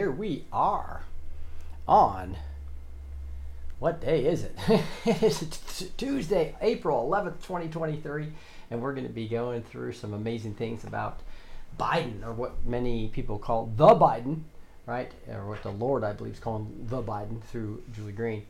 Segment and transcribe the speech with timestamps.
[0.00, 1.02] Here we are
[1.86, 2.34] on
[3.80, 4.56] what day is it?
[5.04, 8.32] it's Tuesday, April 11th, 2023,
[8.70, 11.20] and we're going to be going through some amazing things about
[11.78, 14.40] Biden, or what many people call the Biden,
[14.86, 15.12] right?
[15.28, 18.46] Or what the Lord, I believe, is calling the Biden through Julie Green,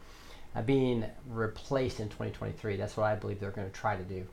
[0.55, 2.77] uh, being replaced in 2023.
[2.77, 4.25] That's what I believe they're going to try to do.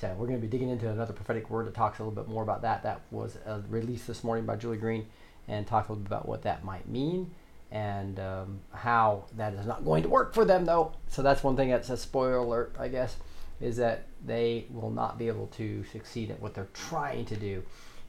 [0.00, 2.28] So we're going to be digging into another prophetic word that talks a little bit
[2.28, 2.82] more about that.
[2.82, 5.06] That was uh, released this morning by Julie Green,
[5.48, 7.30] and talk a little bit about what that might mean
[7.70, 10.92] and um, how that is not going to work for them, though.
[11.08, 13.16] So that's one thing that's a spoiler alert, I guess,
[13.60, 17.62] is that they will not be able to succeed at what they're trying to do.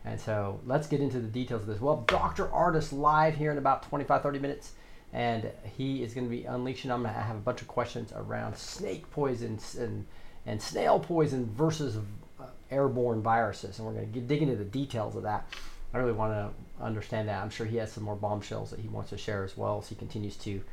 [0.05, 1.81] And so let's get into the details of this.
[1.81, 2.47] Well, Dr.
[2.47, 4.73] Ardis live here in about 25, 30 minutes.
[5.13, 6.91] And he is going to be unleashing.
[6.91, 10.05] I'm going to have a bunch of questions around snake poisons and,
[10.45, 11.97] and snail poison versus
[12.39, 13.79] uh, airborne viruses.
[13.79, 15.47] And we're going to dig into the details of that.
[15.93, 16.49] I really want to
[16.81, 17.41] understand that.
[17.41, 19.89] I'm sure he has some more bombshells that he wants to share as well as
[19.89, 20.63] he continues to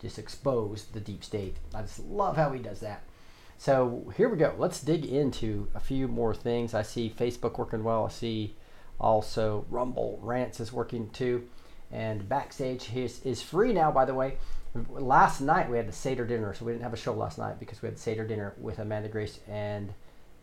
[0.00, 1.56] just expose the deep state.
[1.74, 3.02] I just love how he does that.
[3.58, 4.54] So here we go.
[4.56, 6.72] Let's dig into a few more things.
[6.72, 8.06] I see Facebook working well.
[8.06, 8.56] I see
[8.98, 11.46] also Rumble Rants is working too.
[11.92, 14.38] And Backstage is, is free now, by the way.
[14.88, 17.58] Last night we had the Seder dinner, so we didn't have a show last night
[17.58, 19.92] because we had Seder dinner with Amanda Grace and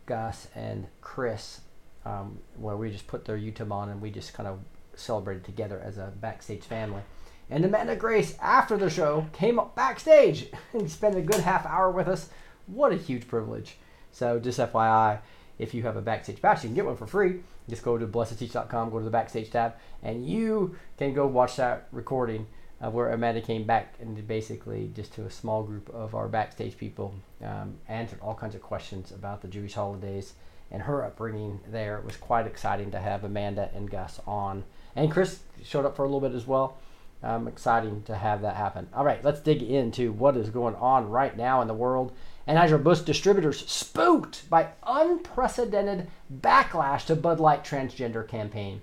[0.05, 1.61] Gus and Chris,
[2.05, 4.59] um, where we just put their YouTube on and we just kind of
[4.97, 7.01] celebrated together as a Backstage family.
[7.49, 11.89] And Amanda Grace, after the show, came up backstage and spent a good half hour
[11.89, 12.29] with us.
[12.65, 13.77] What a huge privilege.
[14.11, 15.19] So, just FYI,
[15.57, 17.41] if you have a Backstage pass, you can get one for free.
[17.69, 21.87] Just go to blessedteach.com, go to the Backstage tab, and you can go watch that
[21.91, 22.47] recording
[22.79, 26.77] of where Amanda came back and basically just to a small group of our Backstage
[26.77, 30.33] people, um, answered all kinds of questions about the Jewish holidays
[30.71, 31.97] and her upbringing there.
[31.97, 34.63] It was quite exciting to have Amanda and Gus on.
[34.95, 36.77] And Chris showed up for a little bit as well.
[37.23, 38.87] Um, exciting to have that happen.
[38.93, 42.11] All right, let's dig into what is going on right now in the world.
[42.47, 46.07] Anheuser-Busch distributors spooked by unprecedented
[46.41, 48.81] backlash to Bud Light transgender campaign.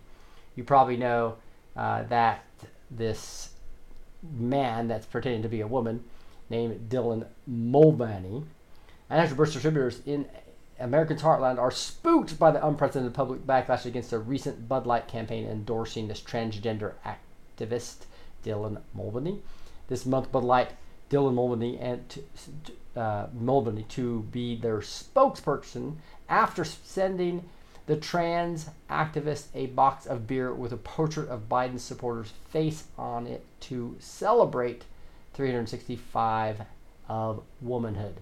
[0.57, 1.37] You probably know
[1.77, 2.45] uh, that
[2.91, 3.51] this
[4.37, 6.03] man that's pretending to be a woman
[6.51, 8.45] named Dylan Mulvaney.
[9.11, 10.27] Anheuser-Busch distributors in
[10.85, 15.49] Americans' heartland are spooked by the unprecedented public backlash against a recent Bud Light campaign
[15.49, 18.05] endorsing this transgender activist,
[18.45, 19.41] Dylan Mulvaney.
[19.89, 20.73] This month, Bud Light,
[21.09, 25.97] Dylan Mulvaney, and to, uh, Mulvaney to be their spokesperson
[26.29, 27.49] after sending
[27.87, 33.27] the trans activist a box of beer with a portrait of Biden's supporter's face on
[33.27, 34.85] it to celebrate
[35.33, 36.61] 365
[37.09, 38.21] of womanhood.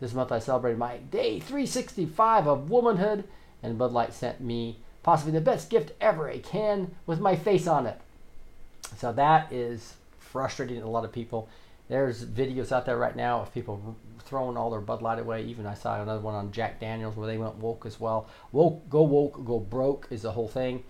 [0.00, 3.24] This month I celebrated my day 365 of womanhood,
[3.62, 7.66] and Bud Light sent me possibly the best gift ever a can with my face
[7.66, 8.00] on it.
[8.96, 11.48] So that is frustrating to a lot of people.
[11.88, 15.42] There's videos out there right now of people throwing all their Bud Light away.
[15.44, 18.26] Even I saw another one on Jack Daniels where they went woke as well.
[18.52, 20.82] Woke, go woke, go broke is the whole thing.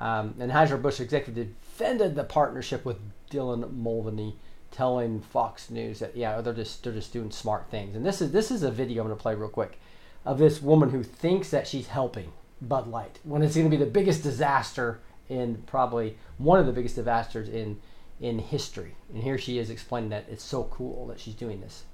[0.00, 2.98] Um, and Anheuser-Busch executive defended the partnership with
[3.30, 4.36] Dylan Mulvaney
[4.70, 7.96] telling Fox News that yeah they're just they're just doing smart things.
[7.96, 9.78] And this is this is a video I'm going to play real quick
[10.24, 13.82] of this woman who thinks that she's helping Bud Light when it's going to be
[13.82, 17.80] the biggest disaster in probably one of the biggest disasters in
[18.20, 18.94] in history.
[19.12, 21.84] And here she is explaining that it's so cool that she's doing this.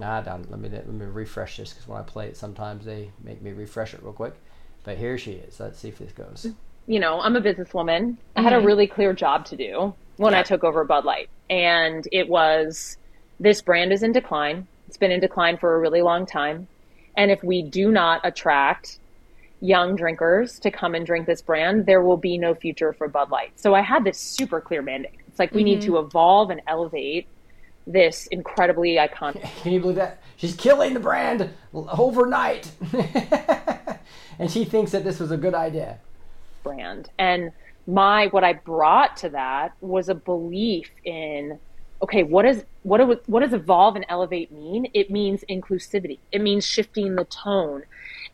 [0.00, 0.46] Ah, down.
[0.48, 3.52] Let me let me refresh this because when I play it, sometimes they make me
[3.52, 4.34] refresh it real quick.
[4.82, 5.60] But here she is.
[5.60, 6.46] Let's see if this goes.
[6.90, 8.16] You know, I'm a businesswoman.
[8.34, 8.66] I had a mm-hmm.
[8.66, 11.30] really clear job to do when I took over Bud Light.
[11.48, 12.96] And it was
[13.38, 14.66] this brand is in decline.
[14.88, 16.66] It's been in decline for a really long time.
[17.16, 18.98] And if we do not attract
[19.60, 23.30] young drinkers to come and drink this brand, there will be no future for Bud
[23.30, 23.52] Light.
[23.54, 25.14] So I had this super clear mandate.
[25.28, 25.94] It's like we need mm-hmm.
[25.94, 27.28] to evolve and elevate
[27.86, 30.20] this incredibly iconic Can you believe that?
[30.36, 32.72] She's killing the brand overnight.
[34.40, 36.00] and she thinks that this was a good idea.
[36.62, 37.10] Brand.
[37.18, 37.52] And
[37.86, 41.58] my what I brought to that was a belief in
[42.02, 44.86] okay, what is what do, what does evolve and elevate mean?
[44.94, 46.18] It means inclusivity.
[46.32, 47.82] It means shifting the tone.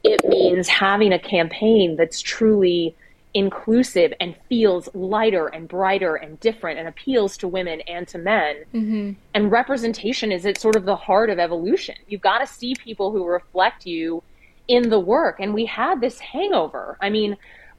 [0.05, 2.95] It means having a campaign that's truly
[3.35, 8.65] inclusive and feels lighter and brighter and different and appeals to women and to men.
[8.73, 9.13] Mm-hmm.
[9.35, 11.97] And representation is at sort of the heart of evolution.
[12.09, 14.23] You've got to see people who reflect you
[14.69, 15.39] in the work.
[15.39, 16.97] And we had this hangover.
[17.01, 17.37] I mean,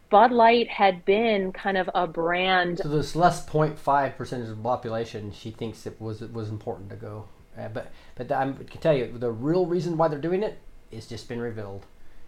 [0.10, 2.80] Bud Light had been kind of a brand.
[2.80, 6.90] So this less 0.5 percentage of the population, she thinks it was it was important
[6.92, 7.26] to go.
[7.58, 10.60] Uh, but but I can tell you the real reason why they're doing it
[10.92, 11.86] is just been revealed.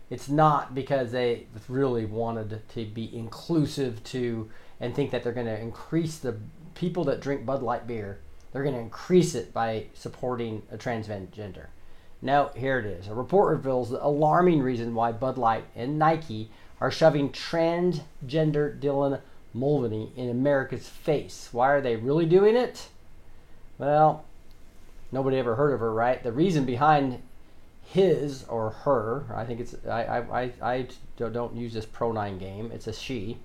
[0.10, 4.50] It's not because they really wanted to be inclusive to
[4.80, 6.38] and think that they're going to increase the
[6.74, 8.20] people that drink Bud Light beer.
[8.52, 11.68] They're going to increase it by supporting a transgender.
[12.22, 13.08] Now, here it is.
[13.08, 16.50] A report reveals the alarming reason why Bud Light and Nike
[16.82, 19.20] are shoving transgender Dylan
[19.54, 21.50] Mulvaney in America's face.
[21.52, 22.88] Why are they really doing it?
[23.78, 24.26] Well,
[25.12, 26.22] nobody ever heard of her, right?
[26.24, 27.22] The reason behind
[27.84, 30.88] his or her, I think it's, I, I, I, I
[31.18, 33.38] don't- use this pronoun game, it's a she.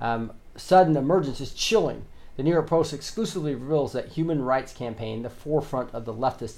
[0.00, 2.04] Um, sudden emergence is chilling.
[2.36, 6.56] The New York Post exclusively reveals that Human Rights Campaign, the forefront of the leftist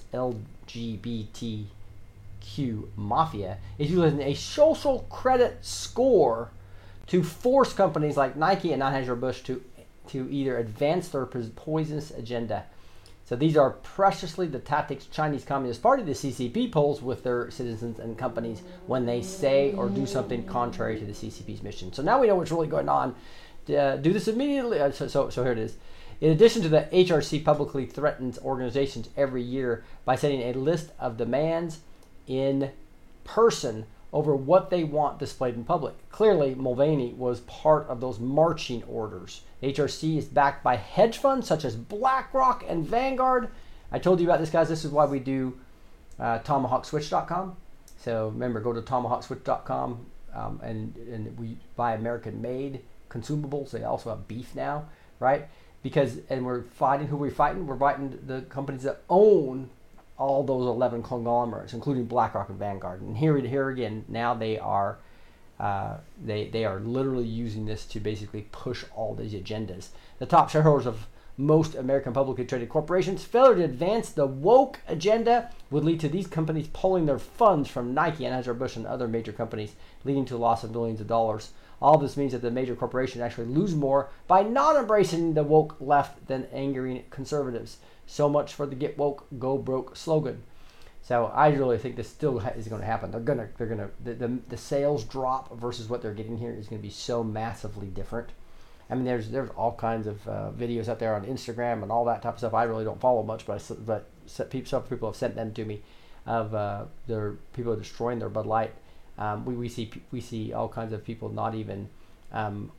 [2.41, 6.51] LGBTQ mafia, is using a social credit score
[7.07, 9.63] to force companies like Nike and Anheuser-Busch to
[10.09, 12.65] to either advance their poisonous agenda.
[13.27, 17.99] So these are preciously the tactics Chinese Communist Party, the CCP, pulls with their citizens
[17.99, 21.93] and companies when they say or do something contrary to the CCP's mission.
[21.93, 23.15] So now we know what's really going on.
[23.69, 24.81] Uh, do this immediately.
[24.81, 25.77] Uh, so, so, so here it is.
[26.23, 31.19] In addition to the HRC publicly threatens organizations every year by setting a list of
[31.19, 31.81] demands
[32.29, 32.71] in
[33.25, 35.95] person over what they want displayed in public.
[36.11, 39.43] Clearly, Mulvaney was part of those marching orders.
[39.63, 43.49] HRC is backed by hedge funds such as BlackRock and Vanguard.
[43.93, 44.69] I told you about this, guys.
[44.69, 45.59] This is why we do
[46.19, 47.57] uh, TomahawkSwitch.com.
[47.99, 52.81] So remember, go to TomahawkSwitch.com um, and and we buy American-made
[53.11, 53.71] consumables.
[53.71, 54.89] They also have beef now,
[55.21, 55.49] right?
[55.83, 57.67] Because and we're fighting who we're fighting.
[57.67, 59.71] We're fighting the companies that own
[60.19, 63.01] all those 11 conglomerates, including BlackRock and Vanguard.
[63.01, 64.99] And here, here again, now they are,
[65.61, 69.89] uh, they they are literally using this to basically push all these agendas.
[70.19, 71.07] The top shareholders of
[71.39, 76.27] most American publicly traded corporations failure to advance the woke agenda would lead to these
[76.27, 80.65] companies pulling their funds from Nike, Anheuser-Busch, and other major companies, leading to a loss
[80.65, 81.53] of millions of dollars.
[81.81, 85.77] All this means that the major corporations actually lose more by not embracing the woke
[85.79, 87.77] left than angering conservatives.
[88.09, 90.43] So much for the "Get Woke, Go Broke" slogan.
[91.03, 93.11] So I really think this still ha- is going to happen.
[93.11, 96.69] They're gonna, they're gonna, the, the, the sales drop versus what they're getting here is
[96.69, 98.31] going to be so massively different.
[98.91, 102.07] I mean, there's there's all kinds of uh, videos out there on Instagram and all
[102.07, 102.55] that type of stuff.
[102.55, 105.83] I really don't follow much, but I, but some people have sent them to me
[106.27, 108.73] of uh, their people destroying their Bud Light.
[109.19, 111.91] Um, we, we see we see all kinds of people not even
[112.33, 112.73] um,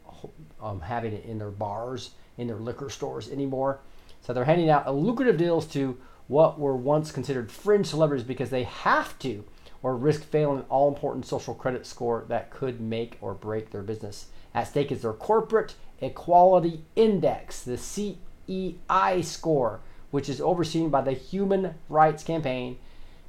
[0.61, 3.79] um, having it in their bars, in their liquor stores anymore.
[4.21, 5.97] So they're handing out lucrative deals to
[6.27, 9.43] what were once considered fringe celebrities because they have to,
[9.81, 13.81] or risk failing an all important social credit score that could make or break their
[13.81, 14.27] business.
[14.53, 19.79] At stake is their corporate equality index, the CEI score,
[20.11, 22.77] which is overseen by the Human Rights Campaign.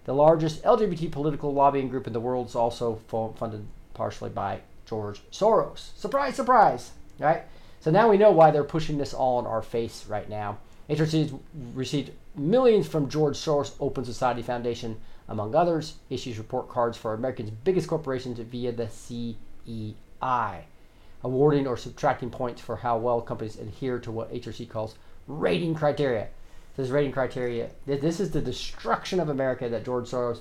[0.05, 5.23] The largest LGBT political lobbying group in the world is also funded partially by George
[5.31, 5.97] Soros.
[5.97, 7.43] Surprise, surprise, right?
[7.81, 10.59] So now we know why they're pushing this all in our face right now.
[10.91, 11.39] HRC
[11.73, 17.51] received millions from George Soros Open Society Foundation, among others, issues report cards for America's
[17.51, 20.65] biggest corporations via the CEI,
[21.23, 24.97] awarding or subtracting points for how well companies adhere to what HRC calls
[25.29, 26.27] rating criteria.
[26.77, 27.71] This rating criteria.
[27.87, 30.41] This is the destruction of America that George Soros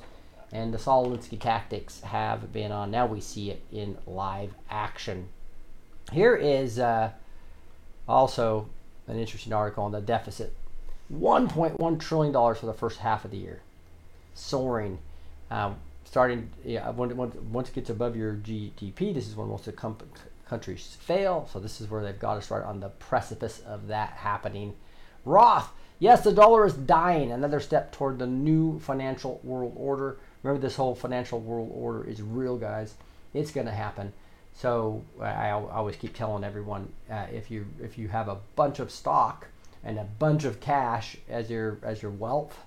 [0.52, 2.90] and the Saul Alinsky tactics have been on.
[2.90, 5.28] Now we see it in live action.
[6.12, 7.12] Here is uh,
[8.08, 8.70] also
[9.10, 10.54] an interesting article on the deficit.
[11.14, 13.62] $1.1 trillion for the first half of the year.
[14.36, 15.00] Soaring.
[15.50, 19.82] Um, starting, yeah, once it gets above your GDP, this is when most of the
[19.82, 19.98] com-
[20.48, 21.50] countries fail.
[21.52, 24.76] So this is where they've got to start on the precipice of that happening.
[25.26, 25.72] Roth.
[26.02, 27.32] Yes, the dollar is dying.
[27.32, 30.18] Another step toward the new financial world order.
[30.44, 32.94] Remember, this whole financial world order is real, guys.
[33.34, 34.14] It's going to happen.
[34.60, 38.92] So I, always keep telling everyone uh, if you if you have a bunch of
[38.92, 39.48] stock
[39.86, 42.60] and a bunch of cash as your as your wealth,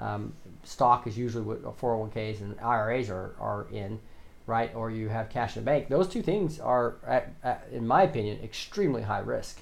[0.00, 0.32] um,
[0.64, 4.00] stock is usually what 401ks and IRAs are, are in,
[4.48, 4.74] right?
[4.74, 5.88] Or you have cash in the bank.
[5.88, 9.60] Those two things are, at, at, in my opinion, extremely high risk.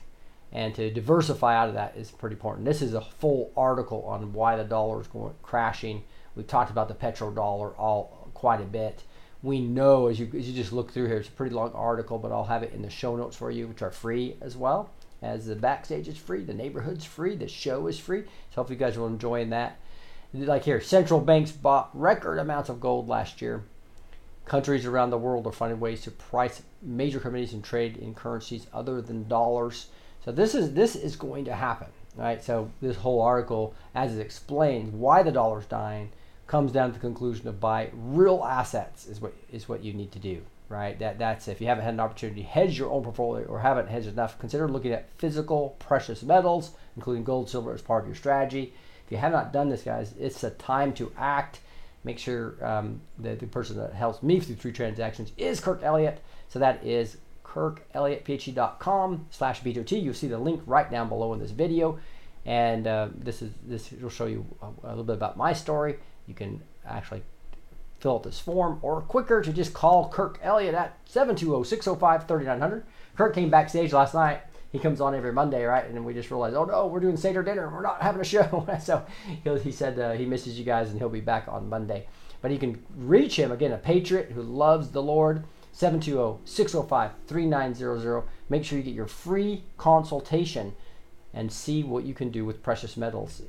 [0.52, 2.64] And to diversify out of that is pretty important.
[2.64, 6.04] This is a full article on why the dollar is going crashing.
[6.34, 9.02] We've talked about the petrodollar all quite a bit.
[9.46, 12.18] We know as you as you just look through here, it's a pretty long article,
[12.18, 14.90] but I'll have it in the show notes for you, which are free as well.
[15.22, 18.22] As the backstage is free, the neighborhood's free, the show is free.
[18.22, 19.78] So hopefully you guys will enjoy that.
[20.34, 23.62] Like here, central banks bought record amounts of gold last year.
[24.46, 28.66] Countries around the world are finding ways to price major commodities and trade in currencies
[28.72, 29.90] other than dollars.
[30.24, 32.42] So this is this is going to happen, right?
[32.42, 36.10] So this whole article, as it explains why the dollar's dying,
[36.46, 40.12] comes down to the conclusion of buy real assets is what is what you need
[40.12, 40.98] to do, right?
[40.98, 43.88] That that's if you haven't had an opportunity to hedge your own portfolio or haven't
[43.88, 48.16] hedged enough, consider looking at physical precious metals, including gold, silver, as part of your
[48.16, 48.72] strategy.
[49.04, 51.60] If you have not done this, guys, it's a time to act.
[52.04, 56.20] Make sure um, that the person that helps me through three transactions is Kirk Elliott.
[56.48, 60.02] So that is kirkelliottphd.com slash B2T.
[60.02, 61.98] You'll see the link right down below in this video.
[62.44, 65.96] And uh, this is this will show you a, a little bit about my story.
[66.26, 67.22] You can actually
[67.98, 72.82] fill out this form or quicker to just call Kirk Elliott at 720-605-3900.
[73.16, 74.42] Kirk came backstage last night.
[74.72, 75.88] He comes on every Monday, right?
[75.88, 77.70] And we just realized, oh no, we're doing Seder dinner.
[77.70, 78.68] We're not having a show.
[78.82, 79.04] so
[79.44, 82.06] he, he said uh, he misses you guys and he'll be back on Monday.
[82.42, 88.24] But you can reach him, again, a patriot who loves the Lord, 720-605-3900.
[88.48, 90.74] Make sure you get your free consultation
[91.32, 93.42] and see what you can do with precious metals.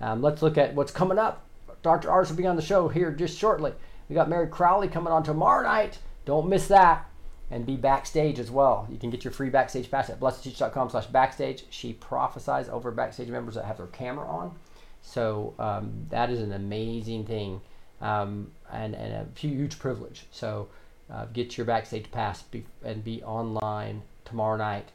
[0.00, 1.47] Um, let's look at what's coming up.
[1.82, 2.08] Dr.
[2.08, 3.72] Ardis will be on the show here just shortly.
[4.08, 5.98] We got Mary Crowley coming on tomorrow night.
[6.24, 7.06] Don't miss that.
[7.50, 8.86] And be backstage as well.
[8.90, 11.64] You can get your free backstage pass at blessedteach.com slash backstage.
[11.70, 14.54] She prophesies over backstage members that have their camera on.
[15.00, 17.62] So um, that is an amazing thing
[18.00, 20.26] um, and, and a huge privilege.
[20.30, 20.68] So
[21.10, 24.90] uh, get your backstage pass be, and be online tomorrow night.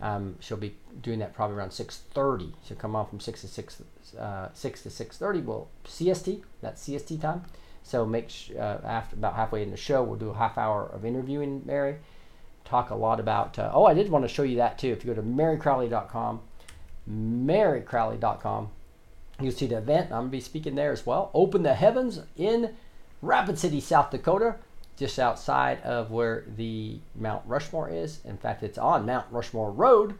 [0.00, 2.52] Um, she'll be doing that probably around 6.30.
[2.64, 3.82] She'll come on from 6 to 6,
[4.18, 5.44] uh, 6 to 6.30.
[5.44, 7.44] Well, CST, that's CST time.
[7.82, 10.86] So make sh- uh, after about halfway in the show, we'll do a half hour
[10.86, 11.98] of interviewing Mary.
[12.64, 13.58] Talk a lot about.
[13.58, 14.88] Uh, oh, I did want to show you that too.
[14.88, 16.40] If you go to marycrowley.com,
[17.08, 18.68] marycrowley.com,
[19.40, 20.06] you'll see the event.
[20.06, 21.30] I'm gonna be speaking there as well.
[21.32, 22.74] Open the heavens in
[23.22, 24.56] Rapid City, South Dakota,
[24.96, 28.20] just outside of where the Mount Rushmore is.
[28.24, 30.14] In fact, it's on Mount Rushmore Road,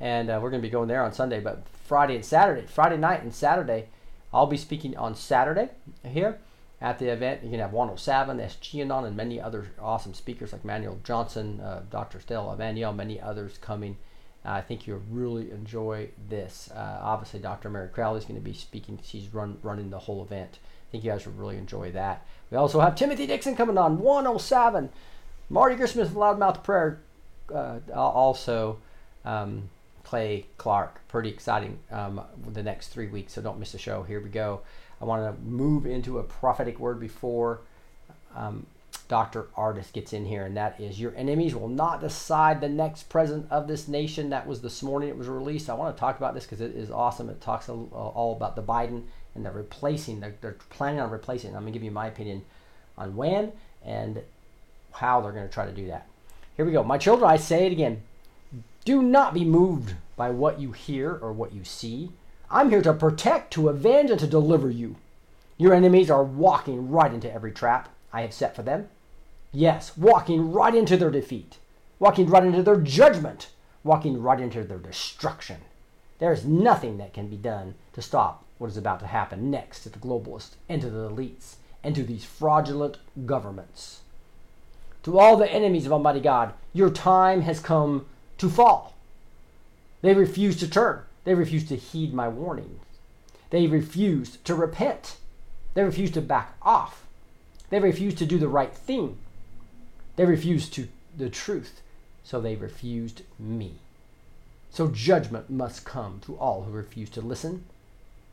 [0.00, 1.40] and uh, we're gonna be going there on Sunday.
[1.40, 3.88] But Friday and Saturday, Friday night and Saturday,
[4.32, 5.70] I'll be speaking on Saturday
[6.04, 6.38] here
[6.80, 7.42] at the event.
[7.42, 11.82] You can have 107, SG on, and many other awesome speakers like Manuel Johnson, uh,
[11.90, 12.20] Dr.
[12.20, 13.96] Stella Emmanuel, many others coming.
[14.44, 16.70] Uh, I think you'll really enjoy this.
[16.74, 17.70] Uh, obviously, Dr.
[17.70, 18.98] Mary Crowley is going to be speaking.
[19.02, 20.58] She's run, running the whole event.
[20.88, 22.26] I think you guys will really enjoy that.
[22.50, 24.90] We also have Timothy Dixon coming on 107.
[25.48, 27.00] Marty Grisham, Loudmouth Prayer,
[27.54, 28.78] uh, also
[29.24, 29.70] um,
[30.04, 31.06] Clay Clark.
[31.08, 32.20] Pretty exciting um,
[32.52, 34.02] the next three weeks, so don't miss the show.
[34.02, 34.60] Here we go.
[35.00, 37.60] I want to move into a prophetic word before
[38.36, 38.66] um,
[39.08, 39.48] Dr.
[39.56, 43.46] Ardis gets in here, and that is Your enemies will not decide the next president
[43.50, 44.30] of this nation.
[44.30, 45.68] That was this morning, it was released.
[45.68, 47.28] I want to talk about this because it is awesome.
[47.28, 51.50] It talks all about the Biden and they're replacing, they're, they're planning on replacing.
[51.50, 52.44] I'm going to give you my opinion
[52.96, 53.52] on when
[53.84, 54.22] and
[54.92, 56.06] how they're going to try to do that.
[56.56, 56.84] Here we go.
[56.84, 58.02] My children, I say it again
[58.84, 62.12] do not be moved by what you hear or what you see.
[62.50, 64.96] I'm here to protect, to avenge, and to deliver you.
[65.56, 68.88] Your enemies are walking right into every trap I have set for them.
[69.52, 71.58] Yes, walking right into their defeat,
[71.98, 73.50] walking right into their judgment,
[73.82, 75.58] walking right into their destruction.
[76.18, 79.82] There is nothing that can be done to stop what is about to happen next
[79.82, 84.00] to the globalists and to the elites and to these fraudulent governments.
[85.04, 88.06] To all the enemies of Almighty God, your time has come
[88.44, 88.94] to fall.
[90.02, 91.00] They refuse to turn.
[91.24, 92.82] They refuse to heed my warnings.
[93.48, 95.16] They refuse to repent.
[95.72, 97.06] They refuse to back off.
[97.70, 99.16] They refuse to do the right thing.
[100.16, 101.80] They refuse to the truth.
[102.22, 103.76] So they refused me.
[104.70, 107.64] So judgment must come to all who refuse to listen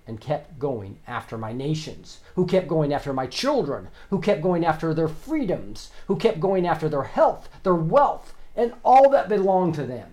[0.08, 4.66] and kept going after my nations, who kept going after my children, who kept going
[4.66, 9.76] after their freedoms, who kept going after their health, their wealth, and all that belonged
[9.76, 10.10] to them.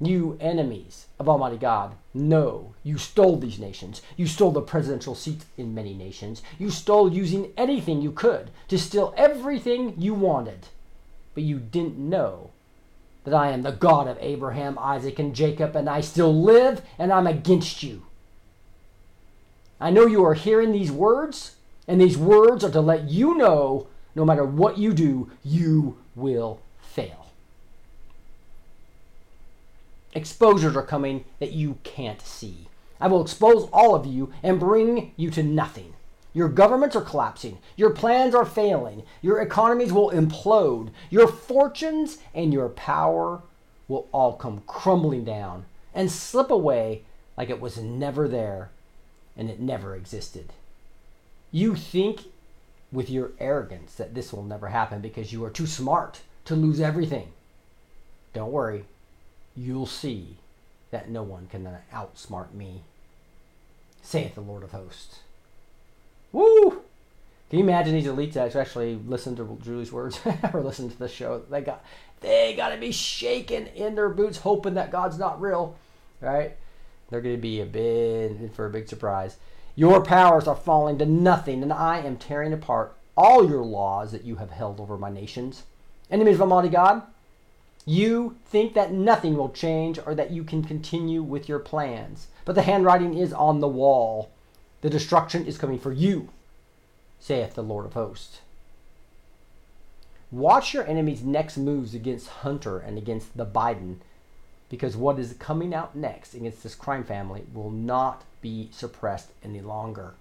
[0.00, 4.00] You enemies of Almighty God, no, you stole these nations.
[4.16, 6.42] You stole the presidential seats in many nations.
[6.58, 10.68] You stole using anything you could to steal everything you wanted.
[11.34, 12.50] But you didn't know
[13.24, 17.12] that I am the God of Abraham, Isaac, and Jacob, and I still live, and
[17.12, 18.06] I'm against you.
[19.78, 23.86] I know you are hearing these words, and these words are to let you know
[24.14, 27.26] no matter what you do, you will fail.
[30.12, 32.66] Exposures are coming that you can't see.
[33.00, 35.94] I will expose all of you and bring you to nothing.
[36.32, 37.58] Your governments are collapsing.
[37.76, 39.04] Your plans are failing.
[39.22, 40.90] Your economies will implode.
[41.10, 43.42] Your fortunes and your power
[43.88, 45.64] will all come crumbling down
[45.94, 47.02] and slip away
[47.36, 48.70] like it was never there
[49.36, 50.52] and it never existed.
[51.50, 52.26] You think
[52.92, 56.80] with your arrogance that this will never happen because you are too smart to lose
[56.80, 57.28] everything.
[58.32, 58.84] Don't worry,
[59.56, 60.36] you'll see
[60.90, 62.82] that no one can outsmart me,
[64.02, 65.20] saith the Lord of hosts.
[66.32, 66.82] Woo!
[67.48, 70.20] Can you imagine these elites that actually listen to Julie's words
[70.52, 71.42] or listen to the show?
[71.50, 71.84] They got
[72.20, 75.76] they got to be shaking in their boots, hoping that God's not real,
[76.20, 76.56] right?
[77.08, 79.36] They're to be a bit for a big surprise.
[79.80, 84.26] Your powers are falling to nothing, and I am tearing apart all your laws that
[84.26, 85.62] you have held over my nations.
[86.10, 87.00] Enemies of Almighty God,
[87.86, 92.28] you think that nothing will change or that you can continue with your plans.
[92.44, 94.28] But the handwriting is on the wall.
[94.82, 96.28] The destruction is coming for you,
[97.18, 98.42] saith the Lord of hosts.
[100.30, 103.96] Watch your enemy's next moves against Hunter and against the Biden,
[104.70, 109.60] because what is coming out next against this crime family will not be suppressed any
[109.60, 110.14] longer.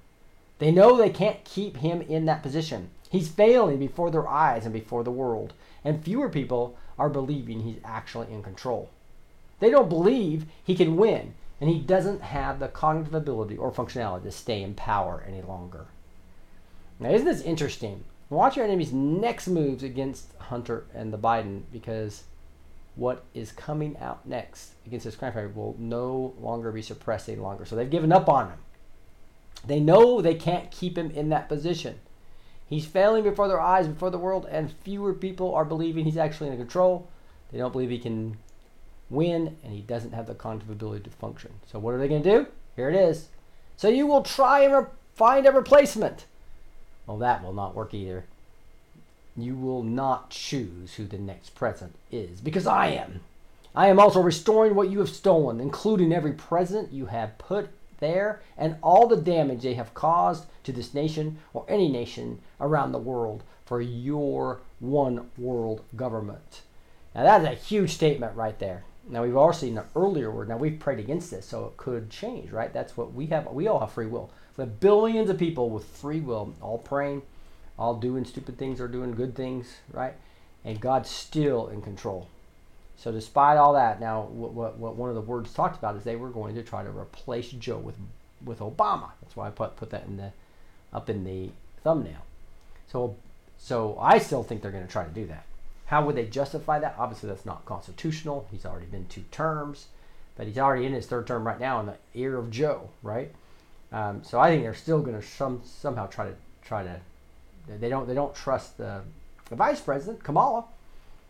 [0.57, 2.89] They know they can't keep him in that position.
[3.09, 5.53] He's failing before their eyes and before the world,
[5.85, 8.89] and fewer people are believing he's actually in control.
[9.59, 14.23] They don't believe he can win and he doesn't have the cognitive ability or functionality
[14.23, 15.85] to stay in power any longer.
[16.99, 18.03] Now, isn't this interesting?
[18.29, 22.23] Watch your enemy's next moves against Hunter and the Biden because
[22.99, 27.39] what is coming out next against this crime family will no longer be suppressed any
[27.39, 27.65] longer.
[27.65, 28.59] So they've given up on him.
[29.65, 31.99] They know they can't keep him in that position.
[32.67, 36.49] He's failing before their eyes, before the world, and fewer people are believing he's actually
[36.49, 37.07] in control.
[37.51, 38.37] They don't believe he can
[39.09, 41.51] win, and he doesn't have the cognitive ability to function.
[41.71, 42.47] So what are they going to do?
[42.75, 43.29] Here it is.
[43.75, 44.85] So you will try and re-
[45.15, 46.25] find a replacement.
[47.07, 48.25] Well, that will not work either.
[49.41, 53.21] You will not choose who the next president is, because I am.
[53.75, 58.41] I am also restoring what you have stolen, including every president you have put there
[58.57, 62.97] and all the damage they have caused to this nation or any nation around the
[62.97, 66.61] world for your one world government.
[67.13, 68.83] Now, that's a huge statement right there.
[69.07, 70.49] Now we've all seen an earlier word.
[70.49, 72.71] Now we've prayed against this, so it could change, right?
[72.71, 73.47] That's what we have.
[73.47, 74.31] We all have free will.
[74.57, 77.21] Have billions of people with free will, all praying,
[77.79, 80.13] all doing stupid things or doing good things, right?
[80.65, 82.27] And God's still in control.
[82.97, 86.03] So despite all that, now what, what, what one of the words talked about is
[86.03, 87.95] they were going to try to replace Joe with
[88.43, 89.11] with Obama.
[89.21, 90.33] That's why I put put that in the
[90.91, 91.51] up in the
[91.83, 92.25] thumbnail.
[92.91, 93.15] So
[93.57, 95.45] so I still think they're going to try to do that.
[95.85, 96.95] How would they justify that?
[96.99, 98.47] Obviously, that's not constitutional.
[98.51, 99.87] He's already been two terms,
[100.35, 103.31] but he's already in his third term right now in the ear of Joe, right?
[103.91, 106.99] Um, so I think they're still going to some, somehow try to try to.
[107.67, 109.01] They don't they don't trust the,
[109.49, 110.65] the vice president Kamala,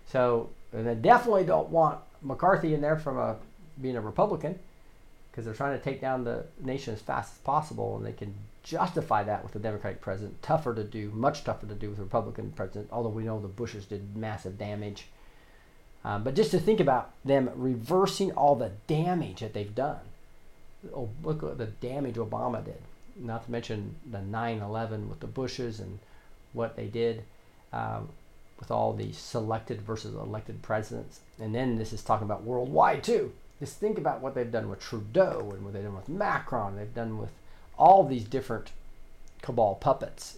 [0.07, 3.35] so they definitely don't want McCarthy in there from a
[3.81, 4.59] being a Republican
[5.31, 8.33] because they're trying to take down the nation as fast as possible, and they can
[8.63, 10.41] justify that with a Democratic president.
[10.41, 13.47] Tougher to do, much tougher to do with a Republican president, although we know the
[13.47, 15.07] Bushes did massive damage.
[16.03, 19.99] Um, but just to think about them reversing all the damage that they've done.
[20.95, 22.81] Oh, look at the damage Obama did.
[23.17, 25.99] Not to mention the 9 11 with the Bushes and
[26.53, 27.23] what they did
[27.73, 28.09] um,
[28.59, 31.21] with all the selected versus elected presidents.
[31.39, 33.33] And then this is talking about worldwide too.
[33.59, 36.77] Just think about what they've done with Trudeau and what they've done with Macron.
[36.77, 37.31] They've done with
[37.77, 38.71] all these different
[39.41, 40.37] cabal puppets.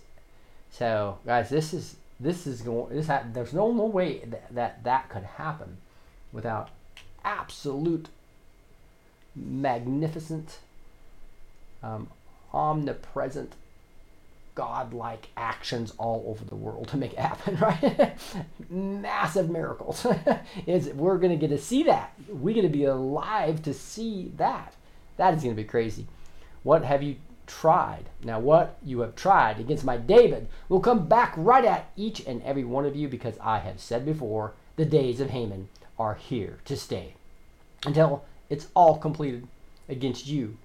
[0.71, 2.95] So, guys, this is this is going.
[2.95, 5.78] This ha- there's no no way that, that that could happen
[6.32, 6.69] without
[7.24, 8.08] absolute,
[9.36, 10.60] magnificent,
[11.84, 12.08] um,
[12.54, 13.54] omnipresent,
[14.56, 18.18] godlike actions all over the world to make it happen, right?
[18.70, 20.06] Massive miracles.
[20.68, 22.14] is we're going to get to see that.
[22.28, 24.76] We're going to be alive to see that.
[25.18, 26.08] That is going to be crazy.
[26.64, 27.16] What have you
[27.48, 28.06] tried?
[28.24, 32.42] Now, what you have tried against my David will come back right at each and
[32.44, 36.60] every one of you because I have said before the days of Haman are here
[36.66, 37.16] to stay
[37.86, 39.48] until it's all completed
[39.90, 40.58] against you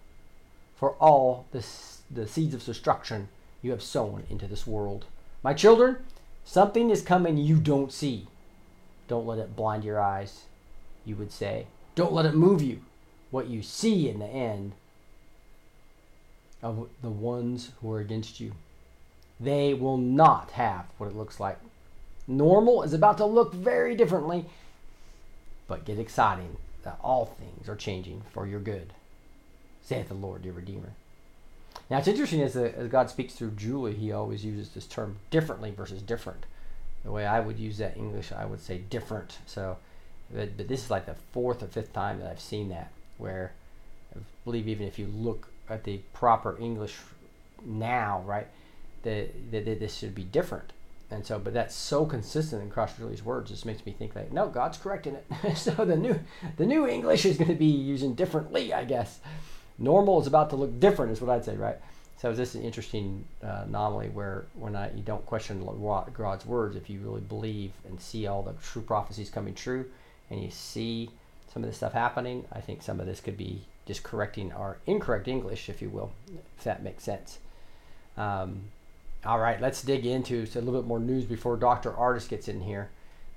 [0.77, 1.65] for all the,
[2.11, 3.29] the seeds of destruction
[3.67, 5.05] you have sown into this world.
[5.43, 5.97] My children,
[6.45, 8.29] something is coming you don't see.
[9.09, 10.45] Don't let it blind your eyes,
[11.05, 11.67] you would say.
[11.97, 12.81] Don't let it move you.
[13.33, 14.73] What you see in the end
[16.63, 18.53] of the ones who are against you.
[19.41, 21.59] They will not have what it looks like.
[22.29, 24.47] Normal is about to look very differently,
[25.67, 28.93] but get exciting that all things are changing for your good,
[29.83, 30.93] saith the Lord your Redeemer.
[31.89, 35.17] Now it's interesting as, the, as God speaks through Julie, he always uses this term
[35.31, 36.47] differently versus different.
[37.05, 39.39] The way I would use that English, I would say different.
[39.47, 39.79] So,
[40.35, 43.53] but, but this is like the fourth or fifth time that I've seen that, where
[44.15, 46.97] I believe even if you look at the proper English
[47.65, 48.49] now, right,
[49.03, 50.73] that, that, that this should be different.
[51.09, 54.49] And so, but that's so consistent across Julie's words, this makes me think like, no,
[54.49, 55.57] God's correcting it.
[55.57, 56.19] so the new,
[56.57, 59.21] the new English is going to be using differently, I guess.
[59.79, 61.77] Normal is about to look different, is what I'd say, right?
[62.19, 65.67] So this is an interesting uh, anomaly where when I, you don't question
[66.15, 69.85] God's words, if you really believe and see all the true prophecies coming true,
[70.31, 71.11] and you see
[71.53, 74.79] some of this stuff happening, I think some of this could be just correcting our
[74.87, 76.13] incorrect English, if you will,
[76.57, 77.39] if that makes sense.
[78.17, 78.63] Um,
[79.25, 81.93] all right, let's dig into a little bit more news before Dr.
[81.93, 82.89] Ardis gets in here.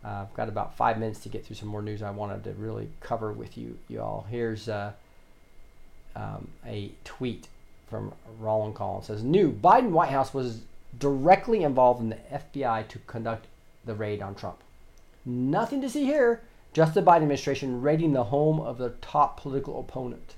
[0.03, 2.51] Uh, I've got about five minutes to get through some more news I wanted to
[2.53, 4.25] really cover with you, y'all.
[4.29, 4.93] Here's uh,
[6.19, 7.47] um, a tweet
[7.89, 9.07] from Roland Collins.
[9.07, 10.61] Says, New Biden White House was
[10.97, 13.47] directly involved in the FBI to conduct
[13.85, 14.57] the raid on Trump.
[15.25, 16.41] Nothing to see here,
[16.73, 20.35] just the Biden administration raiding the home of the top political opponent.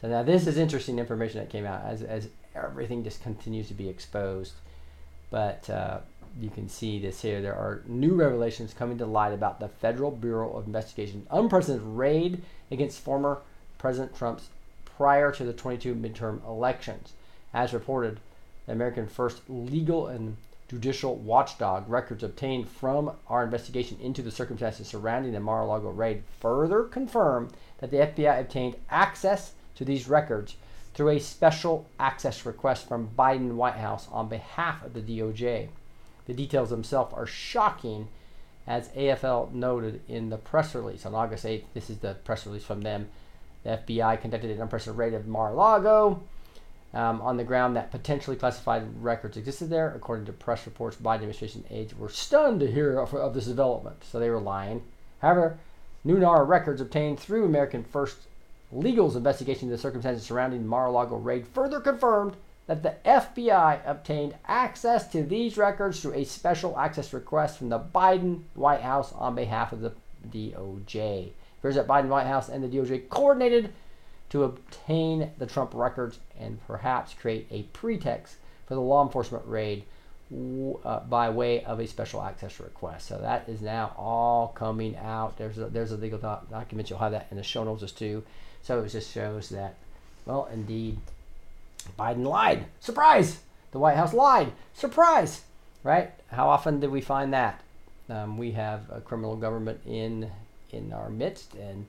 [0.00, 3.74] So now this is interesting information that came out as, as everything just continues to
[3.74, 4.52] be exposed.
[5.30, 6.00] But uh,
[6.40, 7.40] you can see this here.
[7.40, 12.42] There are new revelations coming to light about the Federal Bureau of Investigation unprecedented raid
[12.70, 13.40] against former
[13.78, 14.48] President Trump's
[14.96, 17.12] prior to the 22 midterm elections.
[17.52, 18.20] As reported,
[18.66, 20.36] the American First Legal and
[20.68, 25.90] Judicial Watchdog records obtained from our investigation into the circumstances surrounding the Mar a Lago
[25.90, 30.56] raid further confirm that the FBI obtained access to these records
[30.94, 35.68] through a special access request from Biden White House on behalf of the DOJ.
[36.26, 38.08] The details themselves are shocking,
[38.66, 41.64] as AFL noted in the press release on August 8th.
[41.74, 43.08] This is the press release from them.
[43.66, 46.22] The FBI conducted an unprecedented raid of Mar-a-Lago
[46.94, 49.92] um, on the ground that potentially classified records existed there.
[49.92, 54.04] According to press reports, Biden administration aides were stunned to hear of, of this development,
[54.04, 54.84] so they were lying.
[55.18, 55.58] However,
[56.04, 58.18] new NARA records obtained through American First
[58.70, 62.36] Legal's investigation of the circumstances surrounding the Mar-a-Lago raid further confirmed
[62.68, 67.80] that the FBI obtained access to these records through a special access request from the
[67.80, 69.92] Biden White House on behalf of the
[70.30, 71.32] DOJ
[71.74, 73.72] that Biden White House and the DOJ coordinated
[74.30, 79.84] to obtain the Trump records and perhaps create a pretext for the law enforcement raid
[80.84, 83.06] uh, by way of a special access request.
[83.06, 85.38] So that is now all coming out.
[85.38, 86.90] There's a, there's a legal doc- document.
[86.90, 88.24] You'll have that in the show notes too.
[88.62, 89.76] So it just shows that,
[90.24, 90.98] well, indeed,
[91.96, 92.66] Biden lied.
[92.80, 93.38] Surprise!
[93.70, 94.52] The White House lied.
[94.74, 95.42] Surprise!
[95.84, 96.10] Right?
[96.32, 97.62] How often do we find that?
[98.08, 100.30] Um, we have a criminal government in
[100.70, 101.86] in our midst, and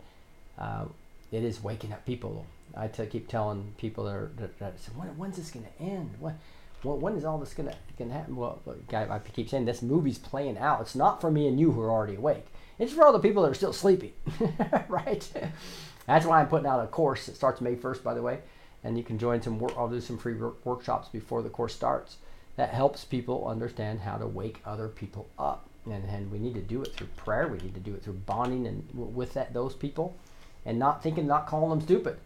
[0.58, 0.86] uh,
[1.32, 2.46] it is waking up people.
[2.76, 5.84] I t- keep telling people that, are, that, that say, when, when's this going to
[5.84, 6.12] end?
[6.20, 6.36] When,
[6.84, 8.36] when is all this going to happen?
[8.36, 8.60] Well,
[8.94, 10.82] I keep saying this movie's playing out.
[10.82, 12.46] It's not for me and you who are already awake.
[12.80, 14.14] It's for all the people that are still sleeping,
[14.88, 15.28] right?
[16.06, 17.28] That's why I'm putting out a course.
[17.28, 18.40] It starts May 1st, by the way,
[18.84, 19.60] and you can join some.
[19.60, 22.18] Work, I'll do some free work, workshops before the course starts.
[22.56, 26.62] That helps people understand how to wake other people up and, and we need to
[26.62, 27.48] do it through prayer.
[27.48, 30.16] We need to do it through bonding and with that those people,
[30.66, 32.18] and not thinking, not calling them stupid,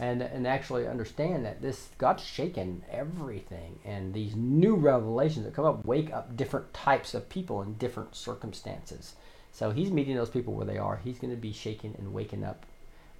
[0.00, 5.64] and and actually understand that this God's shaking everything, and these new revelations that come
[5.64, 9.14] up wake up different types of people in different circumstances.
[9.52, 11.00] So He's meeting those people where they are.
[11.04, 12.64] He's going to be shaking and waking up.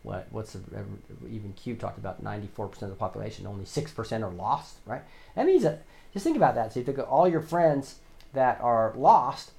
[0.03, 0.85] What what's the,
[1.31, 2.23] even Q talked about?
[2.23, 4.77] Ninety four percent of the population, only six percent are lost.
[4.87, 5.03] Right?
[5.37, 6.73] That means that just think about that.
[6.73, 7.97] So you think of all your friends
[8.33, 9.53] that are lost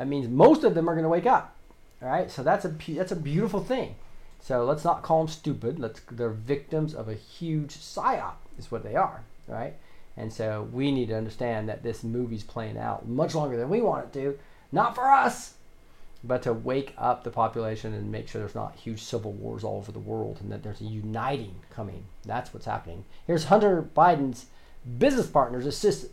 [0.00, 1.54] that means most of them are going to wake up.
[2.00, 3.96] All right, so that's a that's a beautiful thing.
[4.40, 5.78] So let's not call them stupid.
[5.78, 9.74] Let's they're victims of a huge psyop, is what they are, right?
[10.16, 13.82] And so we need to understand that this movie's playing out much longer than we
[13.82, 14.38] want it to.
[14.72, 15.56] Not for us,
[16.24, 19.76] but to wake up the population and make sure there's not huge civil wars all
[19.76, 22.04] over the world and that there's a uniting coming.
[22.24, 23.04] That's what's happening.
[23.26, 24.46] Here's Hunter Biden's
[24.96, 26.06] business partners, assist,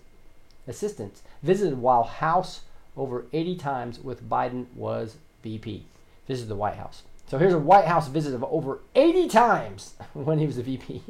[0.67, 2.63] assistants, visited while House
[2.97, 5.85] over 80 times with Biden was VP.
[6.25, 7.03] This is the White House.
[7.29, 11.01] So here's a White House visit of over 80 times when he was a VP.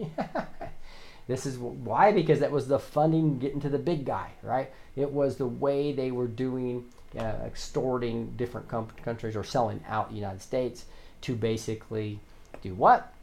[1.27, 4.71] this is why because that was the funding getting to the big guy, right?
[4.95, 6.85] It was the way they were doing
[7.17, 10.85] uh, extorting different com- countries or selling out the United States
[11.21, 12.19] to basically
[12.61, 13.13] do what?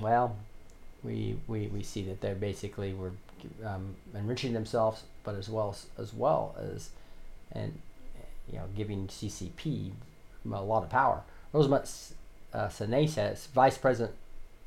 [0.00, 0.36] Well,
[1.02, 3.12] we, we, we see that they basically were
[3.64, 6.90] um, enriching themselves, but as well as, as well as
[7.52, 7.78] and
[8.50, 9.92] you know giving CCP
[10.52, 11.22] a lot of power.
[11.52, 11.88] Rosemont
[12.52, 14.16] uh, says vice president,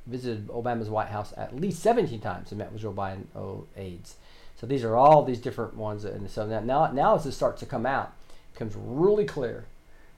[0.05, 4.15] visited Obama's White House at least 17 times and met with Joe Biden oh, aides.
[4.59, 7.65] So these are all these different ones, and so now now, as this starts to
[7.65, 9.65] come out, it becomes really clear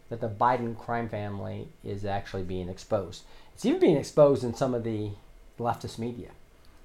[0.10, 3.24] that the Biden crime family is actually being exposed.
[3.54, 5.12] It's even being exposed in some of the
[5.58, 6.30] leftist media.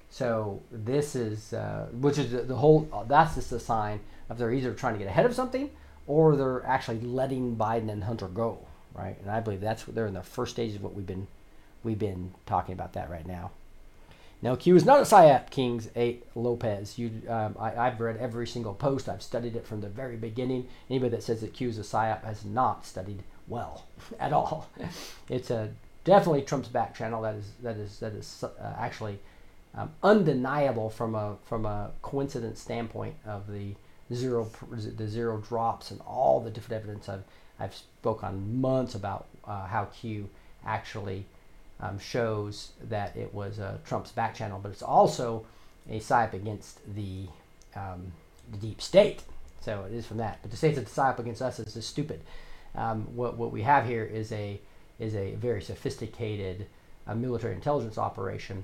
[0.09, 3.05] So this is, uh, which is the, the whole.
[3.07, 5.69] That's just a sign of they're either trying to get ahead of something,
[6.07, 8.59] or they're actually letting Biden and Hunter go,
[8.93, 9.17] right?
[9.21, 11.27] And I believe that's what they're in the first stage of what we've been,
[11.83, 13.51] we've been talking about that right now.
[14.43, 16.17] Now, Q is not a psyop, Kings A.
[16.33, 16.97] Lopez.
[16.97, 19.07] You, um, I, have read every single post.
[19.07, 20.67] I've studied it from the very beginning.
[20.89, 23.85] Anybody that says that Q is a psyop has not studied well
[24.19, 24.67] at all.
[25.29, 25.69] It's a
[26.03, 27.21] definitely Trump's back channel.
[27.21, 29.19] That is that is that is uh, actually
[29.75, 33.75] um, undeniable from a from a coincidence standpoint of the
[34.15, 37.23] zero the zero drops and all the different evidence I've
[37.59, 40.29] I've spoke on months about uh, how Q
[40.65, 41.25] actually
[41.79, 45.45] um, shows that it was uh, Trump's back channel, but it's also
[45.89, 47.27] a psyop against the,
[47.75, 48.11] um,
[48.51, 49.23] the deep state.
[49.61, 50.39] So it is from that.
[50.41, 52.21] But to say it's a psyop against us is just stupid.
[52.75, 54.59] Um, what, what we have here is a
[54.99, 56.67] is a very sophisticated
[57.07, 58.63] uh, military intelligence operation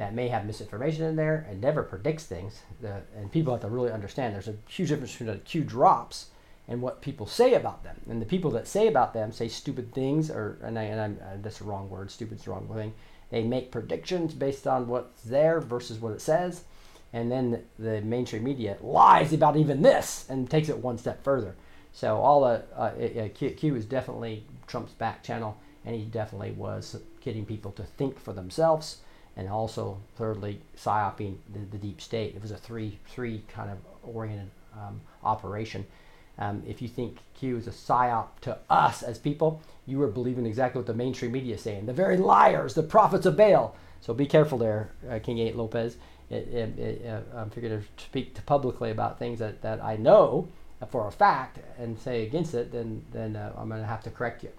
[0.00, 2.62] that may have misinformation in there and never predicts things.
[2.80, 6.28] The, and people have to really understand there's a huge difference between the Q drops
[6.66, 7.96] and what people say about them.
[8.08, 11.18] And the people that say about them say stupid things, or and, I, and I'm,
[11.20, 12.10] uh, that's the wrong word.
[12.10, 12.94] Stupid's the wrong thing.
[13.28, 16.62] They make predictions based on what's there versus what it says,
[17.12, 21.56] and then the, mainstream media lies about even this and takes it one step further.
[21.92, 26.52] So all the uh, uh, Q, Q is definitely Trump's back channel, and he definitely
[26.52, 29.02] was getting people to think for themselves,
[29.36, 32.34] and also thirdly psyoping the, the deep state.
[32.34, 35.86] It was a three three kind of oriented um, operation
[36.40, 40.46] um, if you think Q is a psyop to us as people, you are believing
[40.46, 41.84] exactly what the mainstream media is saying.
[41.84, 43.76] The very liars, the prophets of Baal.
[44.00, 45.96] So be careful there, uh, King 8 Lopez.
[46.30, 49.96] It, it, it, uh, I'm figuring to speak to publicly about things that, that I
[49.96, 50.48] know
[50.88, 54.10] for a fact and say against it, then, then uh, I'm going to have to
[54.10, 54.50] correct you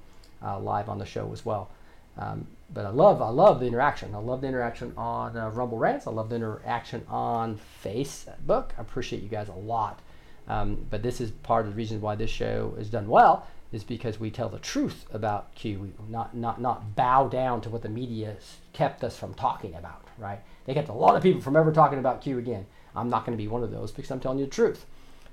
[0.44, 1.72] uh, live on the show as well.
[2.18, 4.16] Um, but I love I love the interaction.
[4.16, 6.08] I love the interaction on uh, Rumble Rants.
[6.08, 8.70] I love the interaction on Facebook.
[8.78, 10.00] I appreciate you guys a lot.
[10.48, 13.84] Um, but this is part of the reason why this show is done well is
[13.84, 15.80] because we tell the truth about Q.
[15.80, 18.36] We not not not bow down to what the media
[18.74, 20.06] kept us from talking about.
[20.18, 20.40] Right?
[20.66, 22.66] They kept a lot of people from ever talking about Q again.
[22.96, 24.86] I'm not going to be one of those because I'm telling you the truth.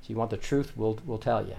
[0.03, 0.73] So you want the truth?
[0.77, 1.57] We'll we'll tell you.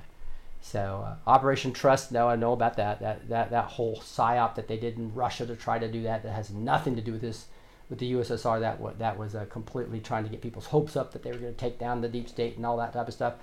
[0.62, 3.00] So uh, Operation Trust, no, I know about that.
[3.00, 6.24] That that that whole psyop that they did in Russia to try to do that
[6.24, 7.46] that has nothing to do with this
[7.90, 11.24] with the USSR, that that was uh, completely trying to get people's hopes up that
[11.24, 13.36] they were going to take down the deep state and all that type of stuff.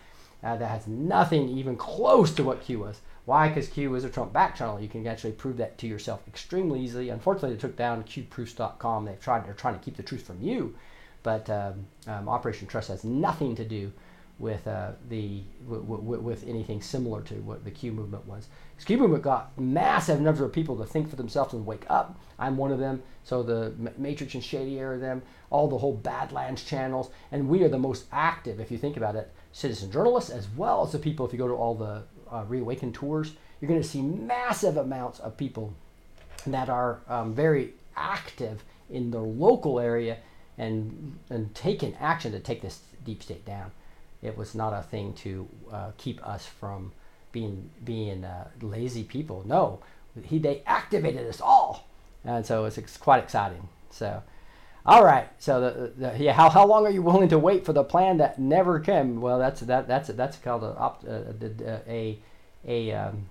[0.42, 3.00] Uh, that has nothing even close to what Q was.
[3.24, 3.48] Why?
[3.48, 4.78] Because Q is a Trump back channel.
[4.78, 7.08] You can actually prove that to yourself extremely easily.
[7.08, 9.06] Unfortunately, they took down QProofs.com.
[9.06, 9.46] They've tried.
[9.46, 10.76] They're trying to keep the truth from you,
[11.22, 13.92] but um, um, Operation Trust has nothing to do
[14.38, 18.48] with uh, the w- w- with anything similar to what the Q movement was.
[18.78, 22.20] The Q movement got massive numbers of people to think for themselves and wake up.
[22.38, 23.02] I'm one of them.
[23.24, 25.22] So the Matrix and Shady are them.
[25.48, 29.16] All the whole Badlands channels, and we are the most active, if you think about
[29.16, 31.24] it, citizen journalists as well as the people.
[31.24, 35.18] If you go to all the uh, Reawaken tours, you're going to see massive amounts
[35.20, 35.72] of people
[36.46, 40.18] that are um, very active in their local area
[40.58, 43.70] and and taking action to take this deep state down.
[44.22, 46.92] It was not a thing to uh, keep us from
[47.32, 49.42] being being uh, lazy people.
[49.46, 49.80] No,
[50.22, 51.86] he they activated us all,
[52.24, 53.68] and so it's, quite exciting.
[53.90, 54.22] So,
[54.84, 55.28] all right.
[55.38, 58.16] So the, the, yeah, how, how long are you willing to wait for the plan
[58.18, 59.20] that never came?
[59.20, 62.18] Well, that's that that's that's called a a a,
[62.66, 63.26] a um,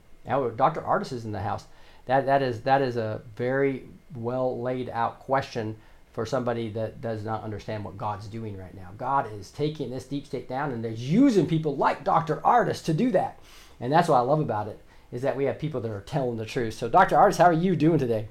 [0.56, 0.82] Dr.
[0.82, 1.66] Ardis is in the house.
[2.06, 5.78] that that is that is a very well laid out question
[6.16, 8.92] for somebody that does not understand what God's doing right now.
[8.98, 12.38] God is taking this deep state down and they're using people like Dr.
[12.38, 13.38] Ardis to do that.
[13.82, 14.80] And that's what I love about it
[15.12, 16.76] is that we have people that are telling the truth.
[16.76, 17.18] So Dr.
[17.18, 18.30] Ardis, how are you doing today?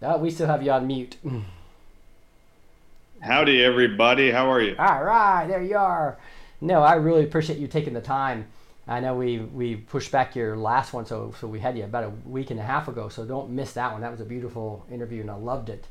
[0.00, 1.16] Oh, we still have you on mute.
[3.20, 4.30] Howdy, everybody.
[4.30, 4.76] How are you?
[4.78, 6.18] All right, there you are.
[6.60, 8.46] No, I really appreciate you taking the time.
[8.86, 12.04] I know we, we pushed back your last one, so so we had you about
[12.04, 13.08] a week and a half ago.
[13.08, 14.00] So don't miss that one.
[14.00, 15.86] That was a beautiful interview, and I loved it.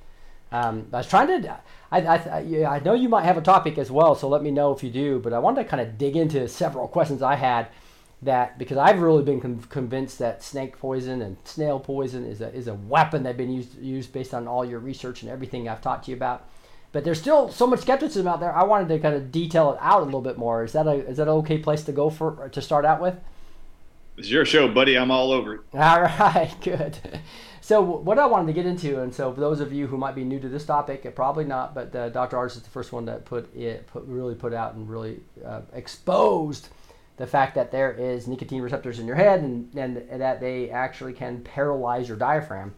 [0.52, 1.60] Um, I was trying to.
[1.92, 4.52] I I, yeah, I know you might have a topic as well, so let me
[4.52, 5.20] know if you do.
[5.20, 7.68] But I wanted to kind of dig into several questions I had
[8.22, 12.54] that because I've really been con- convinced that snake poison and snail poison is a
[12.54, 15.82] is a weapon that's been used used based on all your research and everything I've
[15.82, 16.50] taught to you about.
[16.92, 18.54] But there's still so much skepticism out there.
[18.54, 20.64] I wanted to kind of detail it out a little bit more.
[20.64, 23.16] Is that a is that an okay place to go for to start out with?
[24.18, 24.98] It's your show, buddy.
[24.98, 25.62] I'm all over it.
[25.74, 26.98] All right, good.
[27.62, 30.16] So what I wanted to get into, and so for those of you who might
[30.16, 32.36] be new to this topic, probably not, but uh, Dr.
[32.36, 35.62] Ardis is the first one that put it put, really put out and really uh,
[35.74, 36.70] exposed
[37.18, 41.14] the fact that there is nicotine receptors in your head and, and that they actually
[41.14, 42.74] can paralyze your diaphragm.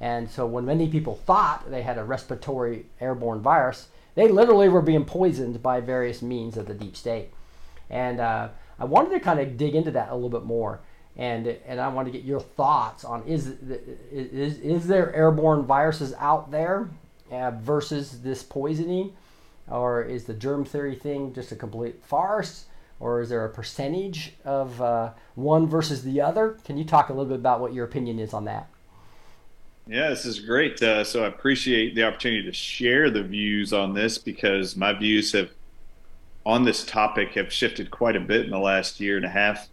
[0.00, 4.82] And so when many people thought they had a respiratory airborne virus, they literally were
[4.82, 7.30] being poisoned by various means of the deep state.
[7.90, 10.80] And uh, I wanted to kind of dig into that a little bit more.
[11.16, 13.48] And, and I want to get your thoughts on is,
[14.12, 16.90] is, is there airborne viruses out there
[17.32, 19.14] uh, versus this poisoning?
[19.68, 22.66] Or is the germ theory thing just a complete farce?
[23.00, 26.58] Or is there a percentage of uh, one versus the other?
[26.64, 28.68] Can you talk a little bit about what your opinion is on that?
[29.88, 30.82] Yeah, this is great.
[30.82, 35.32] Uh, so I appreciate the opportunity to share the views on this because my views
[35.32, 35.48] have
[36.44, 39.66] on this topic have shifted quite a bit in the last year and a half.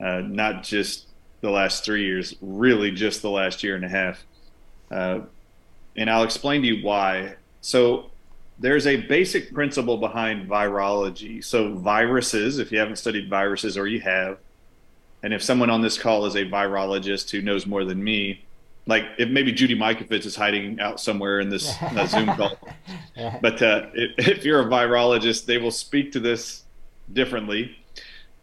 [0.00, 1.08] Uh, not just
[1.40, 4.24] the last three years, really just the last year and a half.
[4.88, 5.20] Uh,
[5.96, 7.34] and I'll explain to you why.
[7.60, 8.12] So
[8.60, 11.42] there's a basic principle behind virology.
[11.42, 14.38] So viruses, if you haven't studied viruses or you have,
[15.24, 18.44] and if someone on this call is a virologist who knows more than me,
[18.86, 22.56] like if maybe Judy Mikovits is hiding out somewhere in this Zoom call.
[23.42, 26.64] But uh, if, if, you're a virologist, they will speak to this
[27.12, 27.76] differently,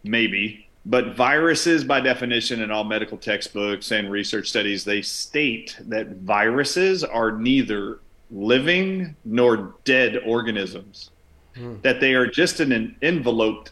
[0.04, 0.67] maybe.
[0.86, 7.04] But viruses, by definition, in all medical textbooks and research studies, they state that viruses
[7.04, 11.10] are neither living nor dead organisms,
[11.56, 11.82] mm.
[11.82, 13.71] that they are just an enveloped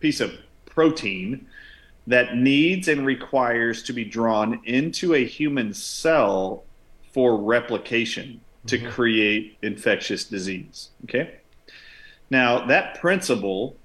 [0.00, 0.32] piece of
[0.64, 1.46] protein
[2.08, 6.64] that needs and requires to be drawn into a human cell
[7.12, 8.88] for replication to mm-hmm.
[8.88, 10.88] create infectious disease.
[11.04, 11.36] Okay.
[12.30, 13.76] Now, that principle,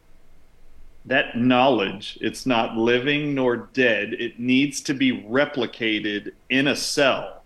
[1.03, 7.43] that knowledge, it's not living nor dead, it needs to be replicated in a cell,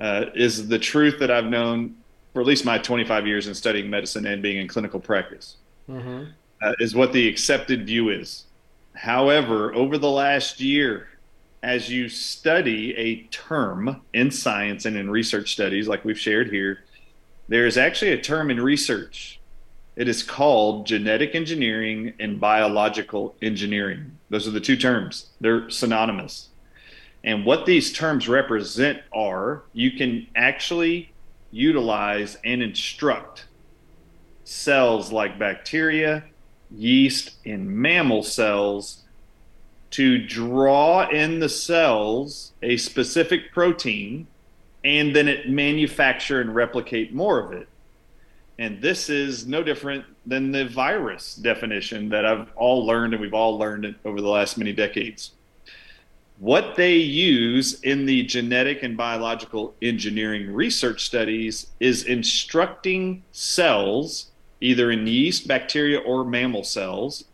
[0.00, 1.94] uh, is the truth that I've known
[2.32, 5.56] for at least my 25 years in studying medicine and being in clinical practice,
[5.88, 6.24] mm-hmm.
[6.62, 8.44] uh, is what the accepted view is.
[8.98, 11.06] However, over the last year,
[11.62, 16.80] as you study a term in science and in research studies, like we've shared here,
[17.46, 19.38] there is actually a term in research.
[19.94, 24.18] It is called genetic engineering and biological engineering.
[24.30, 26.48] Those are the two terms, they're synonymous.
[27.22, 31.12] And what these terms represent are you can actually
[31.52, 33.44] utilize and instruct
[34.42, 36.24] cells like bacteria,
[36.70, 39.02] yeast in mammal cells
[39.90, 44.26] to draw in the cells a specific protein
[44.84, 47.68] and then it manufacture and replicate more of it.
[48.58, 53.34] And this is no different than the virus definition that I've all learned and we've
[53.34, 55.32] all learned it over the last many decades.
[56.38, 64.90] What they use in the genetic and biological engineering research studies is instructing cells either
[64.90, 67.24] in yeast, bacteria, or mammal cells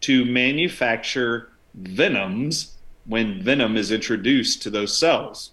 [0.00, 5.50] to manufacture venoms when venom is introduced to those cells.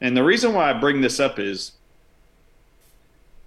[0.00, 1.72] And the reason why I bring this up is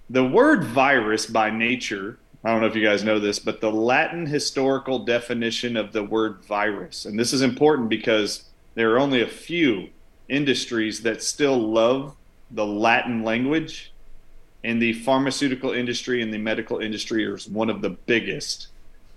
[0.09, 3.71] the word virus by nature, I don't know if you guys know this, but the
[3.71, 8.45] Latin historical definition of the word virus, and this is important because
[8.75, 9.89] there are only a few
[10.29, 12.15] industries that still love
[12.51, 13.91] the Latin language
[14.65, 18.69] and the pharmaceutical industry and the medical industry are one of the biggest.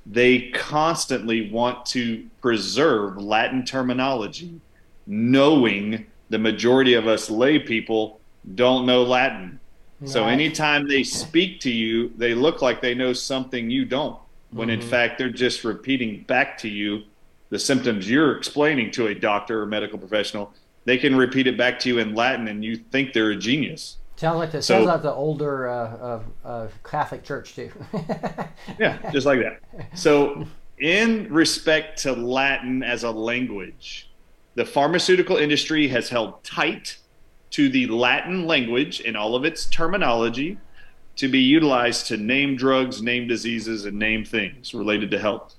[0.04, 4.60] They constantly want to preserve Latin terminology,
[5.06, 8.20] knowing the majority of us lay people
[8.54, 9.58] don't know Latin.
[10.00, 10.10] Right.
[10.10, 14.18] So anytime they speak to you, they look like they know something you don't,
[14.50, 14.82] when mm-hmm.
[14.82, 17.04] in fact they're just repeating back to you
[17.48, 20.52] the symptoms you're explaining to a doctor or medical professional,
[20.84, 23.96] they can repeat it back to you in Latin, and you think they're a genius.
[24.18, 27.70] Sounds like the So- sounds like the older uh, uh, Catholic Church too.
[28.78, 29.60] Yeah, just like that.
[29.94, 30.44] So,
[30.78, 34.10] in respect to Latin as a language,
[34.56, 36.98] the pharmaceutical industry has held tight
[37.50, 40.58] to the Latin language in all of its terminology
[41.16, 45.54] to be utilized to name drugs, name diseases, and name things related to health.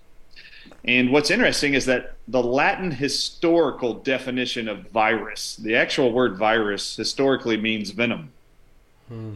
[0.84, 6.97] And what's interesting is that the Latin historical definition of virus, the actual word virus
[6.97, 8.32] historically means venom
[9.10, 9.34] Hmm.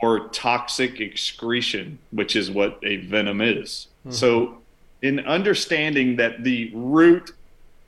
[0.00, 3.88] or toxic excretion, which is what a venom is.
[4.04, 4.10] Hmm.
[4.10, 4.58] So,
[5.02, 7.32] in understanding that the root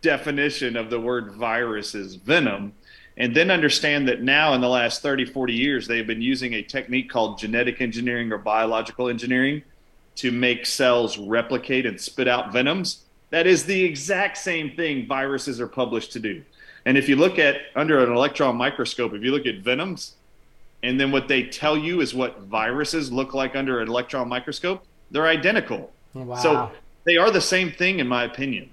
[0.03, 2.73] definition of the word virus is venom,
[3.17, 6.63] and then understand that now in the last 30, 40 years, they've been using a
[6.63, 9.63] technique called genetic engineering or biological engineering
[10.17, 13.05] to make cells replicate and spit out venoms.
[13.31, 16.43] That is the exact same thing viruses are published to do.
[16.87, 20.15] And if you look at under an electron microscope, if you look at venoms,
[20.83, 24.85] and then what they tell you is what viruses look like under an electron microscope,
[25.11, 25.93] they're identical.
[26.15, 26.37] Wow.
[26.37, 26.71] So
[27.05, 28.71] they are the same thing, in my opinion.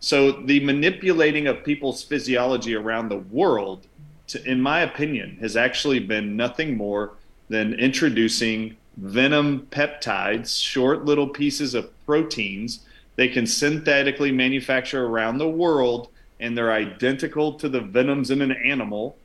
[0.00, 3.86] So the manipulating of people's physiology around the world,
[4.28, 7.12] to, in my opinion, has actually been nothing more
[7.48, 12.80] than introducing venom peptides, short little pieces of proteins
[13.16, 16.08] they can synthetically manufacture around the world,
[16.40, 19.16] and they're identical to the venoms in an animal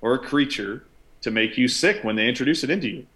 [0.00, 0.84] or a creature
[1.26, 3.06] to make you sick when they introduce it into you.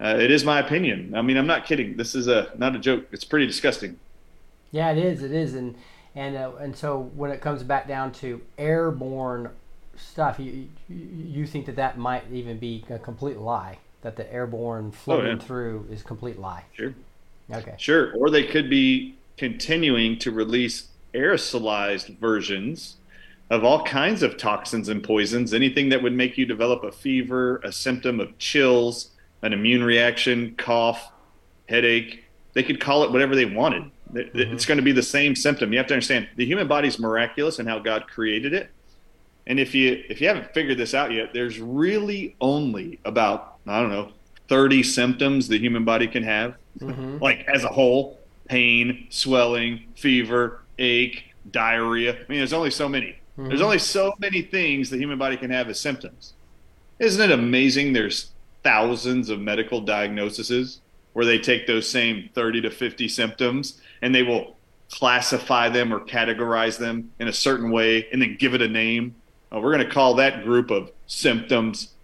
[0.00, 1.14] Uh, it is my opinion.
[1.14, 1.98] I mean, I'm not kidding.
[1.98, 3.04] This is a not a joke.
[3.12, 3.98] It's pretty disgusting.
[4.72, 5.22] Yeah, it is.
[5.22, 5.76] It is, and
[6.14, 9.50] and uh, and so when it comes back down to airborne
[9.94, 13.76] stuff, you you, think that that might even be a complete lie.
[14.00, 15.44] That the airborne floating yeah.
[15.44, 16.64] through is a complete lie.
[16.72, 16.94] Sure.
[17.52, 17.74] Okay.
[17.76, 18.14] Sure.
[18.14, 22.96] Or they could be continuing to release aerosolized versions
[23.50, 27.56] of all kinds of toxins and poisons, anything that would make you develop a fever,
[27.58, 29.10] a symptom of chills,
[29.42, 31.10] an immune reaction, cough,
[31.68, 32.24] headache.
[32.52, 33.90] They could call it whatever they wanted.
[34.14, 34.68] It- It's mm-hmm.
[34.68, 35.72] going to be the same symptom.
[35.72, 38.70] You have to understand the human body's miraculous and how God created it.
[39.46, 43.80] And if you if you haven't figured this out yet, there's really only about I
[43.80, 44.12] don't know
[44.48, 47.18] 30 symptoms the human body can have, mm-hmm.
[47.18, 52.14] like as a whole: pain, swelling, fever, ache, diarrhea.
[52.14, 53.16] I mean, there's only so many.
[53.48, 56.34] There's only so many things the human body can have as symptoms.
[56.98, 57.92] Isn't it amazing?
[57.92, 58.30] There's
[58.62, 60.80] thousands of medical diagnoses
[61.12, 64.56] where they take those same 30 to 50 symptoms and they will
[64.90, 69.14] classify them or categorize them in a certain way and then give it a name.
[69.52, 71.94] Uh, we're going to call that group of symptoms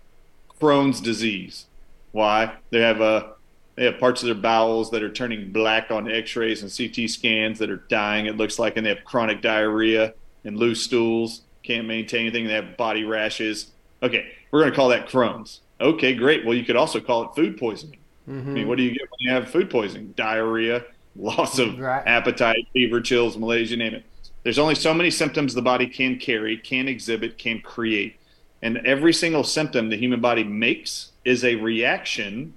[0.61, 1.66] Crohn's disease.
[2.12, 2.55] Why?
[2.70, 3.28] They have uh,
[3.74, 7.59] they have parts of their bowels that are turning black on X-rays and CT scans
[7.59, 8.24] that are dying.
[8.24, 10.14] It looks like, and they have chronic diarrhea
[10.47, 11.42] and loose stools.
[11.62, 12.47] Can't maintain anything.
[12.47, 13.72] They have body rashes.
[14.03, 15.61] Okay, we're going to call that Crohn's.
[15.80, 16.44] Okay, great.
[16.47, 17.99] Well, you could also call it food poisoning.
[18.26, 18.68] I mean, mm-hmm.
[18.68, 20.14] what do you get when you have food poisoning?
[20.16, 20.84] Diarrhea,
[21.14, 22.03] loss of Right.
[22.07, 24.05] appetite, fever, chills, malaise, you name it.
[24.42, 28.16] There's only so many symptoms the body can carry, can exhibit, can create.
[28.62, 32.55] And every single symptom the human body makes is a reaction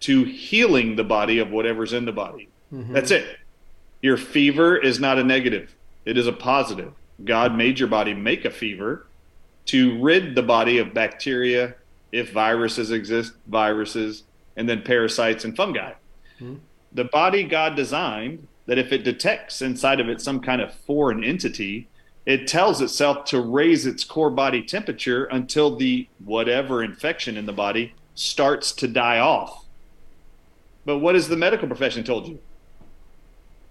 [0.00, 2.48] to healing the body of whatever's in the body.
[2.72, 2.92] Mm-hmm.
[2.92, 3.38] That's it.
[4.02, 6.92] Your fever is not a negative, it is a positive.
[7.24, 9.06] God made your body make a fever
[9.66, 11.74] to rid the body of bacteria,
[12.10, 14.24] if viruses exist, viruses,
[14.56, 15.92] and then parasites and fungi.
[16.92, 21.24] The body God designed that if it detects inside of it some kind of foreign
[21.24, 21.88] entity,
[22.26, 27.52] it tells itself to raise its core body temperature until the whatever infection in the
[27.52, 29.64] body starts to die off.
[30.84, 32.38] But what has the medical profession told you?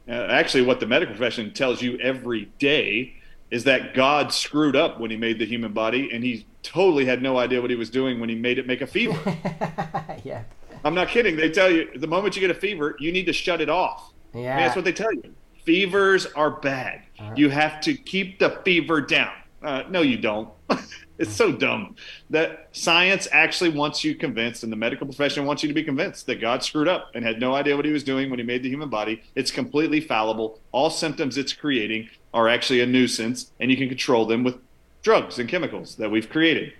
[0.07, 3.15] Uh, actually, what the medical profession tells you every day
[3.51, 7.21] is that God screwed up when he made the human body and he totally had
[7.21, 9.19] no idea what he was doing when he made it make a fever.
[10.23, 10.43] yeah.
[10.83, 11.35] I'm not kidding.
[11.35, 14.13] They tell you the moment you get a fever, you need to shut it off.
[14.33, 14.57] I mean, Yeah.
[14.57, 15.35] that's what they tell you.
[15.65, 17.03] Fevers are bad.
[17.35, 19.33] You have to keep the fever down.
[19.61, 20.49] Uh, no, you don't.
[21.19, 21.95] it's so dumb
[22.31, 26.25] that science actually wants you convinced, and the medical profession wants you to be convinced
[26.25, 28.63] that God screwed up and had no idea what he was doing when he made
[28.63, 29.21] the human body.
[29.35, 30.59] It's completely fallible.
[30.71, 34.55] All symptoms it's creating are actually a nuisance, and you can control them with
[35.03, 36.73] drugs and chemicals that we've created.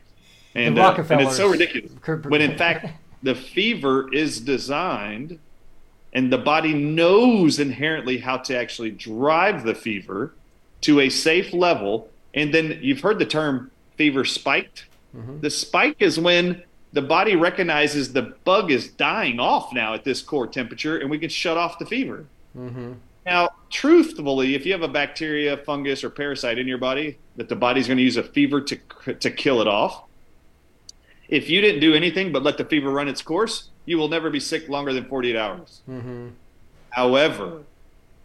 [0.55, 1.91] And, uh, and it's so ridiculous.
[2.31, 2.85] When in fact,
[3.23, 5.39] the fever is designed
[6.13, 10.33] and the body knows inherently how to actually drive the fever
[10.81, 12.09] to a safe level.
[12.33, 14.85] And then you've heard the term fever spiked.
[15.41, 20.21] The spike is when the body recognizes the bug is dying off now at this
[20.21, 22.25] core temperature and we can shut off the fever.
[23.25, 27.55] Now, truthfully, if you have a bacteria, fungus, or parasite in your body, that the
[27.55, 28.77] body's going to use a fever to
[29.13, 30.03] to kill it off.
[31.27, 34.29] If you didn't do anything but let the fever run its course, you will never
[34.29, 35.81] be sick longer than 48 hours.
[35.89, 36.29] Mm-hmm.
[36.89, 37.63] However,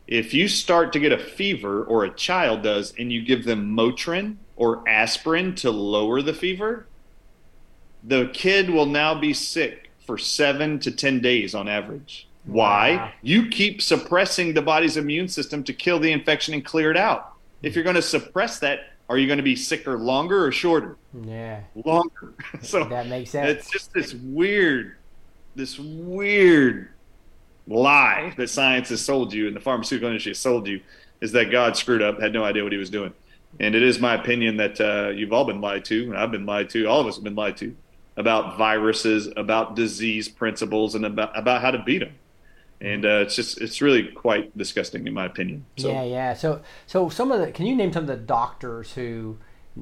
[0.06, 3.76] if you start to get a fever, or a child does, and you give them
[3.76, 6.86] Motrin or aspirin to lower the fever,
[8.02, 12.28] the kid will now be sick for seven to 10 days on average.
[12.46, 12.96] Why?
[12.96, 13.12] Wow.
[13.22, 17.32] You keep suppressing the body's immune system to kill the infection and clear it out.
[17.62, 20.96] If you're going to suppress that, are you going to be sicker longer or shorter?
[21.24, 22.34] Yeah, Longer.
[22.62, 23.50] so that makes sense.
[23.50, 24.96] it's just this weird,
[25.54, 26.90] this weird
[27.68, 30.80] lie that science has sold you and the pharmaceutical industry has sold you
[31.20, 33.12] is that God screwed up, had no idea what he was doing.
[33.58, 36.46] And it is my opinion that uh, you've all been lied to, and I've been
[36.46, 37.74] lied to, all of us have been lied to
[38.18, 42.14] about viruses, about disease principles, and about, about how to beat them.
[42.80, 45.64] And uh, it's just, it's really quite disgusting in my opinion.
[45.76, 46.34] So, Yeah, yeah.
[46.34, 49.38] So, so some of the can you name some of the doctors who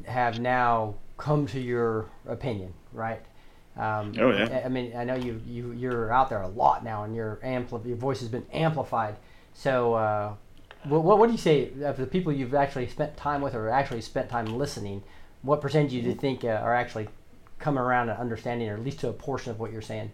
[0.07, 3.21] have now come to your opinion, right?
[3.77, 4.61] Um, Oh, yeah.
[4.63, 7.41] I I mean, I know you you you're out there a lot now, and your
[7.45, 9.17] ampli- your voice has been amplified.
[9.53, 10.35] So, uh,
[10.85, 13.69] what, what what do you say of the people you've actually spent time with, or
[13.69, 15.03] actually spent time listening?
[15.43, 17.09] What percentage do you think uh, are actually
[17.59, 20.13] coming around and understanding, or at least to a portion of what you're saying?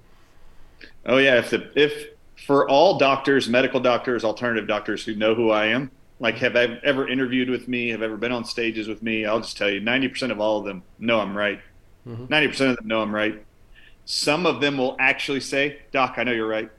[1.04, 2.08] Oh yeah, if the if
[2.46, 6.80] for all doctors, medical doctors, alternative doctors who know who I am, like have ev-
[6.82, 9.80] ever interviewed with me, have ever been on stages with me, I'll just tell you,
[9.80, 11.60] ninety percent of all of them know I'm right.
[12.06, 12.26] Mm-hmm.
[12.28, 13.44] 90 percent of them know I'm right.
[14.04, 16.70] Some of them will actually say, "Doc, I know you're right.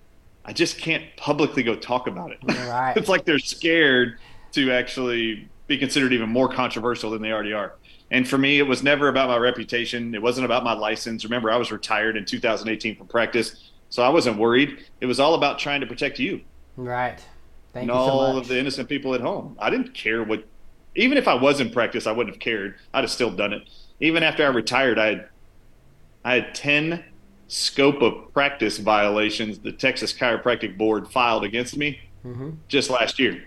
[0.43, 2.93] I just can't publicly go talk about it." Right.
[2.97, 4.18] it's like they're scared
[4.53, 7.76] to actually be considered even more controversial than they already are.
[8.09, 10.14] And for me, it was never about my reputation.
[10.14, 11.24] It wasn't about my license.
[11.24, 14.80] Remember, I was retired in 2018 from practice, so I wasn't worried.
[15.02, 16.42] It was all about trying to protect you
[16.78, 17.20] Right.
[17.74, 18.44] Thank and you so all much.
[18.44, 19.56] of the innocent people at home.
[19.60, 20.44] I didn't care what,
[20.96, 22.76] even if I was in practice, I wouldn't have cared.
[22.94, 23.64] I'd have still done it.
[24.00, 25.30] Even after I retired, I had,
[26.26, 27.04] I had 10
[27.48, 32.56] scope of practice violations the Texas Chiropractic Board filed against me Mhm.
[32.68, 33.44] just last year.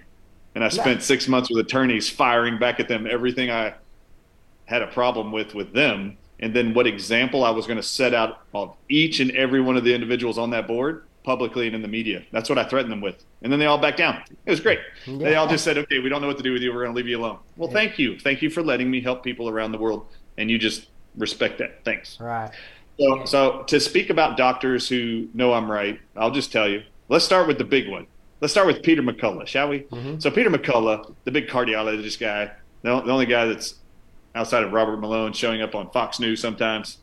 [0.55, 3.75] And I spent six months with attorneys firing back at them everything I
[4.67, 6.17] had a problem with with them.
[6.45, 9.79] And then what example I was going to set out of each and every one
[9.79, 12.23] of the individuals on that board publicly and in the media.
[12.33, 13.25] That's what I threatened them with.
[13.41, 14.23] And then they all backed down.
[14.45, 14.79] It was great.
[15.07, 16.71] They all just said, okay, we don't know what to do with you.
[16.71, 17.39] We're going to leave you alone.
[17.57, 18.19] Well, thank you.
[18.19, 20.07] Thank you for letting me help people around the world.
[20.37, 21.83] And you just respect that.
[21.83, 22.21] Thanks.
[22.21, 22.51] Right.
[23.01, 26.83] So, so to speak about doctors who know I'm right, I'll just tell you.
[27.09, 28.07] Let's start with the big one.
[28.43, 29.81] Let's start with Peter McCullough, shall we?
[29.81, 30.19] Mm-hmm.
[30.19, 32.51] So Peter McCullough, the big cardiologist guy,
[32.83, 33.77] the, the only guy that's
[34.35, 36.99] outside of Robert Malone showing up on Fox News sometimes,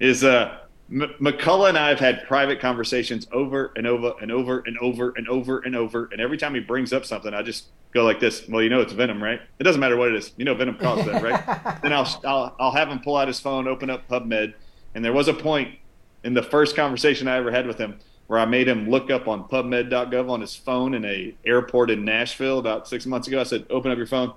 [0.00, 0.58] is uh,
[0.90, 5.12] M- McCullough and I have had private conversations over and over and over and over
[5.16, 6.08] and over and over.
[6.12, 8.46] And every time he brings up something, I just go like this.
[8.48, 9.40] Well, you know it's venom, right?
[9.58, 10.32] It doesn't matter what it is.
[10.36, 11.80] You know venom causes that, right?
[11.82, 14.54] then I'll, I'll I'll have him pull out his phone, open up PubMed,
[14.94, 15.78] and there was a point
[16.24, 19.28] in the first conversation I ever had with him where I made him look up
[19.28, 23.40] on PubMed.gov on his phone in a airport in Nashville about six months ago.
[23.40, 24.32] I said, "Open up your phone."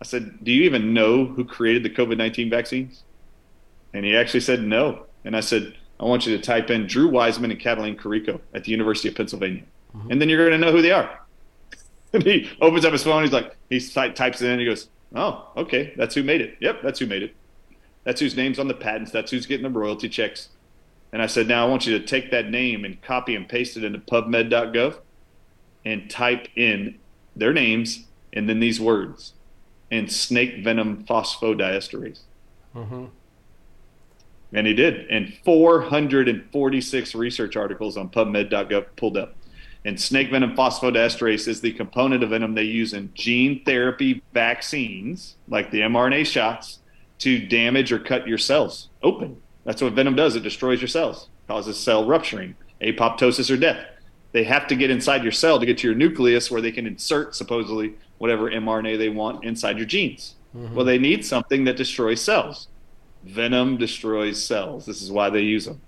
[0.00, 3.02] I said, "Do you even know who created the COVID nineteen vaccines?"
[3.92, 5.06] And he actually said no.
[5.24, 8.64] And I said, "I want you to type in Drew Weissman and Catalina Karikó at
[8.64, 9.62] the University of Pennsylvania,
[9.96, 10.10] mm-hmm.
[10.10, 11.20] and then you're going to know who they are."
[12.12, 13.24] And he opens up his phone.
[13.24, 14.52] He's like, he ty- types it in.
[14.52, 16.56] And he goes, "Oh, okay, that's who made it.
[16.60, 17.34] Yep, that's who made it.
[18.04, 19.10] That's whose name's on the patents.
[19.10, 20.50] That's who's getting the royalty checks."
[21.12, 23.76] And I said, "Now I want you to take that name and copy and paste
[23.76, 25.00] it into PubMed.gov,
[25.84, 26.98] and type in
[27.34, 29.32] their names and then these words,
[29.90, 32.20] and snake venom phosphodiesterase."
[32.72, 33.06] hmm
[34.52, 35.08] And he did.
[35.10, 39.34] And 446 research articles on PubMed.gov pulled up.
[39.84, 45.36] And snake venom phosphodiesterase is the component of venom they use in gene therapy vaccines,
[45.48, 46.80] like the mRNA shots,
[47.18, 49.40] to damage or cut your cells open.
[49.64, 50.36] That's what venom does.
[50.36, 53.78] It destroys your cells, causes cell rupturing, apoptosis, or death.
[54.36, 56.86] They have to get inside your cell to get to your nucleus where they can
[56.86, 60.36] insert, supposedly, whatever mRNA they want inside your genes.
[60.74, 62.68] Well, they need something that destroys cells.
[63.24, 64.84] Venom destroys cells.
[64.86, 65.82] This is why they use them.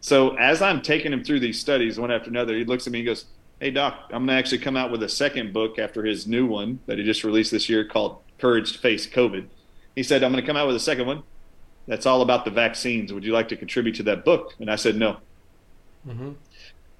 [0.00, 3.00] So as I'm taking him through these studies one after another, he looks at me
[3.00, 3.26] and goes,
[3.60, 6.46] Hey, Doc, I'm going to actually come out with a second book after his new
[6.46, 9.50] one that he just released this year called Courage to Face COVID.
[9.94, 11.24] He said, I'm going to come out with a second one
[11.86, 13.12] that's all about the vaccines.
[13.12, 14.54] Would you like to contribute to that book?
[14.60, 15.20] And I said, No.
[16.04, 16.32] hmm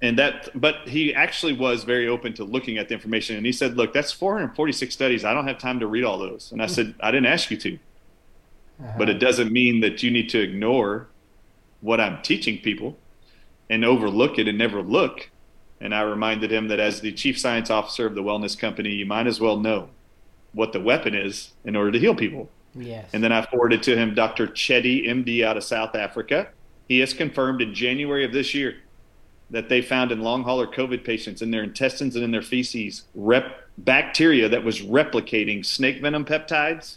[0.03, 3.37] And that, but he actually was very open to looking at the information.
[3.37, 5.25] And he said, Look, that's 446 studies.
[5.25, 6.53] I don't have time to read all those.
[6.53, 7.79] And I said, I didn't ask you to
[8.97, 9.27] but it uh-huh.
[9.27, 11.09] doesn't mean that you need to ignore
[11.81, 12.97] what I'm teaching people
[13.69, 15.31] and overlook it and never look
[15.81, 19.07] And I reminded him that as the chief science officer of the wellness company, you
[19.07, 19.89] might as well know
[20.53, 22.51] what the weapon is in order to heal people.
[22.75, 23.09] Yes.
[23.13, 24.49] And then I forwarded to him Dr.
[24.49, 26.49] Chetty, MD, out of South Africa.
[26.89, 28.77] He has confirmed in January of this year
[29.51, 33.03] that they found in long hauler COVID patients in their intestines and in their feces
[33.15, 36.97] rep- bacteria that was replicating snake venom peptides,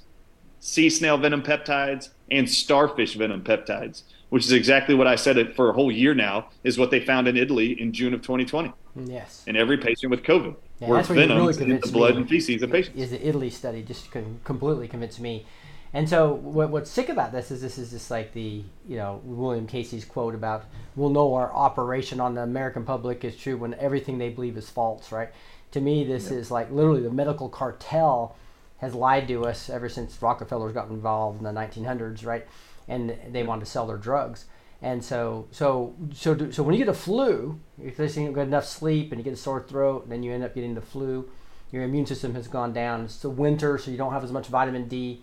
[0.60, 5.56] sea snail venom peptides, and starfish venom peptides, which is exactly what I said it
[5.56, 8.74] for a whole year now, is what they found in Italy in June of 2020
[8.95, 9.43] yes.
[9.47, 10.56] in every patient with COVID.
[10.80, 12.22] Yeah, where that's what you venom really in the blood me.
[12.22, 12.99] and feces of patients.
[12.99, 15.45] Is the Italy study just completely convinced me.
[15.94, 19.22] And so what, what's sick about this is this is just like the you know
[19.24, 20.66] William Casey's quote about
[20.96, 24.70] we'll know our operation on the American public is true when everything they believe is
[24.70, 25.30] false, right?
[25.72, 28.36] To me, this is like literally the medical cartel
[28.78, 32.46] has lied to us ever since Rockefellers got involved in the 1900s, right?
[32.88, 34.46] And they wanted to sell their drugs.
[34.82, 38.48] And so, so, so, do, so when you get a flu, if you don't get
[38.48, 40.82] enough sleep and you get a sore throat, and then you end up getting the
[40.82, 41.30] flu,
[41.72, 43.06] your immune system has gone down.
[43.06, 45.22] It's the winter, so you don't have as much vitamin D.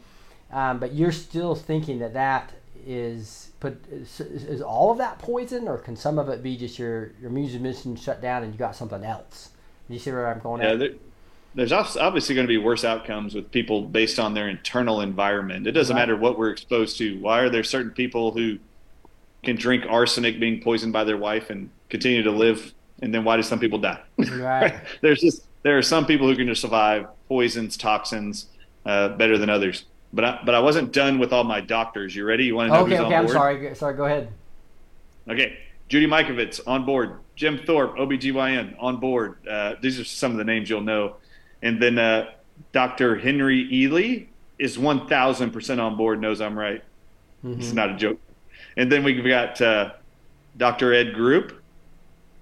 [0.52, 2.52] Um, but you're still thinking that that
[2.86, 6.78] is put is, is all of that poison, or can some of it be just
[6.78, 9.50] your your immune system shut down and you got something else?
[9.88, 10.62] Do you see where I'm going?
[10.62, 10.78] Yeah, at?
[10.78, 10.90] there,
[11.54, 15.66] there's obviously going to be worse outcomes with people based on their internal environment.
[15.66, 16.02] It doesn't Right.
[16.02, 17.18] matter what we're exposed to.
[17.20, 18.58] Why are there certain people who
[19.42, 23.36] can drink arsenic being poisoned by their wife and continue to live, and then why
[23.36, 24.00] do some people die?
[24.18, 24.74] Right.
[25.02, 28.46] There's just there are some people who can just survive poisons, toxins
[28.86, 29.84] uh, better than others.
[30.12, 32.14] But I, but I wasn't done with all my doctors.
[32.16, 32.44] You ready?
[32.44, 33.14] You want to know Okay, who's okay.
[33.14, 33.74] on I'm sorry.
[33.74, 33.94] Sorry.
[33.94, 34.28] Go ahead.
[35.28, 35.58] Okay.
[35.88, 37.16] Judy Mikovits on board.
[37.36, 39.46] Jim Thorp, OBGYN, on board.
[39.46, 41.16] Uh, these are some of the names you'll know.
[41.62, 42.30] And then uh,
[42.72, 43.16] Dr.
[43.16, 44.26] Henry Ealy
[44.58, 46.84] is 1,000% on board, knows I'm right.
[47.44, 47.60] Mm-hmm.
[47.60, 48.20] It's not a joke.
[48.76, 49.92] And then we've got uh,
[50.56, 50.92] Dr.
[50.92, 51.60] Ed Group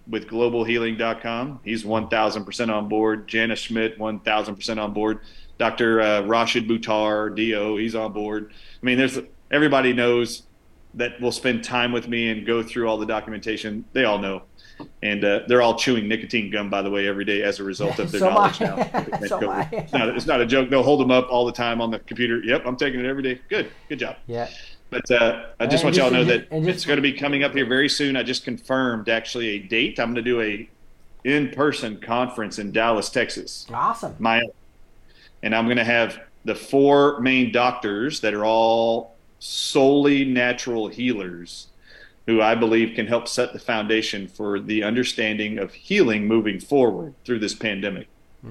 [0.08, 1.60] with globalhealing.com.
[1.64, 3.28] He's 1,000% on board.
[3.28, 5.20] Janice Schmidt, 1,000% on board.
[5.58, 6.00] Dr.
[6.00, 8.52] Uh, Rashid Buttar, DO, he's on board.
[8.52, 9.18] I mean, there's
[9.50, 10.44] everybody knows
[10.94, 13.84] that will spend time with me and go through all the documentation.
[13.92, 14.42] They all know.
[15.02, 17.98] And uh, they're all chewing nicotine gum, by the way, every day as a result
[17.98, 18.64] of their So knowledge I.
[19.20, 19.26] now.
[19.26, 19.68] So I.
[19.72, 20.70] it's, not, it's not a joke.
[20.70, 22.40] They'll hold them up all the time on the computer.
[22.44, 23.40] Yep, I'm taking it every day.
[23.48, 24.16] Good, good job.
[24.28, 24.48] Yeah.
[24.90, 27.02] But uh, I just And want y'all to know just- that just- it's going to
[27.02, 28.16] be coming up here very soon.
[28.16, 29.98] I just confirmed actually a date.
[29.98, 30.68] I'm going to do a
[31.24, 34.14] in-person conference in Dallas, Texas, Awesome.
[34.20, 34.42] my.
[35.42, 41.68] And I'm going to have the four main doctors that are all solely natural healers
[42.26, 47.14] who I believe can help set the foundation for the understanding of healing moving forward
[47.24, 48.06] through this pandemic.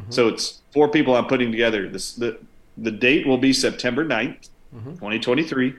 [0.10, 1.88] So it's four people I'm putting together.
[1.88, 2.40] This the
[2.78, 4.50] the date will be September 9th,
[4.96, 5.76] 2023.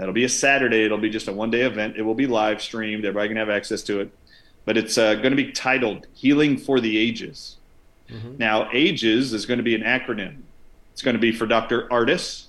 [0.00, 0.84] It'll be a Saturday.
[0.84, 1.96] It'll be just a one day event.
[1.96, 3.04] It will be live streamed.
[3.04, 4.10] Everybody can have access to it.
[4.64, 7.55] But it's uh, going to be titled Healing for the Ages.
[8.08, 8.36] Mm-hmm.
[8.38, 10.38] Now, AGES is going to be an acronym.
[10.92, 11.88] It's going to be for Dr.
[11.88, 12.46] Ardis.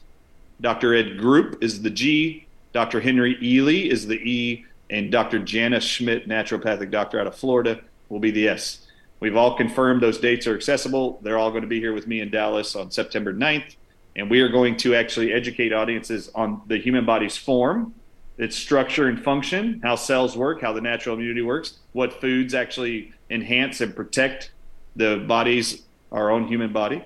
[0.62, 0.94] Dr.
[0.94, 2.46] Ed Group is the G.
[2.74, 3.00] Dr.
[3.00, 4.66] Henry Ealy is the E.
[4.90, 5.40] And Dr.
[5.40, 8.88] Janice Schmidt, naturopathic doctor out of Florida, will be the S.
[9.20, 11.20] We've all confirmed those dates are accessible.
[11.24, 13.76] They're all going to be here with me in Dallas on September 9th.
[14.16, 17.94] And we are going to actually educate audiences on the human body's form,
[18.38, 23.14] its structure and function, how cells work, how the natural immunity works, what foods actually
[23.30, 24.52] enhance and protect
[24.98, 27.04] the bodies, our own human body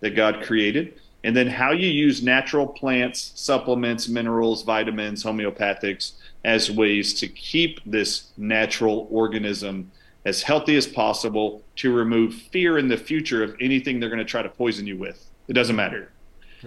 [0.00, 6.12] that God created, and then how you use natural plants, supplements, minerals, vitamins, homeopathics
[6.44, 9.90] as ways to keep this natural organism
[10.24, 14.24] as healthy as possible to remove fear in the future of anything they're going to
[14.24, 15.28] try to poison you with.
[15.48, 16.12] It doesn't matter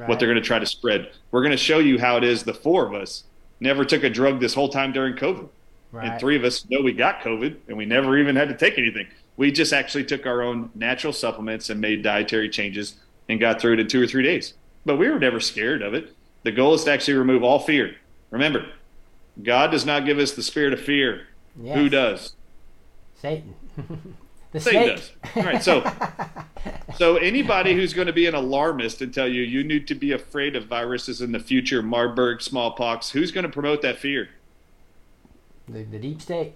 [0.08, 1.12] what they're going to try to spread.
[1.32, 3.24] We're going to show you how it is the four of us
[3.62, 5.48] never took a drug this whole time during COVID.
[5.92, 6.10] Right.
[6.10, 8.78] And three of us know we got COVID and we never even had to take
[8.78, 9.08] anything.
[9.38, 12.96] We just actually took our own natural supplements and made dietary changes
[13.28, 14.54] and got through it in two or three days.
[14.86, 16.16] But we were never scared of it.
[16.44, 17.96] The goal is to actually remove all fear.
[18.30, 18.66] Remember,
[19.42, 21.28] God does not give us the spirit of fear.
[21.60, 21.76] Yes.
[21.76, 22.34] Who does?
[23.16, 23.56] Satan.
[24.52, 24.96] the Satan snake.
[24.98, 25.12] does.
[25.36, 25.92] All right, so
[26.98, 30.12] so anybody who's going to be an alarmist and tell you you need to be
[30.12, 34.30] afraid of viruses in the future, Marburg, smallpox, who's going to promote that fear?
[35.68, 36.54] The, the deep state.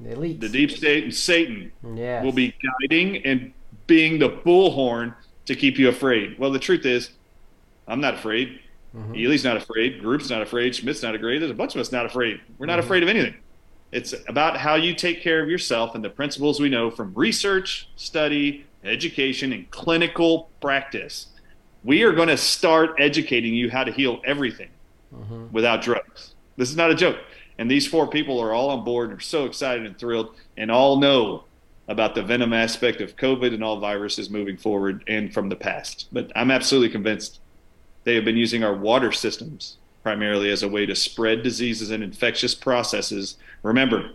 [0.00, 0.40] The elites.
[0.40, 2.24] The deep state and Satan Yes.
[2.24, 3.52] will be guiding and
[3.86, 5.14] being the bullhorn
[5.46, 6.38] to keep you afraid.
[6.38, 7.10] Well, the truth is,
[7.88, 8.60] I'm not afraid.
[8.96, 9.14] Mm-hmm.
[9.14, 10.00] Ealy's not afraid.
[10.00, 10.74] Group's not afraid.
[10.74, 11.40] Schmidt's not afraid.
[11.40, 12.40] There's a bunch of us not afraid.
[12.58, 12.86] We're not mm-hmm.
[12.86, 13.34] afraid of anything.
[13.92, 17.88] It's about how you take care of yourself and the principles we know from research,
[17.96, 21.28] study, education, and clinical practice.
[21.84, 24.70] We are going to start educating you how to heal everything
[25.14, 25.52] mm-hmm.
[25.52, 26.34] without drugs.
[26.56, 27.18] This is not a joke.
[27.58, 30.70] And these four people are all on board and are so excited and thrilled and
[30.70, 31.44] all know
[31.88, 36.08] about the venom aspect of COVID and all viruses moving forward and from the past.
[36.12, 37.40] But I'm absolutely convinced
[38.04, 42.02] they have been using our water systems primarily as a way to spread diseases and
[42.02, 43.36] infectious processes.
[43.62, 44.10] Remember,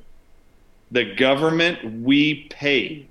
[0.89, 3.07] the government we pay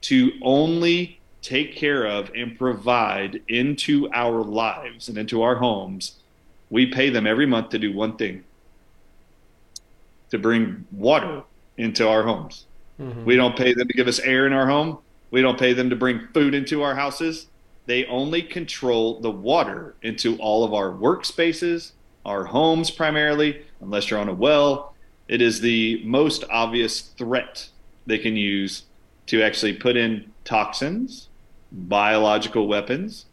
[0.00, 6.16] to only take care of and provide into our lives and into our homes,
[6.70, 8.42] we pay them every month to do one thing
[10.30, 11.42] to bring water
[11.76, 12.66] into our homes.
[13.00, 13.24] Mm-hmm.
[13.24, 14.98] We don't pay them to give us air in our home.
[15.30, 17.46] We don't pay them to bring food into our houses.
[17.86, 21.92] They only control the water into all of our workspaces,
[22.24, 24.94] our homes primarily, unless you're on a well.
[25.28, 27.68] It is the most obvious threat
[28.06, 28.84] they can use
[29.26, 31.28] to actually put in toxins,
[31.70, 33.26] biological weapons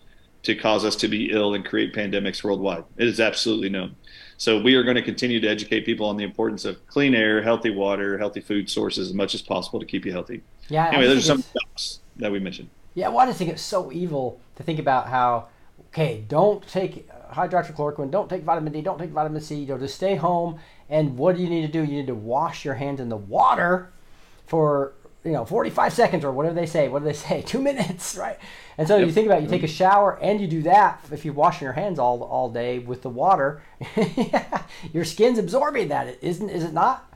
[0.43, 2.83] to cause us to be ill and create pandemics worldwide.
[2.97, 3.95] It is absolutely known.
[4.37, 7.41] So we are going to continue to educate people on the importance of clean air,
[7.41, 10.41] healthy water, healthy food sources as much as possible to keep you healthy.
[10.69, 10.87] Yeah.
[10.87, 12.69] Anyway, there's some steps that we mentioned.
[12.95, 15.47] Yeah, well, I just think it's so evil to think about how,
[15.87, 19.95] okay, don't take hydroxychloroquine, don't take vitamin D, don't take vitamin C, you know, just
[19.95, 20.59] stay home.
[20.89, 21.79] And what do you need to do?
[21.79, 23.91] You need to wash your hands in the water
[24.45, 24.93] for
[25.25, 27.41] you know 45 seconds or whatever they say what do they say?
[27.41, 28.37] Two minutes right?
[28.77, 29.07] And so yep.
[29.07, 29.73] you think about it, you take a mm-hmm.
[29.73, 33.09] shower and you do that if you're washing your hands all all day with the
[33.09, 33.63] water
[34.93, 37.11] your skin's absorbing that isn't is it not?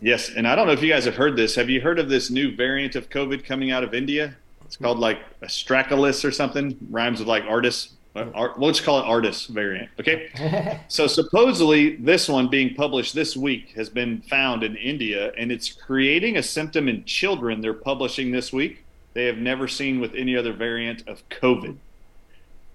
[0.00, 1.54] Yes and i don't know if you guys have heard this.
[1.54, 4.36] Have you heard of this new variant of covid coming out of india?
[4.64, 6.76] It's called like astragalus or something.
[6.90, 7.92] Rhymes with like artist
[8.34, 9.90] Art, let's call it artist variant.
[9.98, 10.80] Okay.
[10.88, 15.72] so supposedly this one being published this week has been found in India and it's
[15.72, 18.84] creating a symptom in children they're publishing this week.
[19.14, 21.76] They have never seen with any other variant of COVID.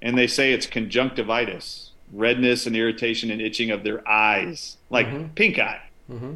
[0.02, 5.28] And they say it's conjunctivitis, redness and irritation and itching of their eyes, like mm-hmm.
[5.36, 5.82] pink eye.
[6.12, 6.34] Mm-hmm.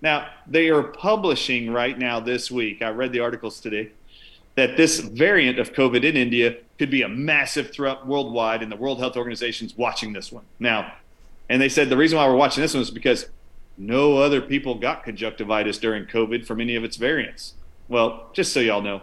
[0.00, 2.82] Now, they are publishing right now this week.
[2.82, 3.90] I read the articles today
[4.54, 8.76] that this variant of COVID in India could be a massive threat worldwide, and the
[8.76, 10.92] World Health Organization is watching this one now.
[11.48, 13.26] And they said the reason why we're watching this one is because
[13.78, 17.54] no other people got conjunctivitis during COVID from any of its variants.
[17.88, 19.02] Well, just so y'all know,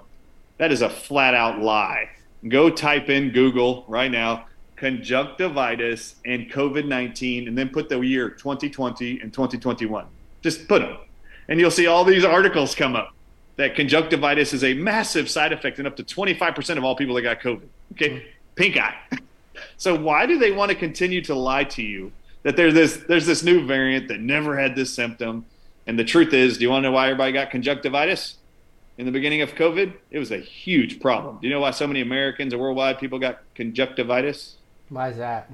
[0.58, 2.10] that is a flat out lie.
[2.48, 4.46] Go type in Google right now
[4.80, 10.06] conjunctivitis and COVID 19, and then put the year 2020 and 2021.
[10.42, 10.98] Just put them,
[11.50, 13.14] and you'll see all these articles come up
[13.60, 17.24] that conjunctivitis is a massive side effect in up to 25% of all people that
[17.24, 17.68] got COVID.
[17.92, 18.28] Okay, mm-hmm.
[18.56, 18.96] pink eye.
[19.78, 23.26] so why do they want to continue to lie to you that there's this there's
[23.26, 25.46] this new variant that never had this symptom?
[25.88, 28.38] And the truth is, do you want to know why everybody got conjunctivitis
[28.98, 29.92] in the beginning of COVID?
[30.10, 31.40] It was a huge problem.
[31.42, 34.56] Do you know why so many Americans or worldwide people got conjunctivitis?
[34.88, 35.52] Why is that?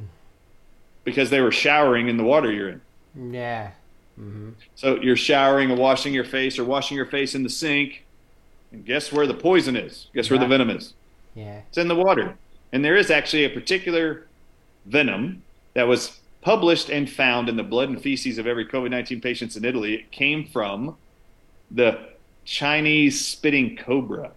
[1.04, 3.34] Because they were showering in the water you're in.
[3.34, 3.72] Yeah.
[4.20, 4.52] Mm-hmm.
[4.76, 8.06] So you're showering and washing your face or washing your face in the sink.
[8.72, 10.08] And guess where the poison is?
[10.14, 10.94] Guess where the venom is?
[11.34, 11.62] Yeah.
[11.68, 12.36] It's in the water.
[12.72, 14.28] And there is actually a particular
[14.86, 15.44] venom
[15.74, 19.56] that was published and found in the blood and feces of every COVID 19 patients
[19.56, 19.96] in Italy.
[19.96, 20.96] It came from
[21.72, 22.00] the
[22.46, 24.32] Chinese spitting cobra.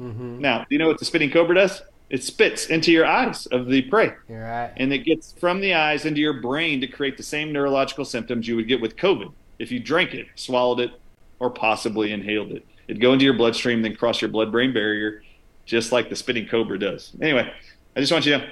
[0.00, 0.40] Mm-hmm.
[0.40, 1.82] Now, do you know what the spitting cobra does?
[2.10, 4.12] It spits into your eyes of the prey.
[4.28, 4.72] You're right.
[4.76, 8.48] And it gets from the eyes into your brain to create the same neurological symptoms
[8.48, 10.92] you would get with COVID if you drank it, swallowed it,
[11.38, 12.64] or possibly inhaled it.
[12.86, 15.22] It'd go into your bloodstream, then cross your blood brain barrier,
[15.66, 17.12] just like the spitting cobra does.
[17.20, 17.52] Anyway,
[17.94, 18.50] I just want you to know.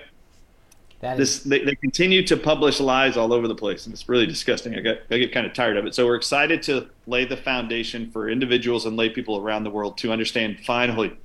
[1.00, 4.26] That this, they, they continue to publish lies all over the place, and it's really
[4.26, 4.74] disgusting.
[4.74, 5.94] I get, I get kind of tired of it.
[5.94, 9.98] So we're excited to lay the foundation for individuals and lay people around the world
[9.98, 11.16] to understand finally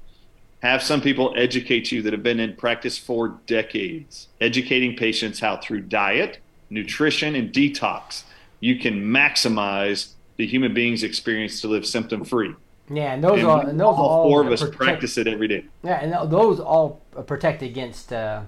[0.61, 5.57] have some people educate you that have been in practice for decades, educating patients how
[5.57, 6.39] through diet,
[6.69, 8.23] nutrition, and detox
[8.59, 12.55] you can maximize the human being's experience to live symptom free.
[12.89, 15.27] Yeah, and those and are and those all, all four of us protect, practice it
[15.27, 15.65] every day.
[15.83, 18.41] Yeah, and those all protect against uh,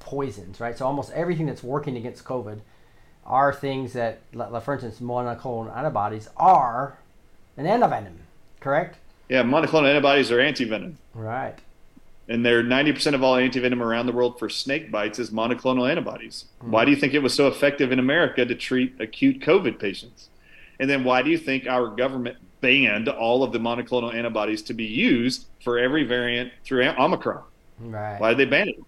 [0.00, 0.76] poisons, right?
[0.76, 2.60] So almost everything that's working against COVID
[3.24, 6.98] are things that, like, for instance, monoclonal antibodies are
[7.56, 8.16] an antivenom,
[8.60, 8.98] correct?
[9.28, 10.94] Yeah, monoclonal antibodies are antivenom.
[11.14, 11.54] Right.
[12.28, 16.46] And they're 90% of all antivenom around the world for snake bites is monoclonal antibodies.
[16.62, 16.68] Mm.
[16.68, 20.28] Why do you think it was so effective in America to treat acute COVID patients?
[20.78, 24.74] And then why do you think our government banned all of the monoclonal antibodies to
[24.74, 27.42] be used for every variant through Omicron?
[27.80, 28.20] Right.
[28.20, 28.78] Why did they ban it?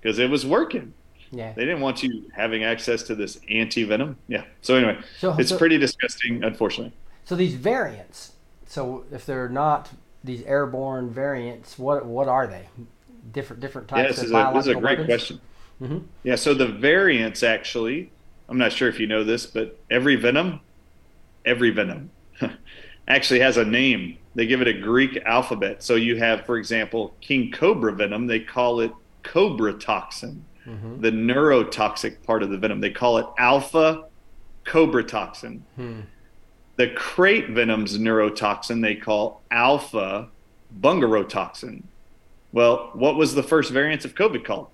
[0.00, 0.94] Because it was working.
[1.30, 1.52] Yeah.
[1.52, 4.16] They didn't want you having access to this anti venom.
[4.26, 4.44] Yeah.
[4.62, 6.92] So anyway, so, it's so, pretty disgusting, unfortunately.
[7.24, 8.32] So these variants,
[8.70, 9.90] so if they're not
[10.22, 12.68] these airborne variants, what what are they?
[13.32, 14.02] Different different types.
[14.02, 15.06] Yeah, this of is a, this is a great weapons?
[15.06, 15.40] question.
[15.82, 15.98] Mm-hmm.
[16.22, 18.12] Yeah, so the variants actually,
[18.48, 20.60] I'm not sure if you know this, but every venom,
[21.44, 22.12] every venom
[23.08, 24.18] actually has a name.
[24.36, 25.82] They give it a Greek alphabet.
[25.82, 28.28] So you have, for example, king cobra venom.
[28.28, 28.92] They call it
[29.24, 31.00] cobra toxin, mm-hmm.
[31.00, 32.80] the neurotoxic part of the venom.
[32.80, 34.04] They call it alpha
[34.64, 35.64] cobra toxin.
[35.74, 36.02] Hmm.
[36.76, 40.28] The krait venom's neurotoxin they call alpha
[40.80, 41.82] bungarotoxin.
[42.52, 44.68] Well, what was the first variant of COVID called?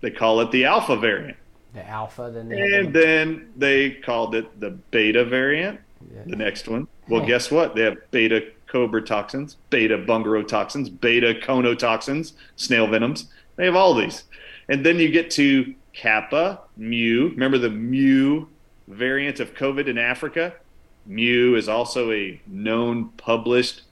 [0.00, 1.38] They call it the alpha variant.
[1.72, 5.80] The alpha, then the and then they called it the beta variant.
[6.14, 6.22] Yeah.
[6.26, 6.86] The next one.
[7.08, 7.26] Well, oh.
[7.26, 7.74] guess what?
[7.74, 13.28] They have beta cobra toxins, beta bungarotoxins, beta conotoxins, snail venoms.
[13.56, 14.24] They have all these.
[14.68, 17.30] And then you get to kappa, mu.
[17.30, 18.46] Remember the mu
[18.88, 20.54] variant of COVID in Africa?
[21.06, 23.82] Mu is also a known published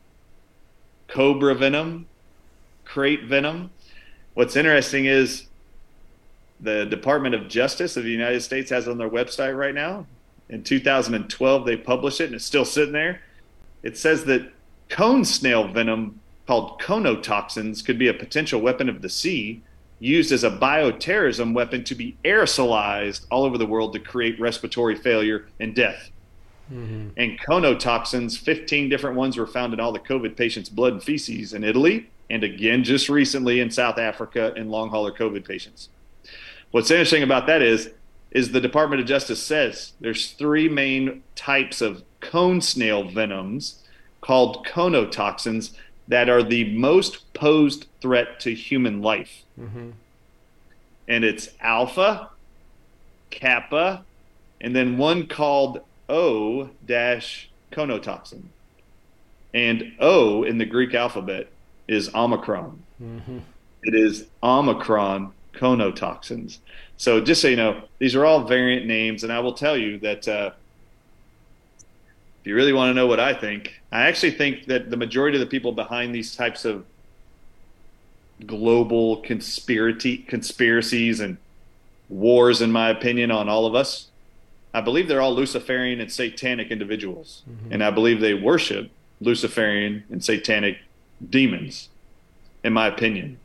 [1.09, 2.07] cobra venom,
[2.86, 3.70] krait venom.
[4.34, 5.47] What's interesting is
[6.61, 10.07] the Department of Justice of the United States has on their website right now.
[10.49, 13.20] In 2012, they published it and it's still sitting there.
[13.82, 14.53] It says that
[14.88, 19.62] cone snail venom called conotoxins could be a potential weapon of the sea
[20.03, 24.97] used as a bioterrorism weapon to be aerosolized all over the world to create respiratory
[24.97, 26.11] failure and death.
[26.73, 27.11] Mm-hmm.
[27.17, 31.53] And conotoxins, 15 different ones were found in all the COVID patients' blood and feces
[31.53, 35.89] in Italy, and again just recently in South Africa in long hauler COVID patients.
[36.73, 37.91] What's interesting about that is,
[38.33, 43.85] is the Department of Justice says there's three main types of cone snail venoms
[44.21, 45.77] called conotoxins
[46.09, 49.43] that are the most posed threat to human life.
[49.59, 49.90] Mm-hmm.
[51.09, 52.28] And it's alpha,
[53.30, 54.05] kappa,
[54.61, 58.45] and then one called O dash conotoxin.
[59.53, 61.49] And O in the Greek alphabet
[61.88, 62.80] is Omicron.
[63.03, 63.38] Mm-hmm.
[63.82, 66.59] It is Omicron conotoxins.
[66.97, 69.99] So just so you know, these are all variant names, and I will tell you
[69.99, 70.53] that uh,
[72.40, 75.38] if you really want to know what I think, I actually think that the majority
[75.38, 76.84] of the people behind these types of
[78.47, 81.38] global conspiracy conspiracies and
[82.09, 84.09] wars, in my opinion, on all of us,
[84.74, 87.72] I believe they're all Luciferian and satanic individuals, mm-hmm.
[87.72, 88.90] and I believe they worship
[89.20, 90.78] Luciferian and satanic
[91.28, 91.88] demons,
[92.64, 93.38] in my opinion.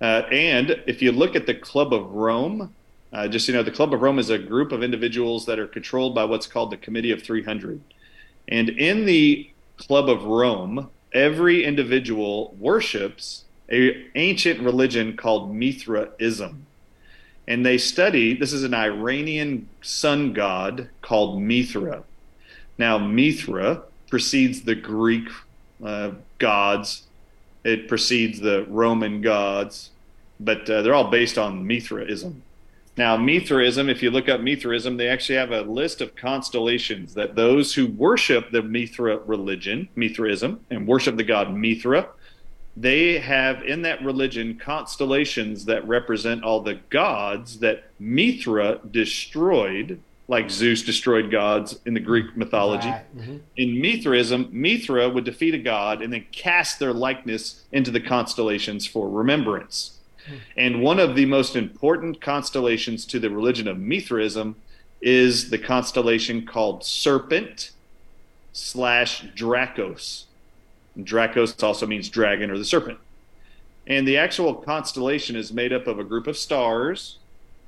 [0.00, 2.74] Uh, and if you look at the Club of Rome,
[3.12, 5.66] uh, just you know, the Club of Rome is a group of individuals that are
[5.66, 7.80] controlled by what's called the Committee of 300.
[8.48, 16.66] And in the Club of Rome, every individual worships a ancient religion called Mithraism.
[17.48, 22.02] And they study, this is an Iranian sun god called Mithra.
[22.78, 25.28] Now, Mithra precedes the Greek
[25.84, 27.04] uh, gods,
[27.64, 29.90] it precedes the Roman gods,
[30.38, 32.42] but uh, they're all based on Mithraism.
[32.96, 37.34] Now, Mithraism, if you look up Mithraism, they actually have a list of constellations that
[37.34, 42.08] those who worship the Mithra religion, Mithraism, and worship the god Mithra,
[42.76, 50.50] they have in that religion constellations that represent all the gods that Mithra destroyed, like
[50.50, 52.88] Zeus destroyed gods in the Greek mythology.
[52.88, 53.16] Right.
[53.16, 53.36] Mm-hmm.
[53.56, 58.86] In Mithraism, Mithra would defeat a god and then cast their likeness into the constellations
[58.86, 59.92] for remembrance.
[60.56, 64.56] And one of the most important constellations to the religion of Mithraism
[65.00, 67.70] is the constellation called Serpent
[68.52, 70.25] slash Dracos.
[70.98, 72.98] Dracos also means dragon or the serpent.
[73.86, 77.18] And the actual constellation is made up of a group of stars,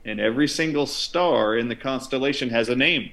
[0.04, 3.12] and every single star in the constellation has a name.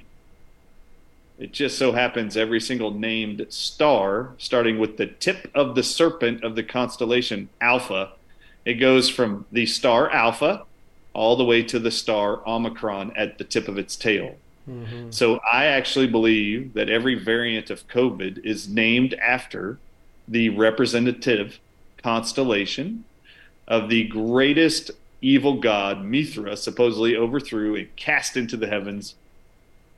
[1.38, 6.42] It just so happens every single named star, starting with the tip of the serpent
[6.42, 8.12] of the constellation Alpha,
[8.64, 10.64] it goes from the star Alpha
[11.12, 14.34] all the way to the star Omicron at the tip of its tail.
[14.68, 15.10] Mm-hmm.
[15.10, 19.78] So I actually believe that every variant of COVID is named after
[20.28, 21.58] the representative
[22.02, 23.04] constellation
[23.68, 29.14] of the greatest evil god Mithra supposedly overthrew and cast into the heavens,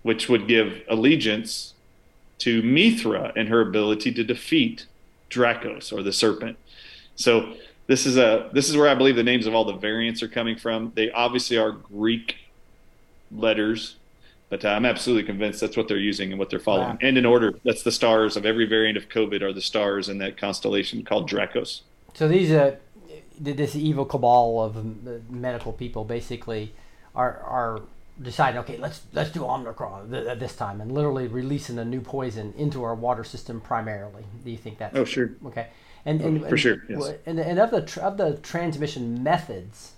[0.03, 1.75] which would give allegiance
[2.39, 4.87] to Mithra and her ability to defeat
[5.29, 6.57] Dracos or the serpent.
[7.17, 7.55] So
[7.89, 10.29] this is a this is where I believe the names of all the variants are
[10.29, 10.93] coming from.
[10.95, 12.37] They obviously are Greek
[13.31, 13.97] letters,
[14.49, 16.91] but uh, I'm absolutely convinced that's what they're using and what they're following.
[16.91, 16.99] Wow.
[17.01, 20.19] And in order, that's the stars of every variant of COVID are the stars in
[20.19, 21.83] that constellation called Dracos.
[22.15, 22.77] So these uh,
[23.39, 26.73] this evil cabal of medical people basically
[27.15, 27.83] are are
[28.21, 32.55] deciding, okay, let's let's do Omicron th- this time, and literally releasing a new poison
[32.57, 34.25] into our water system primarily.
[34.45, 35.69] Do you think that oh sure okay?
[36.05, 37.13] And, and for sure, yes.
[37.27, 39.93] And, and of the of the transmission methods,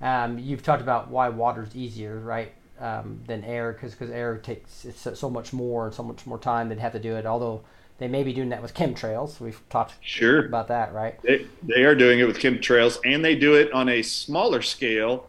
[0.00, 2.52] um, you've talked about why water's easier, right?
[2.80, 6.26] Um, than air because because air takes it's so, so much more and so much
[6.26, 7.26] more time they'd have to do it.
[7.26, 7.62] Although
[7.98, 9.38] they may be doing that with chemtrails.
[9.40, 10.46] We've talked Sure.
[10.46, 11.20] about that, right?
[11.22, 15.28] They, they are doing it with chemtrails, and they do it on a smaller scale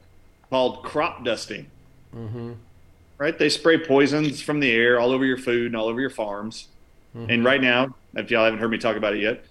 [0.50, 1.68] called crop dusting.
[2.16, 2.54] Mm-hmm.
[3.18, 3.38] Right?
[3.38, 6.70] They spray poisons from the air all over your food and all over your farms.
[7.14, 9.44] And right now, if y'all haven't heard me talk about it yet,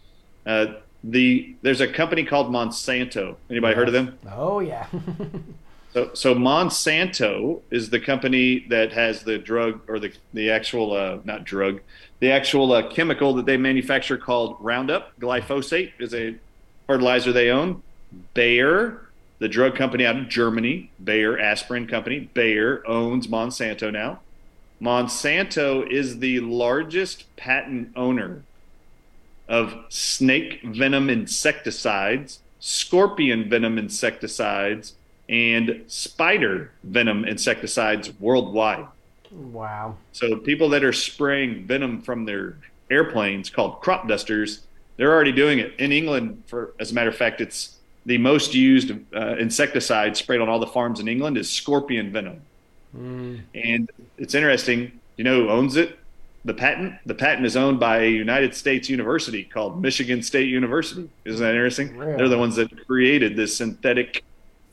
[0.46, 3.36] uh, the there's a company called Monsanto.
[3.51, 4.18] Anybody heard of them?
[4.32, 4.86] Oh yeah.
[5.93, 11.18] So, so Monsanto is the company that has the drug or the the actual uh,
[11.24, 11.80] not drug,
[12.20, 15.18] the actual uh, chemical that they manufacture called Roundup.
[15.18, 16.36] Glyphosate is a
[16.86, 17.82] fertilizer they own.
[18.34, 19.09] Bayer,
[19.41, 24.20] the drug company out of Germany, Bayer aspirin company, Bayer owns Monsanto now.
[24.80, 28.43] Monsanto is the largest patent owner
[29.49, 34.95] of snake venom insecticides, scorpion venom insecticides,
[35.31, 38.87] and spider venom insecticides worldwide.
[39.31, 39.97] wow.
[40.12, 42.57] So people that are spraying venom from their
[42.91, 44.66] airplanes called crop dusters,
[44.97, 46.43] they're already doing it in England.
[46.47, 47.76] For as a matter of fact, it's
[48.07, 52.43] the most used uh, insecticide sprayed on all the farms in England is scorpion venom.
[52.97, 53.43] Mm.
[53.55, 54.99] And it's interesting.
[55.16, 55.97] You know who owns it?
[56.45, 56.95] The patent.
[57.07, 61.09] The patent is owned by a United States university called Michigan State University.
[61.24, 61.97] Isn't that interesting?
[61.97, 62.16] Really?
[62.16, 64.24] They're the ones that created this synthetic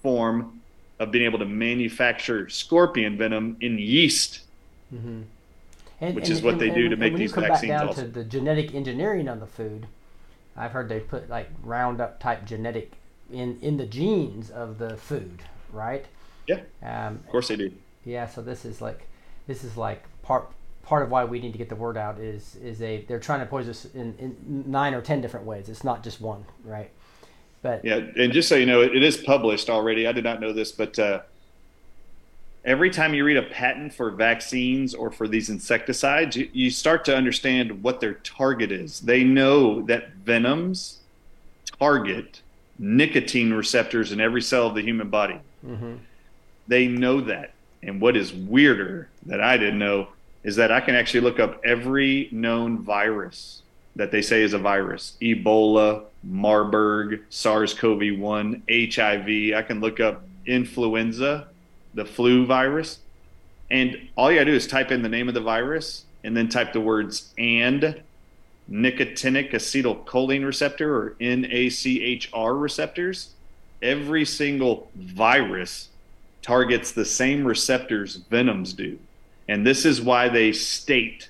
[0.02, 0.62] form
[1.00, 4.41] of being able to manufacture scorpion venom in yeast.
[4.93, 5.22] Mm-hmm.
[6.00, 8.02] And, Which is what they do to make these vaccines back down also.
[8.04, 9.88] to the genetic engineering on the food,
[10.56, 12.93] I've heard they put like Roundup type genetic
[13.32, 15.41] in in the genes of the food,
[15.72, 16.06] right?
[16.48, 17.72] Yeah, Um, of course they do.
[18.06, 18.28] yeah.
[18.28, 19.08] So this is like
[19.48, 20.50] this is like part
[20.84, 23.39] part of why we need to get the word out is is a they're trying
[23.41, 25.68] to poison us in, in nine or ten different ways.
[25.68, 26.91] It's not just one, right?
[27.68, 30.07] But Yeah, and just so you know, it, it is published already.
[30.07, 31.22] I did not know this, but uh,
[32.63, 37.03] every time you read a patent for vaccines or for these insecticides, you, you start
[37.05, 39.01] to understand what their target is.
[39.01, 40.99] They know that venoms
[41.80, 42.41] target
[42.80, 45.39] nicotine receptors in every cell of the human body.
[45.65, 45.99] mhm.
[46.68, 47.53] They know that.
[47.82, 50.09] And what is weirder that I didn't know
[50.43, 53.61] is that I can actually look up every known virus
[53.97, 59.55] that they say is a virus Ebola, Marburg, SARS CoV 1, HIV.
[59.55, 61.47] I can look up influenza,
[61.93, 62.99] the flu virus.
[63.71, 66.49] And all you gotta do is type in the name of the virus and then
[66.49, 68.01] type the words and
[68.69, 73.34] nicotinic acetylcholine receptor or NACHR receptors.
[73.82, 75.89] Every single virus
[76.41, 78.99] targets the same receptors venoms do.
[79.47, 81.30] And this is why they state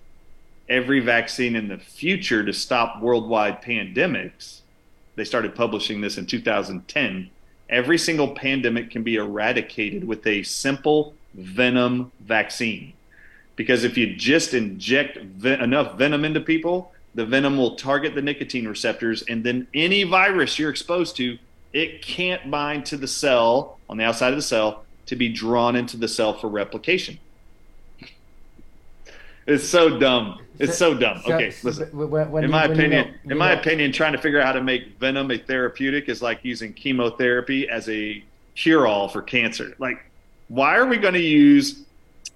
[0.67, 4.61] every vaccine in the future to stop worldwide pandemics.
[5.17, 7.29] They started publishing this in 2010.
[7.69, 12.93] Every single pandemic can be eradicated with a simple venom vaccine.
[13.55, 18.21] Because if you just inject ve- enough venom into people, the venom will target the
[18.21, 21.39] nicotine receptors, and then any virus you're exposed to,
[21.73, 25.75] it can't bind to the cell on the outside of the cell to be drawn
[25.75, 27.17] into the cell for replication.
[29.47, 30.41] It's so dumb.
[30.59, 31.21] It's so dumb.
[31.25, 31.89] So- Okay, listen.
[31.91, 34.45] when- when In my you opinion, know- in my know- opinion, trying to figure out
[34.47, 38.23] how to make venom a therapeutic is like using chemotherapy as a
[38.55, 39.75] cure-all for cancer.
[39.79, 40.03] Like,
[40.47, 41.83] why are we going to use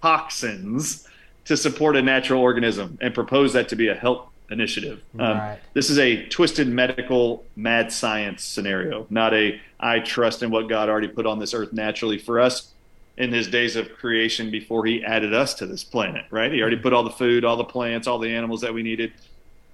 [0.01, 1.07] toxins
[1.45, 5.01] to support a natural organism and propose that to be a health initiative?
[5.17, 5.57] Um, Right.
[5.73, 10.89] This is a twisted medical mad science scenario, not a I trust in what God
[10.89, 12.71] already put on this earth naturally for us
[13.17, 16.51] in his days of creation before he added us to this planet, right?
[16.51, 19.13] He already put all the food, all the plants, all the animals that we needed.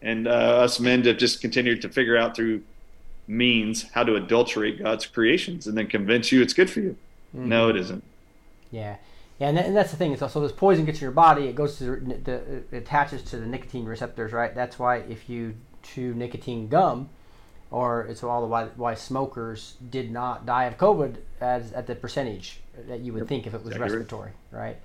[0.01, 2.63] And uh, us men have just continued to figure out through
[3.27, 6.97] means how to adulterate God's creations and then convince you it's good for you.
[7.33, 8.03] No, it isn't.
[8.71, 8.95] Yeah,
[9.39, 10.11] yeah, and, that, and that's the thing.
[10.11, 11.47] Is also this poison gets in your body.
[11.47, 14.53] It goes to the, the it attaches to the nicotine receptors, right?
[14.55, 17.09] That's why if you chew nicotine gum,
[17.69, 21.95] or it's all the why, why smokers did not die of COVID as at the
[21.95, 24.77] percentage that you would think if it was Exactly respiratory, right?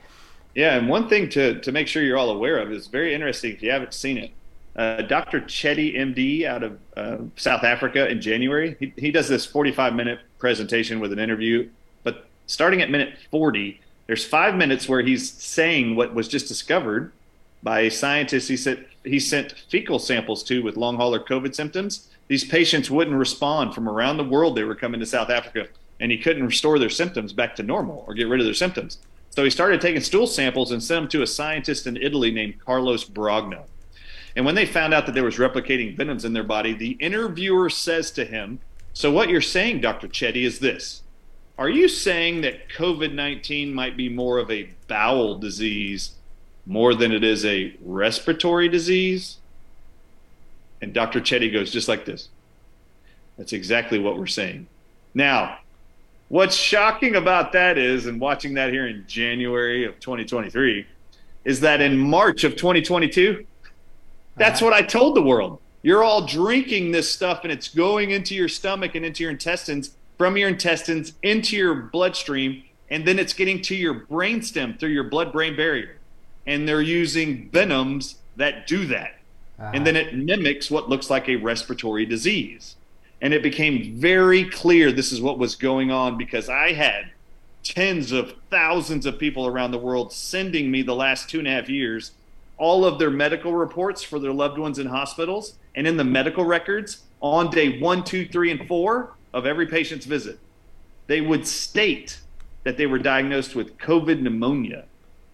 [0.55, 3.53] Yeah, and one thing to, to make sure you're all aware of is very interesting
[3.53, 4.31] if you haven't seen it.
[4.75, 5.41] Uh, Dr.
[5.43, 10.21] Chetty, MD, out of uh, South Africa in January, he, he does this 45 minute
[10.39, 11.69] presentation with an interview.
[12.05, 17.13] But starting at minute 40, there's five minutes where he's saying what was just discovered
[17.63, 22.09] by scientists he sent, he sent fecal samples to with long hauler COVID symptoms.
[22.29, 24.57] These patients wouldn't respond from around the world.
[24.57, 25.69] They were coming to South Africa,
[26.03, 28.99] and he couldn't restore their symptoms back to normal or get rid of their symptoms.
[29.31, 32.59] So he started taking stool samples and sent them to a scientist in Italy named
[32.59, 33.63] Carlos Brogna.
[34.35, 37.71] And when they found out that there was replicating venoms in their body, the interviewer
[37.71, 38.59] says to him,
[38.93, 40.09] "So what you're saying, Dr.
[40.09, 41.03] Chetty, is this:
[41.57, 46.17] are you saying that COVID 19 might be more of a bowel disease
[46.67, 49.37] more than it is a respiratory disease?
[50.81, 51.21] And Dr.
[51.21, 52.29] Chetty goes just like this.
[53.39, 54.67] That's exactly what we're saying.
[55.15, 55.59] Now,
[56.33, 60.87] what's shocking about that is, and watching that here in January of 2023,
[61.45, 63.45] is that in March of 2022,
[64.37, 64.71] that's uh-huh.
[64.71, 65.61] what I told the world.
[65.83, 69.95] You're all drinking this stuff and it's going into your stomach and into your intestines,
[70.17, 75.05] from your intestines into your bloodstream, and then it's getting to your brainstem through your
[75.05, 75.99] blood brain barrier.
[76.47, 79.19] And they're using venoms that do that.
[79.59, 79.85] And uh-huh.
[79.85, 82.77] then it mimics what looks like a respiratory disease.
[83.23, 87.11] And it became very clear this is what was going on because I had
[87.63, 91.53] tens of thousands of people around the world sending me the last two and a
[91.53, 92.11] half years
[92.59, 96.45] all of their medical reports for their loved ones in hospitals and in the medical
[96.45, 100.39] records on day one, two, three, and four of every patient's visit.
[101.07, 102.21] They would state
[102.65, 104.85] that they were diagnosed with COVID pneumonia,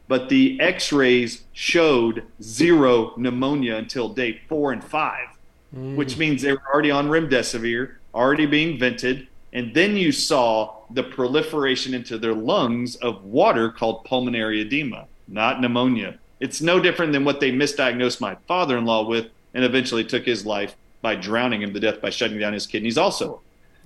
[0.06, 5.26] but the x rays showed zero pneumonia until day four and five,
[5.72, 9.28] which means they were already on remdesivir, already being vented.
[9.52, 15.60] And then you saw the proliferation into their lungs of water called pulmonary edema, not
[15.60, 16.18] pneumonia.
[16.40, 20.24] It's no different than what they misdiagnosed my father in law with and eventually took
[20.24, 23.40] his life by drowning him to death by shutting down his kidneys, also.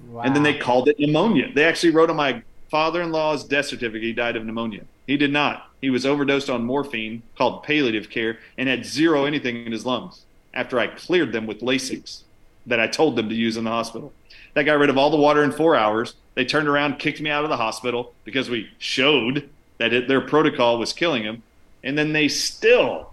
[0.09, 0.23] Wow.
[0.23, 1.51] And then they called it pneumonia.
[1.55, 4.85] They actually wrote on my father in law's death certificate he died of pneumonia.
[5.07, 5.71] He did not.
[5.81, 10.25] He was overdosed on morphine called palliative care and had zero anything in his lungs
[10.55, 12.23] after I cleared them with Lasix
[12.67, 14.13] that I told them to use in the hospital.
[14.55, 16.15] That got rid of all the water in four hours.
[16.35, 19.49] They turned around, kicked me out of the hospital because we showed
[19.79, 21.43] that it, their protocol was killing him.
[21.83, 23.13] And then they still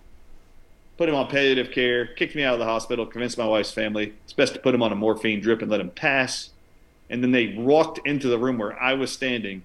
[0.97, 4.13] put him on palliative care, kicked me out of the hospital, convinced my wife's family
[4.23, 6.49] it's best to put him on a morphine drip and let him pass.
[7.09, 9.63] And then they walked into the room where I was standing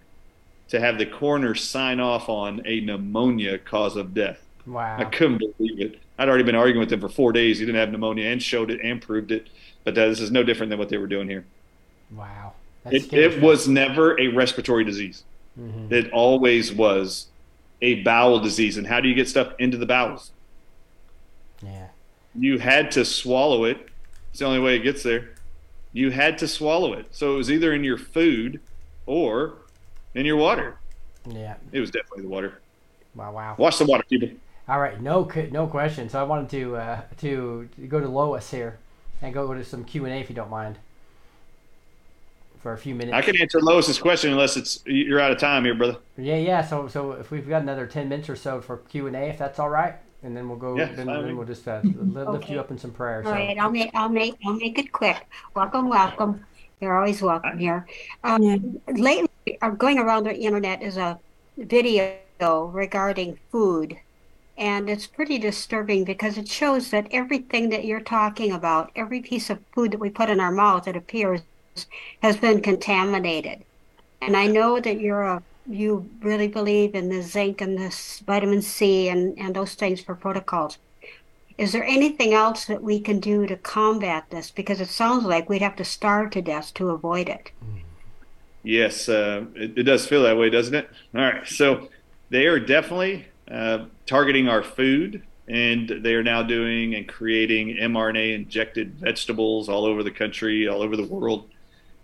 [0.68, 4.42] to have the coroner sign off on a pneumonia cause of death.
[4.64, 4.96] wow.
[4.98, 6.00] I couldn't believe it.
[6.18, 7.58] I'd already been arguing with him for four days.
[7.58, 9.48] He didn't have pneumonia and showed it and proved it.
[9.84, 11.44] But uh, this is no different than what they were doing here.
[12.10, 12.52] Wow.
[12.84, 15.24] That's It, it was never a respiratory disease.
[15.58, 15.90] Mhm.
[15.90, 17.28] It always was
[17.82, 18.76] a bowel disease.
[18.76, 20.32] And how do you get stuff into the bowels?
[21.62, 21.88] Yeah.
[22.34, 23.88] You had to swallow it.
[24.30, 25.30] It's the only way it gets there.
[25.92, 27.06] You had to swallow it.
[27.12, 28.60] So it was either in your food
[29.06, 29.58] or
[30.14, 30.78] in your water.
[31.26, 31.54] Yeah.
[31.72, 32.60] It was definitely the water.
[33.14, 33.32] Wow.
[33.32, 33.54] Wow.
[33.58, 34.30] Watch the water, people.
[34.66, 36.08] All right, no, no question.
[36.08, 38.78] So I wanted to uh, to go to Lois here
[39.20, 40.76] and go to some Q and A if you don't mind,
[42.62, 43.14] for a few minutes.
[43.14, 45.98] I can answer Lois's question unless it's you're out of time here, brother.
[46.16, 46.64] Yeah, yeah.
[46.64, 49.38] So so if we've got another ten minutes or so for Q and A, if
[49.38, 50.78] that's all right, and then we'll go.
[50.78, 52.54] Yeah, then, then we'll just uh, lift Okay.
[52.54, 53.18] you up in some prayer.
[53.18, 55.26] All So right, I'll make, I'll make, I'll make it quick.
[55.54, 56.46] Welcome, welcome.
[56.80, 57.86] You're always welcome here.
[58.24, 59.28] Um, lately,
[59.60, 61.18] uh, going around the internet is a
[61.58, 62.16] video
[62.72, 63.96] regarding food,
[64.56, 69.50] and it's pretty disturbing because it shows that everything that you're talking about, every piece
[69.50, 71.42] of food that we put in our mouth, it appears,
[72.22, 73.64] has been contaminated.
[74.22, 78.62] And I know that you're a, you really believe in the zinc and this vitamin
[78.62, 80.78] C and, and those things for protocols.
[81.58, 84.50] Is there anything else that we can do to combat this?
[84.50, 87.50] Because it sounds like we'd have to starve to death to avoid it.
[88.62, 90.88] Yes, uh, it, it does feel that way, doesn't it?
[91.14, 91.46] All right.
[91.46, 91.90] So
[92.30, 98.34] they are definitely uh, targeting our food, and they are now doing and creating mRNA
[98.34, 101.48] injected vegetables all over the country, all over the world.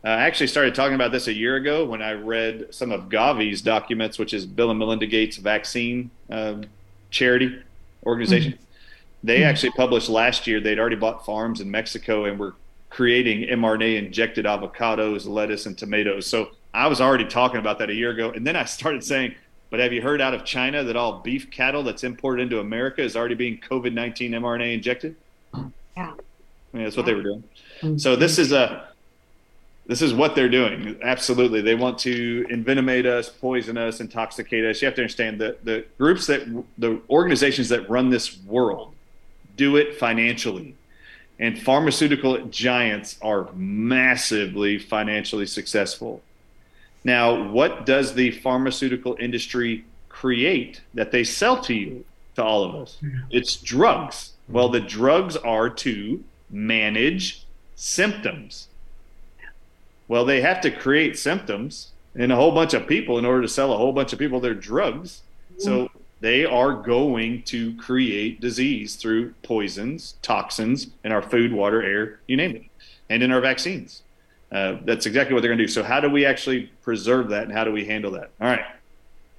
[0.04, 3.08] Uh, I actually started talking about this a year ago when I read some of
[3.08, 6.64] Gavi's documents, which is Bill and Melinda Gates vaccine um,
[7.10, 7.58] charity
[8.04, 8.58] organization.
[9.22, 12.54] They actually published last year, they'd already bought farms in Mexico and were
[12.88, 16.26] creating mRNA injected avocados, lettuce, and tomatoes.
[16.26, 18.30] So I was already talking about that a year ago.
[18.30, 19.34] And then I started saying,
[19.70, 23.02] but have you heard out of China that all beef cattle that's imported into America
[23.02, 25.16] is already being COVID 19 mRNA injected?
[25.54, 26.12] Yeah.
[26.72, 27.44] I mean, that's what they were doing.
[27.80, 27.98] Mm-hmm.
[27.98, 28.88] So this is a
[29.86, 30.98] this is what they're doing.
[31.02, 34.80] Absolutely, they want to envenomate us, poison us, intoxicate us.
[34.80, 36.46] You have to understand that the groups that
[36.78, 38.94] the organizations that run this world
[39.56, 40.76] do it financially,
[41.40, 46.22] and pharmaceutical giants are massively financially successful.
[47.04, 52.04] Now, what does the pharmaceutical industry create that they sell to you,
[52.36, 52.98] to all of us?
[53.02, 53.18] Mm-hmm.
[53.30, 54.32] It's drugs.
[54.48, 57.44] Well, the drugs are to manage
[57.76, 58.68] symptoms.
[60.08, 63.48] Well, they have to create symptoms in a whole bunch of people in order to
[63.48, 65.22] sell a whole bunch of people their drugs.
[65.58, 65.90] So mm.
[66.20, 72.36] they are going to create disease through poisons, toxins in our food, water, air, you
[72.36, 72.64] name it,
[73.08, 74.02] and in our vaccines.
[74.52, 75.70] Uh, that's exactly what they're going to do.
[75.70, 78.30] So, how do we actually preserve that and how do we handle that?
[78.40, 78.64] All right.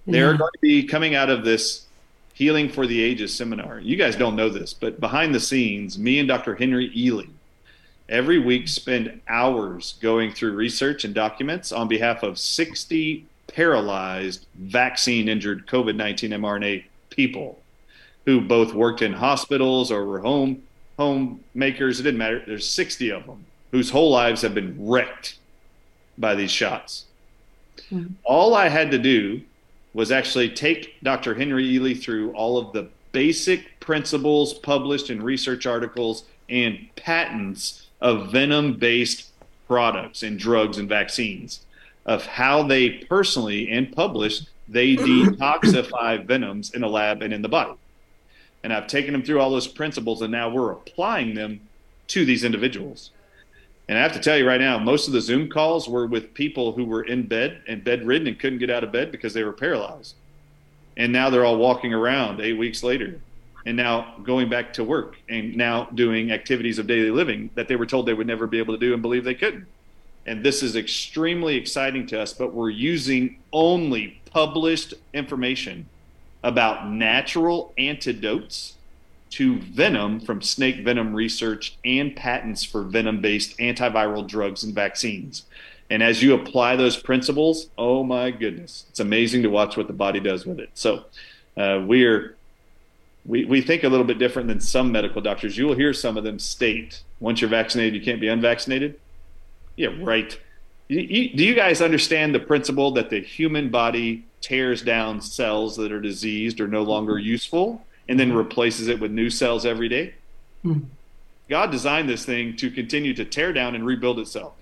[0.08, 1.86] They're going to be coming out of this
[2.34, 3.80] Healing for the Ages seminar.
[3.80, 6.56] You guys don't know this, but behind the scenes, me and Dr.
[6.56, 7.30] Henry Ealy
[8.10, 15.30] every week spend hours going through research and documents on behalf of 60 paralyzed, vaccine
[15.30, 17.60] injured COVID 19 mRNA people
[18.26, 20.64] who both worked in hospitals or were home
[20.98, 22.00] homemakers.
[22.00, 22.44] It didn't matter.
[22.46, 25.38] There's 60 of them whose whole lives have been wrecked
[26.18, 27.06] by these shots.
[27.92, 28.14] Mm-hmm.
[28.24, 29.42] All I had to do
[29.94, 31.36] was actually take Dr.
[31.36, 38.32] Henry Ealy through all of the basic principles published in research articles and patents of
[38.32, 39.30] venom based
[39.68, 41.66] products and drugs and vaccines
[42.06, 47.50] of how they personally and published they detoxify venoms in a lab and in the
[47.50, 47.74] body.
[48.64, 51.62] And I've taken them through all those principles and now we're applying them
[52.08, 53.12] to these individuals.
[53.92, 56.34] And I have to tell you right now, most of the Zoom calls were with
[56.34, 59.44] people who were in bed and bedridden and couldn't get out of bed because they
[59.44, 60.16] were paralyzed.
[60.96, 63.20] And now they're all walking around eight weeks later
[63.66, 67.76] and now going back to work and now doing activities of daily living that they
[67.76, 69.68] were told they would never be able to do and believe they couldn't.
[70.26, 75.90] And this is extremely exciting to us, but we're using only published information
[76.44, 78.78] about natural antidotes
[79.32, 85.46] to venom from snake venom research and patents for venom based antiviral drugs and vaccines.
[85.90, 89.94] And as you apply those principles, oh my goodness, it's amazing to watch what the
[89.94, 90.70] body does with it.
[90.74, 91.06] So
[91.58, 92.36] uh, we're
[93.26, 95.58] we, we think a little bit different than some medical doctors.
[95.58, 99.00] You will hear some of them state, once you're vaccinated, you can't be unvaccinated.
[99.76, 100.38] Yeah, right.
[100.88, 105.76] You, you, do you guys understand the principle that the human body tears down cells
[105.78, 109.88] that are diseased or no longer useful and then replaces it with new cells every
[109.88, 110.14] day?
[110.66, 110.86] Mm-hmm.
[111.50, 114.54] God designed this thing to continue to tear down and rebuild itself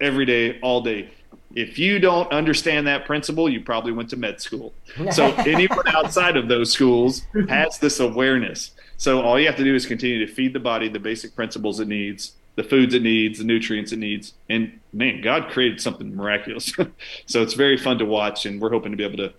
[0.00, 1.10] every day, all day.
[1.54, 4.72] If you don't understand that principle, you probably went to med school.
[5.12, 8.70] So anyone outside of those schools has this awareness.
[8.96, 11.80] So all you have to do is continue to feed the body the basic principles
[11.80, 14.32] it needs, the foods it needs, the nutrients it needs.
[14.48, 16.72] And man, God created something miraculous.
[17.26, 19.32] so it's very fun to watch and we're hoping to be able to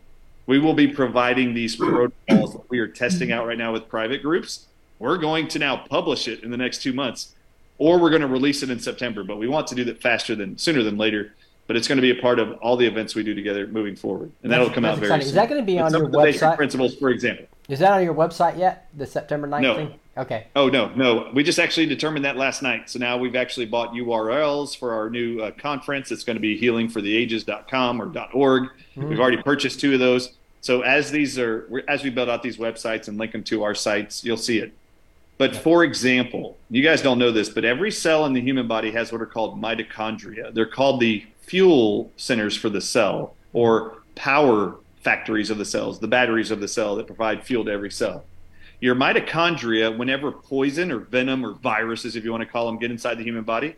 [0.52, 4.22] we will be providing these protocols that we are testing out right now with private
[4.22, 4.68] groups.
[5.00, 7.36] We're going to now publish it in the next 2 months
[7.78, 10.36] or we're going to release it in September, but we want to do that faster
[10.36, 11.34] than sooner than later
[11.72, 13.96] but it's going to be a part of all the events we do together moving
[13.96, 15.22] forward, and that'll come out very exciting.
[15.22, 15.30] soon.
[15.30, 16.58] Is that going to be on your website?
[16.58, 17.46] Principles, for example.
[17.70, 18.90] Is that on your website yet?
[18.98, 19.76] The September 9th no.
[19.76, 19.94] thing?
[20.18, 20.48] Okay.
[20.58, 21.32] Oh no, no.
[21.34, 22.90] We just actually determined that last night.
[22.90, 26.12] So now we've actually bought URLs for our new uh, conference.
[26.12, 28.64] It's going to be healingfortheages.com or .org.
[28.64, 29.08] Mm-hmm.
[29.08, 30.34] We've already purchased two of those.
[30.62, 33.76] So as these are as we build out these websites and link them to our
[33.76, 34.72] sites, you'll see it.
[35.40, 38.92] But for example, you guys don't know this, but every cell in the human body
[38.92, 40.54] has what are called mitochondria.
[40.54, 46.08] They're called the fuel centers for the cell or power factories of the cells, the
[46.08, 48.24] batteries of the cell that provide fuel to every cell.
[48.80, 52.92] Your mitochondria, whenever poison or venom or viruses, if you want to call them, get
[52.92, 53.76] inside the human body,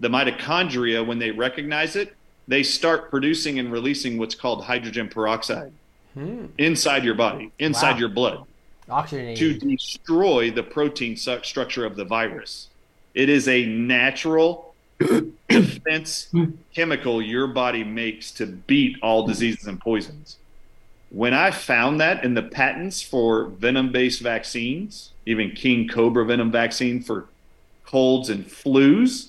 [0.00, 2.16] the mitochondria, when they recognize it,
[2.48, 5.72] they start producing and releasing what's called hydrogen peroxide
[6.14, 6.46] hmm.
[6.58, 7.98] inside your body, inside wow.
[7.98, 8.44] your blood,
[8.88, 9.36] Oxygenating.
[9.36, 12.68] to destroy the protein structure of the virus.
[13.14, 14.74] It is a natural
[15.48, 16.32] defense
[16.74, 20.38] chemical your body makes to beat all diseases and poisons.
[21.10, 26.50] When I found that in the patents for venom based vaccines, even King Cobra venom
[26.50, 27.26] vaccine for
[27.84, 29.28] colds and flus,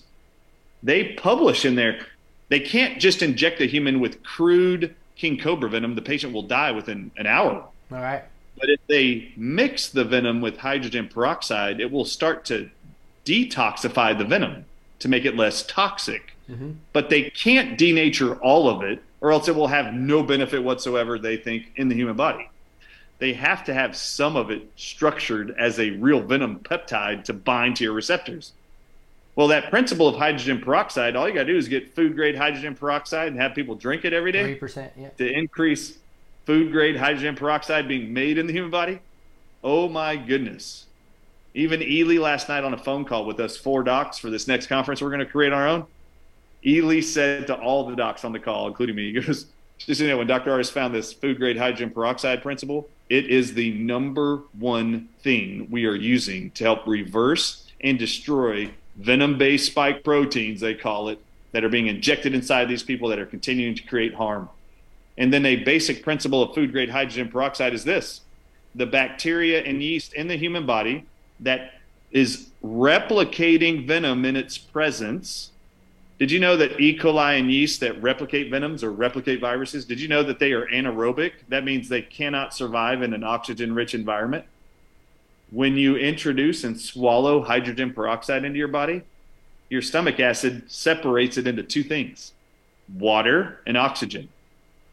[0.82, 2.06] they publish in there
[2.54, 5.96] they can't just inject a human with crude King Cobra venom.
[5.96, 7.66] The patient will die within an hour.
[7.92, 8.24] All right.
[8.60, 12.70] But if they mix the venom with hydrogen peroxide, it will start to
[13.26, 14.66] detoxify the venom
[15.00, 16.34] to make it less toxic.
[16.50, 16.72] Mm-hmm.
[16.92, 21.18] But they can't denature all of it, or else it will have no benefit whatsoever,
[21.18, 22.50] they think, in the human body.
[23.20, 27.78] They have to have some of it structured as a real venom peptide to bind
[27.78, 28.54] to your receptors.
[29.36, 32.36] Well, that principle of hydrogen peroxide, all you got to do is get food grade
[32.36, 35.10] hydrogen peroxide and have people drink it every day 3%, yeah.
[35.10, 35.98] to increase
[36.46, 39.00] food grade hydrogen peroxide being made in the human body.
[39.64, 40.86] Oh my goodness.
[41.56, 44.68] Even Ealy last night on a phone call with us four docs for this next
[44.68, 45.86] conference we're going to create our own.
[46.64, 49.48] Ealy said to all the docs on the call, including me, he goes,
[49.78, 50.52] just you know, when Dr.
[50.52, 55.86] Ardis found this food grade hydrogen peroxide principle, it is the number one thing we
[55.86, 61.20] are using to help reverse and destroy venom based spike proteins, they call it,
[61.52, 64.50] that are being injected inside these people that are continuing to create harm.
[65.18, 68.22] And then a basic principle of food grade hydrogen peroxide is this
[68.76, 71.06] the bacteria and yeast in the human body
[71.40, 71.76] that
[72.12, 75.52] is replicating venom in its presence
[76.20, 76.98] Did you know that E.
[76.98, 80.68] coli and yeast that replicate venoms or replicate viruses, did you know that they are
[80.68, 81.34] anaerobic?
[81.50, 84.46] That means they cannot survive in an oxygen rich environment.
[85.54, 89.04] When you introduce and swallow hydrogen peroxide into your body,
[89.70, 92.34] your stomach acid separates it into two things
[92.98, 94.30] water and oxygen.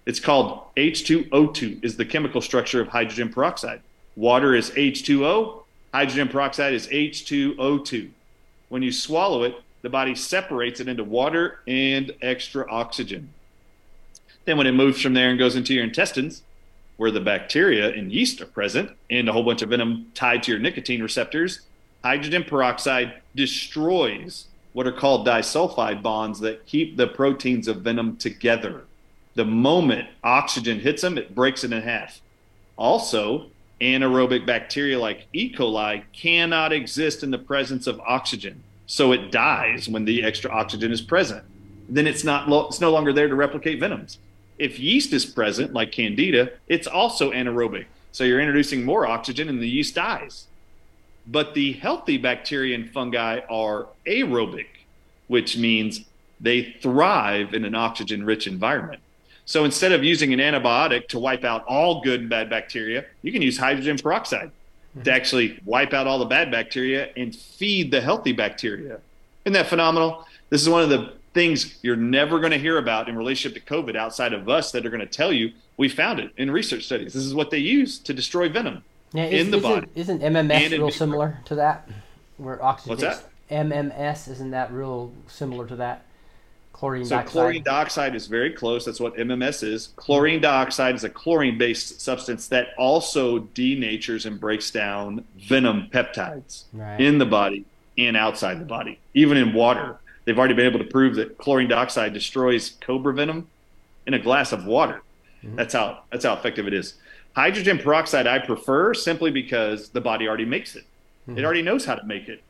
[0.05, 3.81] It's called H2O2 is the chemical structure of hydrogen peroxide.
[4.17, 5.63] Water is H2O,
[5.95, 8.11] hydrogen peroxide is H2O2.
[8.69, 13.33] When you swallow it, the body separates it into water and extra oxygen.
[14.45, 16.43] Then, when it moves from there and goes into your intestines,
[17.01, 20.51] where the bacteria and yeast are present, and a whole bunch of venom tied to
[20.51, 21.61] your nicotine receptors,
[22.05, 28.85] hydrogen peroxide destroys what are called disulfide bonds that keep the proteins of venom together.
[29.35, 32.21] The moment oxygen hits them, it breaks it in half.
[32.77, 33.47] Also,
[33.81, 35.51] anaerobic bacteria like E.
[35.51, 38.63] coli cannot exist in the presence of oxygen.
[38.85, 41.45] So it dies when the extra oxygen is present.
[41.89, 44.19] Then it's not lo- it's no longer there to replicate venoms.
[44.61, 47.87] If yeast is present, like candida, it's also anaerobic.
[48.13, 50.47] So you're introducing more oxygen and the yeast dies.
[51.27, 54.67] But the healthy bacteria and fungi are aerobic,
[55.29, 56.03] which means
[56.41, 59.01] they thrive in an oxygen rich environment.
[59.47, 63.33] So instead of using an antibiotic to wipe out all good and bad bacteria, you
[63.33, 64.51] can use hydrogen peroxide
[64.93, 65.09] to mm-hmm.
[65.09, 69.01] actually wipe out all the bad bacteria and feed the healthy bacteria.
[69.47, 70.27] Isn't that phenomenal?
[70.51, 73.73] This is one of the things you're never going to hear about in relationship to
[73.75, 76.85] COVID outside of us that are going to tell you we found it in research
[76.85, 77.13] studies.
[77.13, 78.83] This is what they use to destroy venom
[79.13, 79.87] Yeah, in the isn't, body.
[79.95, 81.89] Isn't MMS real similar to that?
[82.37, 83.25] Where oxygen What's that?
[83.51, 86.03] MMS isn't that real similar to that?
[86.73, 87.33] Chlorine So dioxide.
[87.33, 88.85] chlorine dioxide is very close.
[88.87, 89.89] That's what MMS is.
[89.97, 97.01] Chlorine dioxide is a chlorine-based substance that also denatures and breaks down venom peptides Right.
[97.01, 97.65] in the body
[97.99, 99.99] and outside the body, even in water.
[100.31, 103.49] They've already been able to prove that chlorine dioxide destroys cobra venom
[104.07, 105.03] in a glass of water.
[105.43, 105.57] Mm-hmm.
[105.57, 106.95] That's how that's how effective it is.
[107.35, 110.85] Hydrogen peroxide I prefer simply because the body already makes it.
[111.27, 111.45] It mm-hmm.
[111.45, 112.45] already knows how to make it.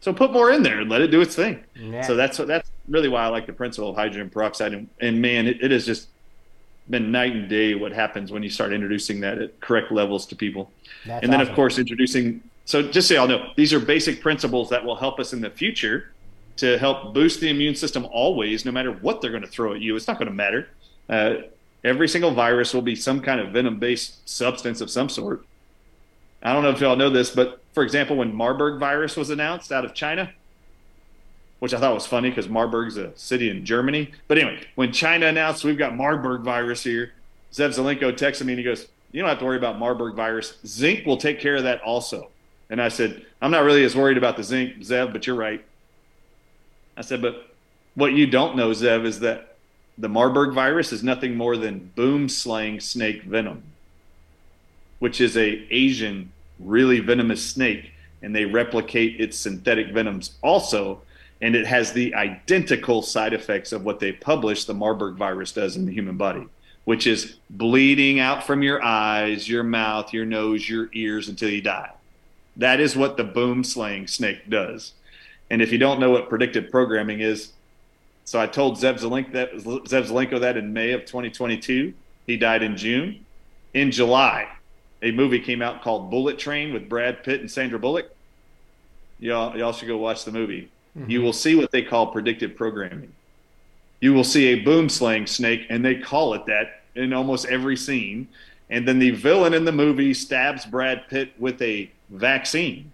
[0.00, 1.64] So put more in there and let it do its thing.
[1.74, 2.02] Yeah.
[2.02, 4.74] So that's that's really why I like the principle of hydrogen peroxide.
[4.74, 6.08] And, and man, it, it has just
[6.90, 10.36] been night and day what happens when you start introducing that at correct levels to
[10.36, 10.70] people.
[11.06, 12.42] That's and then, of course, introducing.
[12.66, 15.48] So just so y'all know, these are basic principles that will help us in the
[15.48, 16.12] future
[16.56, 19.80] to help boost the immune system always, no matter what they're going to throw at
[19.80, 19.96] you.
[19.96, 20.68] It's not going to matter.
[21.08, 21.34] Uh,
[21.82, 25.44] every single virus will be some kind of venom based substance of some sort.
[26.42, 29.72] I don't know if y'all know this, but for example, when Marburg virus was announced
[29.72, 30.32] out of China,
[31.60, 34.10] which I thought was funny because Marburg's a city in Germany.
[34.26, 37.12] But anyway, when China announced we've got Marburg virus here,
[37.52, 40.58] Zev Zelenko texted me and he goes, You don't have to worry about Marburg virus.
[40.66, 42.30] Zinc will take care of that also.
[42.68, 45.64] And I said, I'm not really as worried about the zinc, Zev, but you're right.
[46.96, 47.54] I said, But
[47.94, 49.56] what you don't know, Zev, is that
[49.98, 53.62] the Marburg virus is nothing more than boomslang snake venom,
[54.98, 57.92] which is a Asian really venomous snake,
[58.22, 61.02] and they replicate its synthetic venoms also,
[61.40, 65.76] and it has the identical side effects of what they published the Marburg virus does
[65.76, 66.46] in the human body,
[66.84, 71.60] which is bleeding out from your eyes, your mouth, your nose, your ears until you
[71.60, 71.90] die.
[72.56, 74.92] That is what the boomslang snake does.
[75.50, 77.52] And if you don't know what predictive programming is,
[78.24, 81.92] so I told Zeb Zelenko that, Zev Zelenko that in May of 2022.
[82.26, 83.24] He died in June.
[83.74, 84.48] In July,
[85.02, 88.14] a movie came out called Bullet Train with Brad Pitt and Sandra Bullock.
[89.18, 90.70] Y'all, y'all should go watch the movie.
[90.96, 91.10] Mm-hmm.
[91.10, 93.12] You will see what they call predictive programming.
[94.00, 98.28] You will see a boomslang snake, and they call it that in almost every scene.
[98.68, 102.91] And then the villain in the movie stabs Brad Pitt with a vaccine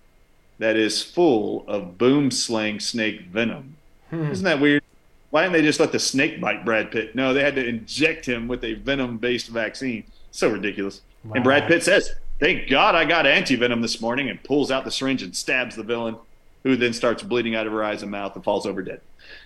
[0.59, 3.76] that is full of boomslang snake venom.
[4.10, 4.30] Hmm.
[4.30, 4.82] Isn't that weird?
[5.30, 7.14] Why didn't they just let the snake bite Brad Pitt?
[7.14, 10.05] No, they had to inject him with a venom based vaccine.
[10.30, 11.02] So ridiculous.
[11.35, 14.85] And Brad Pitt says, Thank God I got anti venom this morning and pulls out
[14.85, 16.16] the syringe and stabs the villain,
[16.62, 19.01] who then starts bleeding out of her eyes and mouth and falls over dead.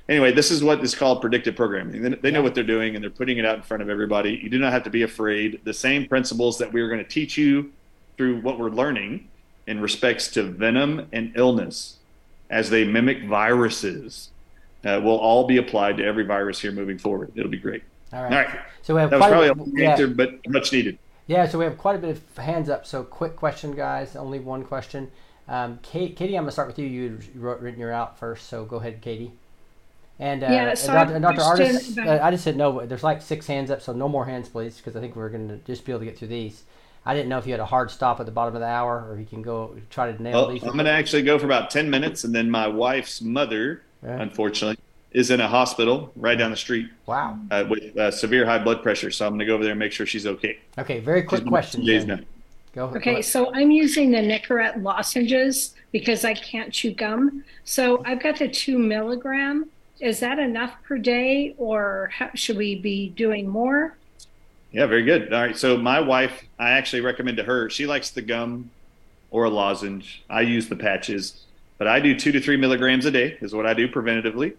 [0.09, 2.03] Anyway, this is what is called predictive programming.
[2.03, 4.39] They- They know what they're doing and they're putting it out in front of everybody.
[4.43, 5.61] You do not have to be afraid.
[5.65, 7.73] The same principles that we are going to teach you
[8.17, 9.29] through what we're learning
[9.67, 11.99] in respects to venom and illness
[12.51, 14.31] as they mimic viruses
[14.85, 17.31] uh, will all be applied to every virus here moving forward.
[17.37, 17.83] It'll be great.
[18.13, 18.33] All right.
[18.33, 18.61] All right.
[18.83, 20.99] So we have That was probably a, a long yeah, answer, but much needed.
[21.27, 21.47] yeah.
[21.47, 22.85] So we have quite a bit of hands up.
[22.87, 24.17] So quick question, guys.
[24.17, 25.11] Only one question.
[25.49, 26.87] Um, Kate, Katie, I'm gonna start with you.
[26.87, 29.33] You wrote written your out first, so go ahead, Katie.
[30.19, 31.17] And uh, Yeah, and so Dr.
[31.17, 31.41] a Dr.
[31.41, 32.85] Ardis, about- uh, I just said no.
[32.87, 35.59] There's like six hands up, so no more hands, please, because I think we're gonna
[35.67, 36.65] just be able to get through these.
[37.05, 39.07] I didn't know if you had a hard stop at the bottom of the hour,
[39.11, 40.63] or you can go try to nail Well, these.
[40.63, 44.21] I'm going to actually go for about 10 minutes, and then my wife's mother, Yeah.
[44.21, 44.79] unfortunately,
[45.11, 47.39] is in a hospital right down the street Wow.
[47.51, 49.11] uh, with uh, severe high blood pressure.
[49.11, 50.59] So I'm going to go over there and make sure she's okay.
[50.79, 51.81] Okay, very quick She's question.
[51.81, 52.19] two days now.
[52.75, 57.45] Go go Okay, so I'm using the Nicorette lozenges because I can't chew gum.
[57.65, 59.69] So I've got the two milligram.
[60.01, 63.97] Is that enough per day, or how, should we be doing more?
[64.73, 65.33] Yeah, very good.
[65.33, 65.57] All right.
[65.57, 67.69] So my wife, I actually recommend to her.
[67.69, 68.71] She likes the gum
[69.31, 70.25] or a lozenge.
[70.31, 71.45] I use the patches,
[71.77, 74.55] but I do two to three milligrams a day is what I do preventatively.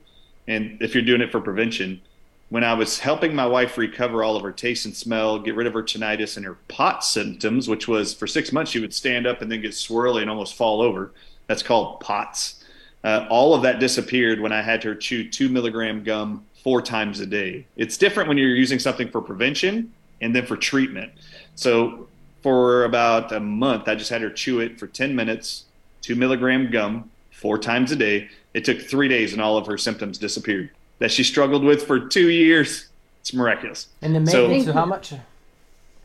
[0.47, 2.01] And if you're doing it for prevention,
[2.49, 5.65] when I was helping my wife recover all of her taste and smell, get rid
[5.65, 9.25] of her tinnitus and her POTS symptoms, which was for six months she would stand
[9.25, 11.11] up and then get swirly and almost fall over.
[11.47, 12.63] That's called POTS.
[13.03, 17.19] Uh, all of that disappeared when I had her chew two milligram gum four times
[17.19, 17.65] a day.
[17.75, 19.91] It's different when you're using something for prevention
[20.23, 21.11] and then for treatment.
[21.55, 22.07] So
[22.41, 25.65] for about a month, I just had her chew it for 10 minutes,
[26.01, 28.29] two milligram gum, four times a day.
[28.53, 30.69] It took three days and all of her symptoms disappeared
[30.99, 32.87] that she struggled with for two years.
[33.21, 33.87] It's miraculous.
[34.01, 35.13] And the So- maintenance of how much?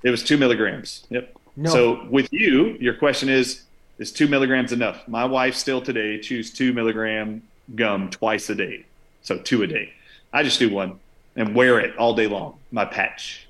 [0.03, 1.05] It was two milligrams.
[1.11, 1.35] Yep.
[1.57, 1.71] No.
[1.71, 3.63] So with you, your question is,
[3.99, 5.07] is two milligrams enough?
[5.09, 7.43] My wife still today chews two milligram
[7.75, 8.85] gum twice a day.
[9.23, 9.93] So two a day.
[10.33, 11.01] I just do one
[11.35, 13.48] and wear it all day long, my patch.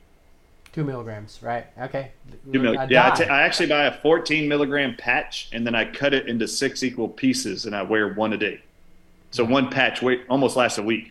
[0.79, 1.67] Two milligrams, right?
[1.77, 2.13] Okay.
[2.53, 5.85] Two mil- yeah, I, ta- I actually buy a 14 milligram patch and then I
[5.85, 8.61] cut it into six equal pieces and I wear one a day.
[9.33, 11.11] So one patch wait, almost lasts a week.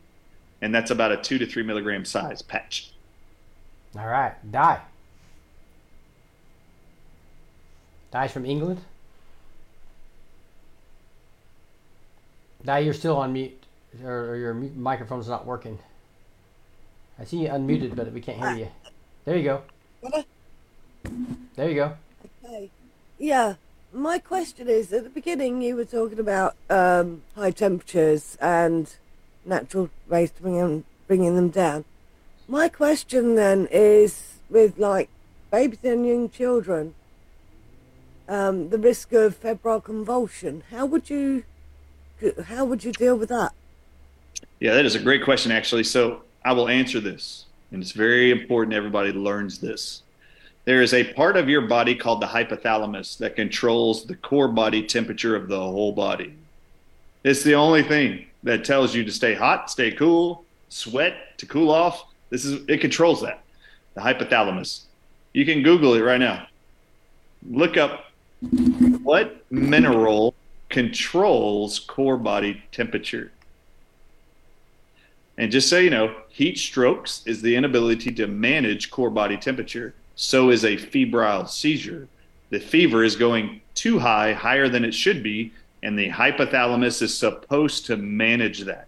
[0.62, 2.92] And that's about a two to three milligram size patch.
[4.00, 4.80] All right, die.
[8.14, 8.80] Die's from England.
[12.64, 13.62] Die, you're still on mute,
[14.02, 15.78] or, or your microphone's not working.
[17.20, 18.68] I see you unmuted, but we can't hear you.
[19.28, 19.62] There you go.
[20.00, 20.26] What
[21.58, 21.98] There you go.
[22.46, 22.72] Okay.
[23.20, 23.56] Yeah.
[23.92, 28.96] My question is at the beginning you were talking about um, high temperatures and
[29.44, 31.84] natural ways to bring them, bringing them down.
[32.48, 35.10] My question then is with like
[35.52, 36.96] babies and young children,
[38.30, 40.64] um, the risk of febrile convulsion.
[40.72, 41.44] How would you
[42.46, 43.52] how would you deal with that?
[44.62, 45.84] Yeah, that is a great question, actually.
[45.84, 50.04] So I will answer this, and it's very important everybody learns this.
[50.66, 54.84] There is a part of your body called the hypothalamus that controls the core body
[54.84, 56.34] temperature of the whole body.
[57.24, 61.72] It's the only thing that tells you to stay hot, stay cool, sweat, to cool
[61.72, 62.06] off.
[62.30, 63.44] This is it controls that.
[63.94, 64.82] The hypothalamus.
[65.34, 66.48] You can Google it right now.
[67.50, 68.12] Look up
[69.04, 70.36] what mineral
[70.70, 73.32] controls core body temperature.
[75.38, 79.94] And just so you know, heat strokes is the inability to manage core body temperature.
[80.16, 82.08] So is a febrile seizure.
[82.50, 85.52] The fever is going too high, higher than it should be,
[85.84, 88.88] and the hypothalamus is supposed to manage that.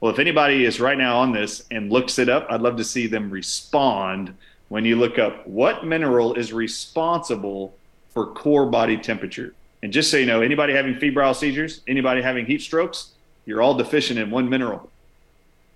[0.00, 2.84] Well, if anybody is right now on this and looks it up, I'd love to
[2.84, 4.34] see them respond
[4.68, 7.74] when you look up what mineral is responsible
[8.10, 9.54] for core body temperature.
[9.82, 13.10] And just so you know, anybody having febrile seizures, anybody having heat strokes,
[13.44, 14.90] you're all deficient in one mineral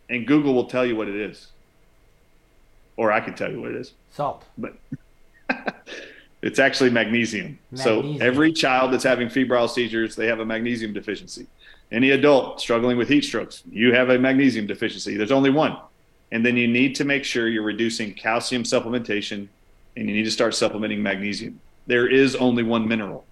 [0.09, 1.49] and Google will tell you what it is,
[2.97, 3.93] or I can tell you what it is.
[4.11, 4.45] Salt.
[4.59, 4.75] But
[6.43, 7.59] it's actually magnesium.
[7.75, 11.47] So every child that's having febrile seizures, they have a magnesium deficiency.
[11.91, 15.17] Any adult struggling with heat strokes, you have a magnesium deficiency.
[15.17, 15.77] There's only one,
[16.33, 19.49] and then you need to make sure you're reducing calcium supplementation,
[19.97, 21.61] and you need to start supplementing magnesium.
[21.87, 23.25] There is only one mineral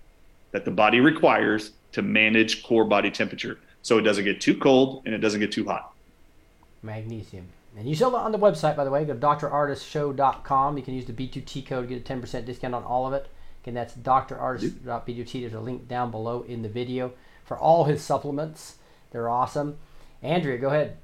[0.53, 5.03] that the body requires to manage core body temperature, so it doesn't get too cold
[5.05, 5.93] and it doesn't get too hot.
[6.83, 7.49] Magnesium.
[7.77, 9.05] And you sell it on the website, by the way.
[9.05, 10.77] Go to drardisshow.com.
[10.77, 13.29] You can use the B2T code, to get a 10% discount on all of it.
[13.63, 15.41] Again, that's drardis.b2t.
[15.41, 17.13] There's a link down below in the video
[17.45, 18.77] for all his supplements.
[19.11, 19.79] They're awesome.
[20.23, 20.97] Andrea, go ahead.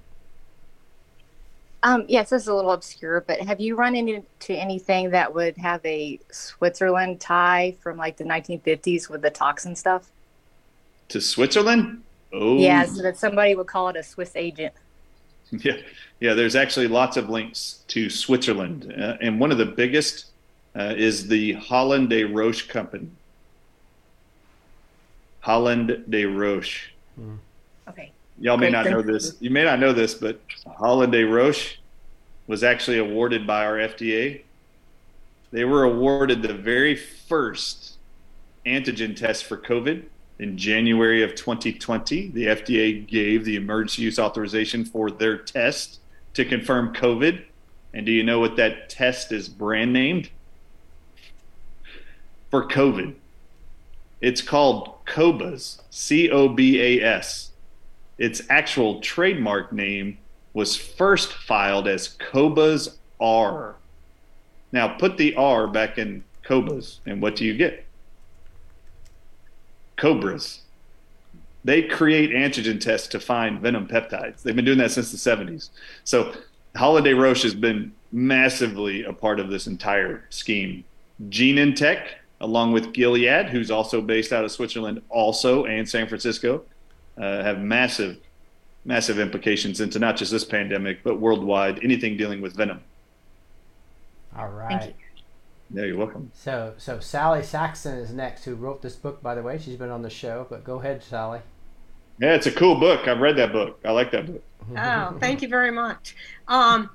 [1.83, 5.57] Um, yes, this is a little obscure, but have you run into anything that would
[5.59, 10.11] have a Switzerland tie from like the 1950s with the toxin stuff?
[11.11, 12.03] To Switzerland?
[12.33, 14.75] Oh, Yeah, so that somebody would call it a Swiss agent.
[15.65, 15.77] Yeah,
[16.21, 16.35] yeah.
[16.35, 20.27] There's actually lots of links to Switzerland, uh, and one of the biggest
[20.77, 23.09] uh, is the Hoffmann-La Roche company.
[25.41, 26.91] Hoffmann-La Roche.
[27.89, 28.13] Okay.
[28.39, 29.37] Y'all may Great, not know this.
[29.41, 31.79] You may not know this, but Hoffmann-La Roche
[32.47, 34.43] was actually awarded by our FDA.
[35.51, 37.95] They were awarded the very first
[38.67, 40.05] antigen test for COVID
[40.39, 42.29] in January of 2020.
[42.29, 46.01] The FDA gave the emergency use authorization for their test
[46.35, 47.43] to confirm COVID.
[47.95, 50.31] And do you know what that test is brand named?
[52.51, 53.15] For COVID.
[54.21, 57.53] It's called COBAS, C O B A S.
[58.19, 60.19] its actual trademark name
[60.55, 63.77] was first filed as Cobas R.
[64.73, 67.88] Now put the R back in Cobas, and what do you get?
[69.99, 70.63] Cobras.
[71.65, 74.43] They create antigen tests to find venom peptides.
[74.43, 75.71] They've been doing that since the 70s.
[76.05, 76.33] So
[76.77, 80.85] Hoffmann-La Roche has been massively a part of this entire scheme.
[81.29, 82.07] Genentech,
[82.41, 86.63] along with Gilead, who's also based out of Switzerland, also and San Francisco,
[87.19, 88.19] uh, have massive,
[88.85, 92.81] massive implications into not just this pandemic, but worldwide, anything dealing with venom.
[94.37, 94.95] All right.
[95.73, 96.31] Yeah, you're welcome.
[96.35, 99.59] So, so Sally Saxon is next, who wrote this book, by the way.
[99.59, 101.41] She's been on the show, but go ahead, Sally.
[102.21, 103.07] Yeah, it's a cool book.
[103.07, 103.79] I've read that book.
[103.85, 104.43] I like that book.
[104.77, 106.17] Oh, thank you very much.
[106.49, 106.91] Um,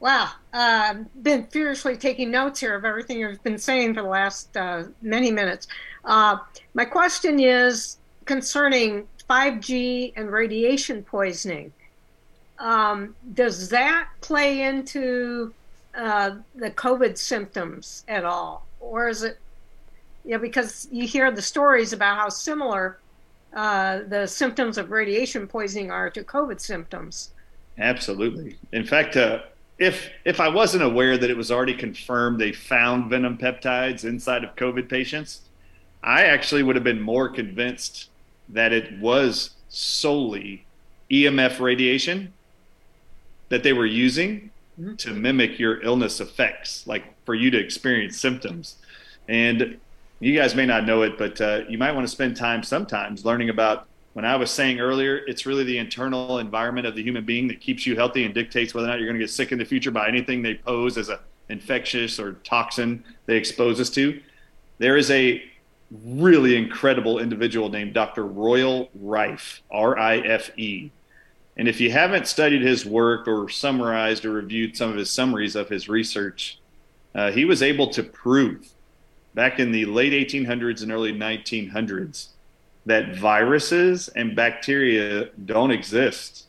[0.00, 4.56] wow, uh, been furiously taking notes here of everything you've been saying for the last
[4.56, 5.66] uh, many minutes.
[6.04, 6.38] Uh,
[6.74, 11.72] my question is concerning 5G and radiation poisoning.
[12.58, 15.52] Um, does that play into
[15.94, 19.38] uh, the COVID symptoms at all, or is it?
[20.24, 22.98] You know, because you hear the stories about how similar
[23.54, 27.30] uh, the symptoms of radiation poisoning are to COVID symptoms.
[27.78, 28.56] Absolutely.
[28.72, 29.40] In fact, uh,
[29.78, 34.44] if if I wasn't aware that it was already confirmed they found venom peptides inside
[34.44, 35.42] of COVID patients,
[36.02, 38.10] I actually would have been more convinced
[38.48, 40.64] that it was solely
[41.10, 42.32] EMF radiation
[43.48, 44.96] that they were using mm-hmm.
[44.96, 48.76] to mimic your illness effects, like for you to experience symptoms.
[49.28, 49.78] And
[50.20, 53.24] you guys may not know it, but uh, you might want to spend time sometimes
[53.24, 53.86] learning about.
[54.12, 57.60] When I was saying earlier, it's really the internal environment of the human being that
[57.60, 59.64] keeps you healthy and dictates whether or not you're going to get sick in the
[59.64, 64.20] future by anything they pose as a infectious or toxin they expose us to.
[64.78, 65.42] There is a
[65.90, 68.26] really incredible individual named Dr.
[68.26, 70.90] Royal Rife, R I F E.
[71.56, 75.54] And if you haven't studied his work or summarized or reviewed some of his summaries
[75.54, 76.58] of his research,
[77.14, 78.70] uh, he was able to prove
[79.34, 82.28] back in the late 1800s and early 1900s
[82.86, 86.46] that viruses and bacteria don't exist.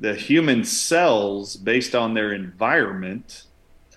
[0.00, 3.44] The human cells, based on their environment,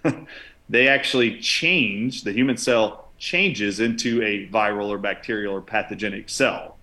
[0.69, 2.23] they actually change.
[2.23, 6.77] The human cell changes into a viral or bacterial or pathogenic cell.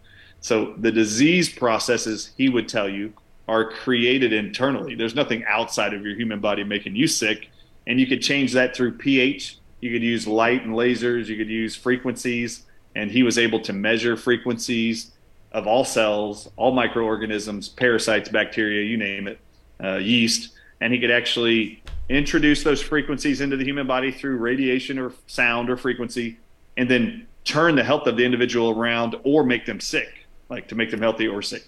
[0.45, 3.15] So the disease processes, he would tell you,
[3.49, 4.95] are created internally.
[4.95, 7.49] There's nothing outside of your human body making you sick.
[7.87, 9.57] And you could change that through pH.
[9.81, 13.73] You could use light and lasers, you could use frequencies, and he was able to
[13.73, 15.13] measure frequencies
[15.53, 19.39] of all cells, all microorganisms, parasites, bacteria, you name it,
[19.83, 20.53] uh, yeast,
[20.83, 25.71] and he could actually introduce those frequencies into the human body through radiation or sound
[25.71, 26.37] or frequency,
[26.77, 30.75] and then turn the health of the individual around or make them sick, like to
[30.75, 31.65] make them healthy or sick.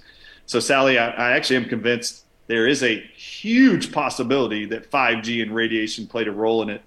[0.47, 5.55] So, Sally, I, I actually am convinced there is a huge possibility that 5G and
[5.55, 6.83] radiation played a role in it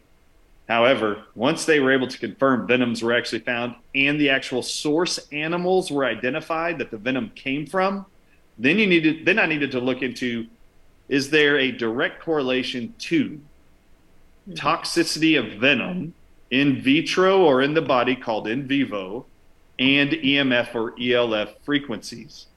[0.70, 5.18] However, once they were able to confirm venoms were actually found and the actual source
[5.32, 8.06] animals were identified that the venom came from,
[8.60, 10.46] then you needed then I needed to look into
[11.08, 14.54] is there a direct correlation to mm-hmm.
[14.54, 16.14] toxicity of venom
[16.52, 19.26] in vitro or in the body called in vivo
[19.80, 22.48] and EMF or ELF frequencies?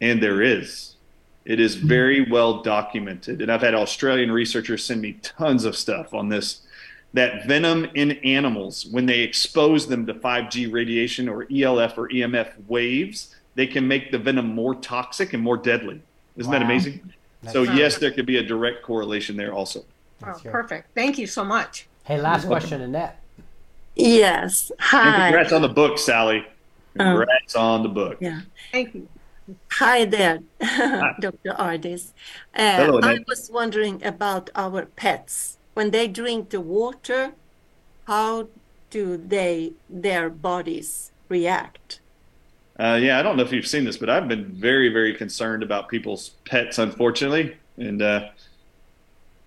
[0.00, 0.96] And there is.
[1.44, 3.42] It is very well documented.
[3.42, 6.60] And I've had Australian researchers send me tons of stuff on this
[7.14, 12.52] that venom in animals, when they expose them to 5G radiation or ELF or EMF
[12.68, 16.00] waves, they can make the venom more toxic and more deadly.
[16.36, 16.58] Isn't wow.
[16.58, 17.12] that amazing?
[17.42, 19.84] That's so, yes, there could be a direct correlation there also.
[20.24, 20.94] Oh, perfect.
[20.94, 21.86] Thank you so much.
[22.04, 23.21] Hey, last question, Annette.
[23.94, 24.72] Yes.
[24.78, 25.06] Hi.
[25.06, 26.46] And congrats on the book, Sally.
[26.98, 28.18] Um, congrats um, on the book.
[28.20, 28.40] Yeah.
[28.70, 29.08] Thank you.
[29.72, 31.14] Hi there, Hi.
[31.20, 31.50] Dr.
[31.58, 32.12] Ardis.
[32.54, 37.32] Uh, Hello, I was wondering about our pets when they drink the water,
[38.06, 38.48] how
[38.90, 42.00] do they their bodies react?
[42.78, 45.62] Uh, yeah, I don't know if you've seen this, but I've been very, very concerned
[45.62, 48.28] about people's pets, unfortunately, and uh,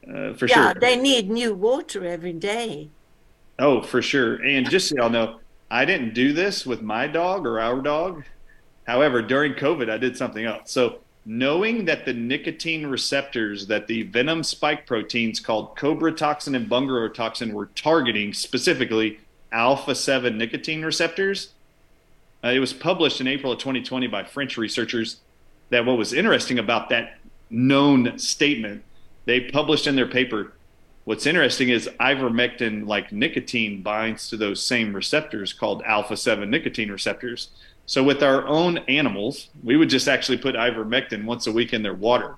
[0.08, 0.64] uh, for yeah, sure.
[0.64, 2.90] Yeah, they need new water every day.
[3.58, 4.36] Oh, for sure.
[4.36, 5.40] And just so y'all know,
[5.72, 8.24] I didn't do this with my dog or our dog.
[8.86, 10.72] However, during COVID, I did something else.
[10.72, 16.70] So knowing that the nicotine receptors that the venom spike proteins called cobra toxin and
[16.70, 19.20] bungarotoxin were targeting specifically
[19.52, 21.54] alpha 7 nicotine receptors
[22.44, 25.20] uh, it was published in april of 2020 by french researchers
[25.72, 27.18] that what was interesting about that
[27.50, 28.84] known statement
[29.26, 30.54] they published in their paper
[31.06, 36.92] what's interesting is ivermectin, like nicotine, binds to those same receptors called alpha 7 nicotine
[36.92, 37.50] receptors.
[37.86, 41.84] So with our own animals, we would just actually put ivermectin once a week in
[41.84, 42.36] their water.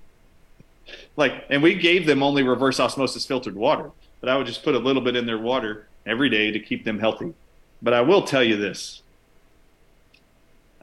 [1.15, 4.75] Like, and we gave them only reverse osmosis filtered water, but I would just put
[4.75, 7.33] a little bit in their water every day to keep them healthy.
[7.81, 9.01] But I will tell you this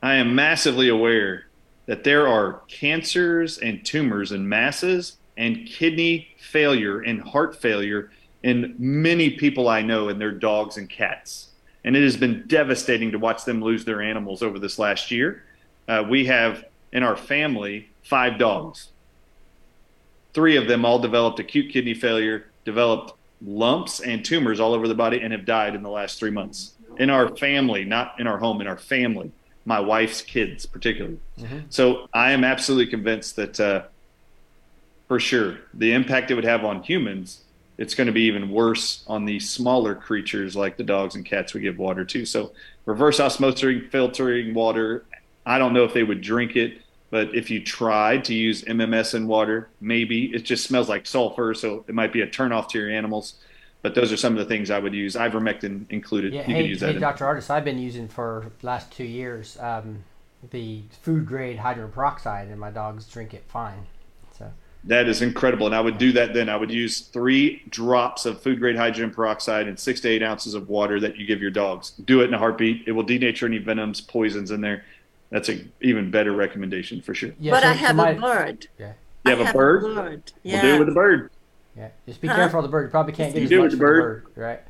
[0.02, 1.46] I am massively aware
[1.86, 8.10] that there are cancers and tumors and masses and kidney failure and heart failure
[8.42, 11.48] in many people I know and their dogs and cats.
[11.84, 15.42] And it has been devastating to watch them lose their animals over this last year.
[15.88, 18.88] Uh, we have in our family five dogs.
[20.32, 23.12] Three of them all developed acute kidney failure, developed
[23.44, 26.72] lumps and tumors all over the body, and have died in the last three months.
[26.98, 29.32] In our family, not in our home, in our family,
[29.64, 31.18] my wife's kids, particularly.
[31.38, 31.58] Mm-hmm.
[31.70, 33.82] So I am absolutely convinced that uh,
[35.14, 37.44] for sure the impact it would have on humans
[37.78, 41.54] it's going to be even worse on the smaller creatures like the dogs and cats
[41.54, 42.50] we give water to so
[42.84, 45.04] reverse osmosis filtering water
[45.46, 46.78] i don't know if they would drink it
[47.10, 51.54] but if you tried to use mms in water maybe it just smells like sulfur
[51.54, 53.34] so it might be a turnoff to your animals
[53.82, 56.32] but those are some of the things I would use, ivermectin included.
[56.32, 57.26] Yeah, you hey, use hey, Dr.
[57.26, 60.04] Ardis, I've been using for the last two years um,
[60.50, 63.86] the food grade hydrogen peroxide, and my dogs drink it fine.
[64.86, 65.66] That is incredible.
[65.66, 66.48] And I would do that then.
[66.48, 70.54] I would use three drops of food grade hydrogen peroxide and six to eight ounces
[70.54, 71.90] of water that you give your dogs.
[72.04, 72.86] Do it in a heartbeat.
[72.86, 74.84] It will denature any venoms, poisons in there.
[75.30, 77.32] That's an even better recommendation for sure.
[77.40, 78.68] Yeah, but so, I have my, a bird.
[78.78, 78.92] Yeah.
[79.24, 79.84] You have, a, have bird?
[79.84, 80.32] a bird?
[80.42, 80.62] Yeah.
[80.62, 81.30] We'll do it with the bird.
[81.76, 81.88] Yeah.
[82.06, 82.36] Just be huh?
[82.36, 82.84] careful of the bird.
[82.84, 84.24] You probably can't get as much with the bird.
[84.34, 84.42] bird.
[84.42, 84.60] Right.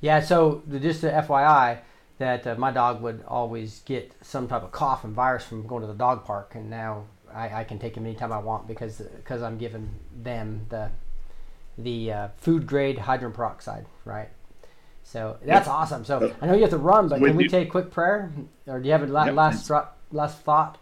[0.00, 0.20] Yeah.
[0.20, 1.78] So the, just the FYI
[2.18, 5.80] that uh, my dog would always get some type of cough and virus from going
[5.80, 7.04] to the dog park, and now
[7.34, 9.88] I, I can take them anytime I want because because I'm giving
[10.22, 10.90] them the
[11.78, 14.28] the uh, food grade hydrogen peroxide, right?
[15.02, 15.72] So that's yeah.
[15.72, 16.04] awesome.
[16.04, 18.30] So I know you have to run, but can we take a quick prayer,
[18.66, 19.70] or do you have a last last,
[20.12, 20.78] last thought?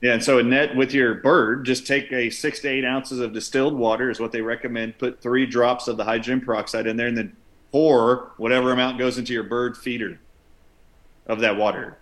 [0.00, 3.32] Yeah, and so net with your bird, just take a six to eight ounces of
[3.32, 4.98] distilled water is what they recommend.
[4.98, 7.36] Put three drops of the hydrogen peroxide in there, and then
[7.72, 10.20] pour whatever amount goes into your bird feeder
[11.26, 11.98] of that water,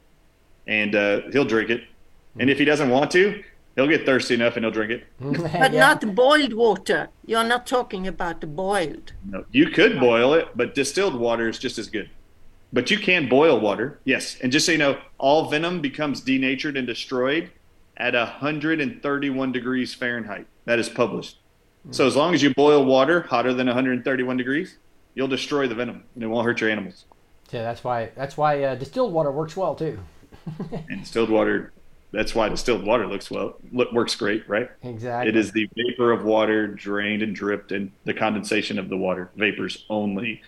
[0.67, 1.85] and uh, he'll drink it.
[2.39, 3.43] And if he doesn't want to,
[3.77, 5.05] He'll get thirsty enough and he'll drink it.
[5.21, 5.81] but yeah.
[5.81, 7.11] not boiled water.
[7.27, 9.13] You're not talking about the boiled.
[9.25, 12.09] No, you could boil it, but distilled water is just as good.
[12.73, 14.39] But you can boil water, yes.
[14.43, 17.51] And just so you know, all venom becomes denatured and destroyed
[17.99, 20.47] at 131 degrees Fahrenheit.
[20.65, 21.39] That is published.
[21.93, 24.79] So as long as you boil water hotter than 131 degrees,
[25.15, 27.05] you'll destroy the venom and it won't hurt your animals.
[27.53, 30.01] Yeah, that's why that's why uh, distilled water works well too.
[30.89, 31.73] and distilled water
[32.13, 34.71] that's why distilled water looks well look, works great, right?
[34.83, 35.29] Exactly.
[35.29, 39.31] It is the vapor of water drained and dripped, and the condensation of the water
[39.37, 40.43] vapors only.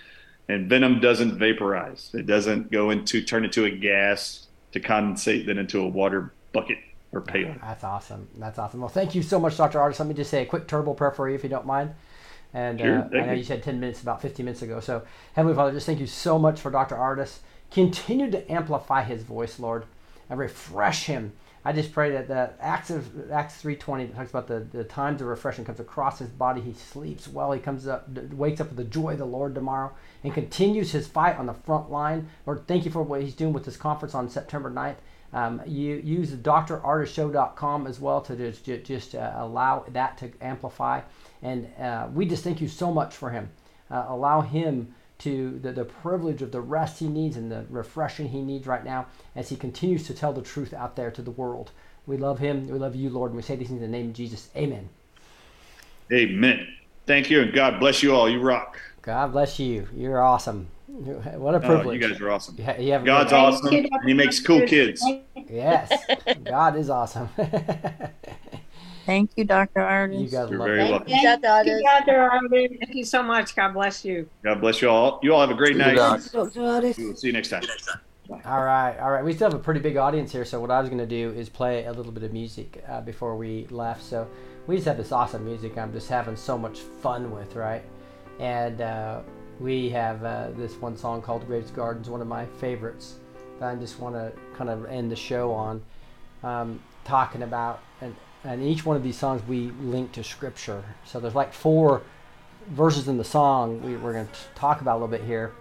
[0.48, 5.58] And venom doesn't vaporize; it doesn't go into turn into a gas to condensate then
[5.58, 6.78] into a water bucket
[7.12, 7.54] or pail.
[7.60, 8.28] That's awesome.
[8.38, 8.80] That's awesome.
[8.80, 9.78] Well, thank you so much, Dr.
[9.78, 9.98] Ardis.
[9.98, 11.94] Let me just say a quick turbo prayer for you, if you don't mind.
[12.54, 13.38] And sure, uh, I know you.
[13.38, 14.80] you said 10 minutes, about 15 minutes ago.
[14.80, 15.02] So,
[15.34, 16.96] Heavenly Father, just thank you so much for Dr.
[16.96, 17.38] Ardis.
[17.70, 19.84] Continue to amplify his voice, Lord,
[20.30, 21.32] and refresh him
[21.68, 25.28] I just pray that the Acts of Acts 3:20 talks about the, the times of
[25.28, 26.62] refreshing comes across his body.
[26.62, 27.52] He sleeps well.
[27.52, 29.92] He comes up, wakes up with the joy of the Lord tomorrow,
[30.24, 32.30] and continues his fight on the front line.
[32.46, 34.96] Lord, thank you for what he's doing with this conference on September 9th.
[35.34, 41.02] Um, you use drardisshow.com as well to just, just uh, allow that to amplify.
[41.42, 43.50] And uh, we just thank you so much for him.
[43.90, 48.28] Uh, allow him to the, the privilege of the rest he needs and the refreshing
[48.28, 51.30] he needs right now as he continues to tell the truth out there to the
[51.30, 51.72] world.
[52.06, 52.68] We love him.
[52.68, 53.32] We love you, Lord.
[53.32, 54.48] And we say these things in the name of Jesus.
[54.56, 54.88] Amen.
[56.12, 56.66] Amen.
[57.06, 58.28] Thank you, and God bless you all.
[58.28, 58.78] You rock.
[59.02, 59.88] God bless you.
[59.94, 60.68] You're awesome.
[60.86, 61.86] What a privilege.
[61.86, 62.56] Oh, you guys are awesome.
[62.58, 63.86] You, you God's awesome.
[64.04, 65.04] He makes cool kids.
[65.48, 65.92] Yes.
[66.44, 67.28] God is awesome.
[69.08, 69.80] Thank you, Dr.
[69.80, 70.20] Ardis.
[70.20, 71.08] You guys You're very welcome.
[71.08, 72.12] Thank you, Dr.
[72.30, 72.78] Ardis.
[72.78, 73.56] Thank you so much.
[73.56, 74.28] God bless you.
[74.44, 75.18] God bless you all.
[75.22, 75.96] You all have a great night.
[75.96, 76.28] Doctor.
[76.34, 77.62] We'll see you next time.
[78.44, 79.24] All right, all right.
[79.24, 81.30] We still have a pretty big audience here, so what I was going to do
[81.30, 84.02] is play a little bit of music uh, before we left.
[84.02, 84.28] So
[84.66, 87.84] we just have this awesome music I'm just having so much fun with, right?
[88.38, 89.22] And uh,
[89.58, 93.14] we have uh, this one song called Graves Gardens, one of my favorites
[93.58, 95.82] that I just want to kind of end the show on,
[96.42, 98.14] um, talking about and
[98.44, 100.82] and each one of these songs we link to scripture.
[101.04, 102.02] So there's like four
[102.68, 105.52] verses in the song we, are going to talk about a little bit here,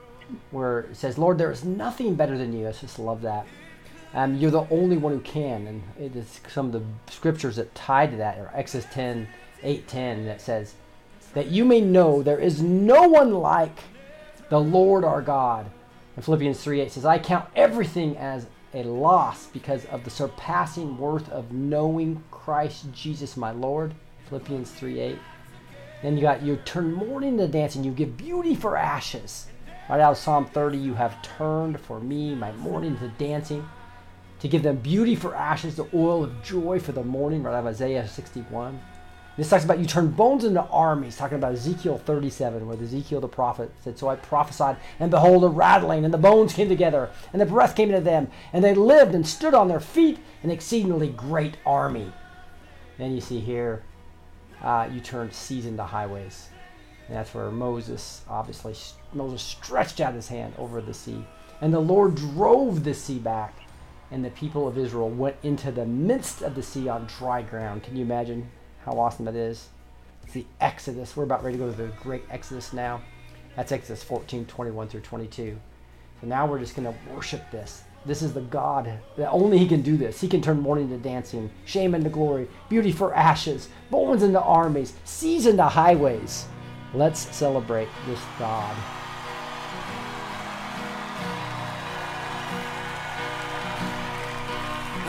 [0.51, 3.47] where it says, "Lord, there is nothing better than you." I just love that.
[4.13, 7.73] Um, you're the only one who can, and it is some of the scriptures that
[7.75, 9.27] tie to that are Exodus 10,
[9.63, 10.75] 8, 10 that says,
[11.33, 13.77] that you may know there is no one like
[14.49, 15.69] the Lord our God.
[16.15, 20.97] And Philippians 3 8 says, I count everything as a loss because of the surpassing
[20.97, 23.93] worth of knowing Christ Jesus my Lord.
[24.29, 25.19] Philippians 3 8.
[26.01, 29.47] Then you got, you turn mourning to dancing, you give beauty for ashes.
[29.89, 33.67] Right out of Psalm 30, you have turned for me my mourning to dancing,
[34.39, 37.43] to give them beauty for ashes, the oil of joy for the morning.
[37.43, 38.79] Right out of Isaiah 61.
[39.35, 43.27] This talks about you turn bones into armies, talking about Ezekiel 37, where Ezekiel the
[43.27, 47.41] prophet said, So I prophesied, and behold, a rattling, and the bones came together, and
[47.41, 51.09] the breath came into them, and they lived and stood on their feet, an exceedingly
[51.09, 52.13] great army.
[52.97, 53.83] Then you see here,
[54.63, 56.49] uh, you turn seas into highways.
[57.07, 58.75] And that's where Moses, obviously,
[59.13, 61.25] Moses stretched out his hand over the sea.
[61.61, 63.55] And the Lord drove the sea back,
[64.11, 67.83] and the people of Israel went into the midst of the sea on dry ground.
[67.83, 68.49] Can you imagine
[68.87, 69.67] how awesome that is.
[70.23, 71.15] It's the Exodus.
[71.15, 73.01] We're about ready to go to the great Exodus now.
[73.57, 75.59] That's Exodus 14, 21 through 22.
[76.21, 77.83] So now we're just going to worship this.
[78.07, 80.21] This is the God that only He can do this.
[80.21, 84.93] He can turn mourning to dancing, shame into glory, beauty for ashes, bones into armies,
[85.03, 86.45] seas into highways.
[86.93, 88.75] Let's celebrate this God.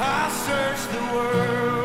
[0.00, 1.77] I searched the world.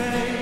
[0.00, 0.39] face.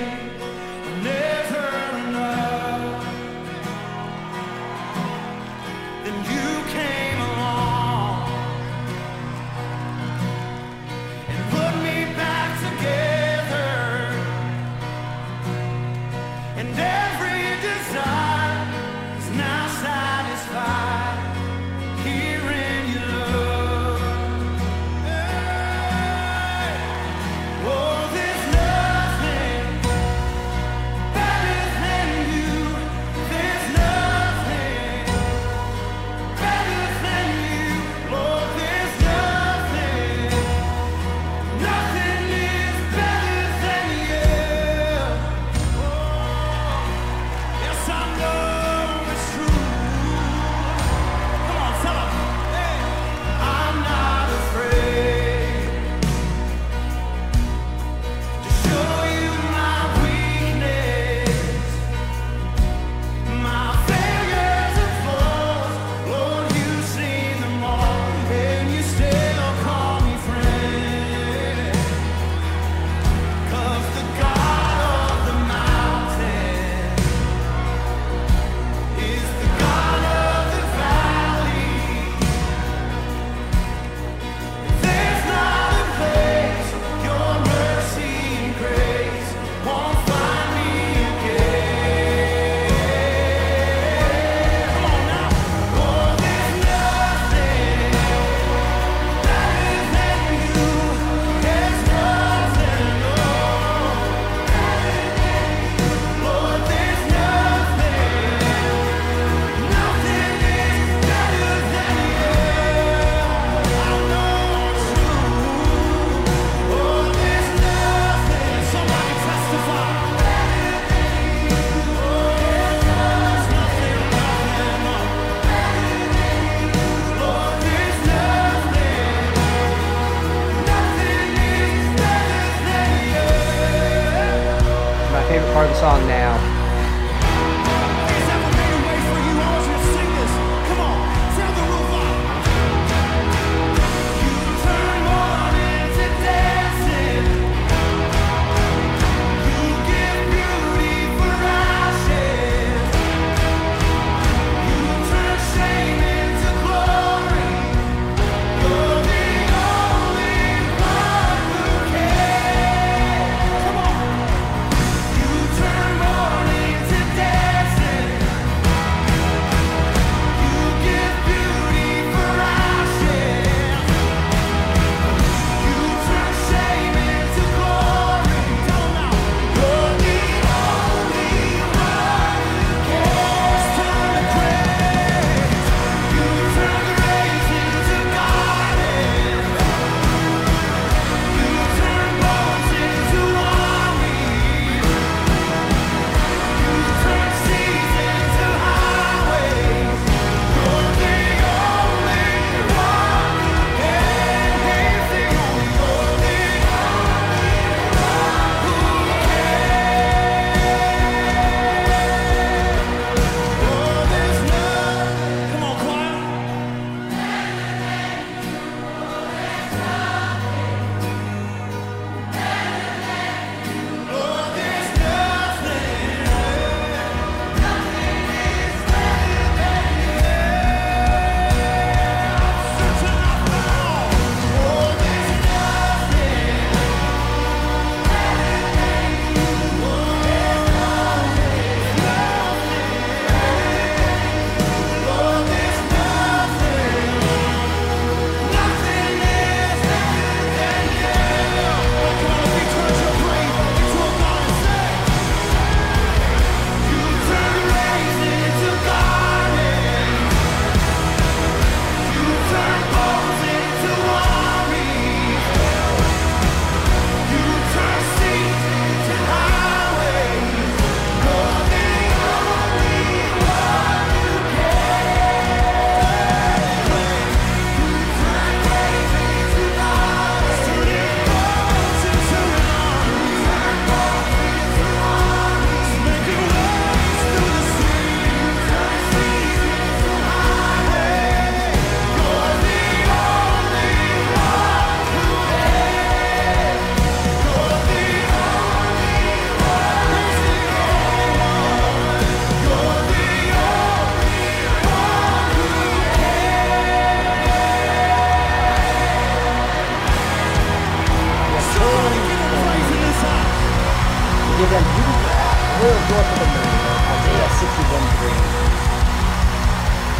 [314.58, 316.66] Give them go up to the moon.
[317.14, 318.34] Isaiah 61 3.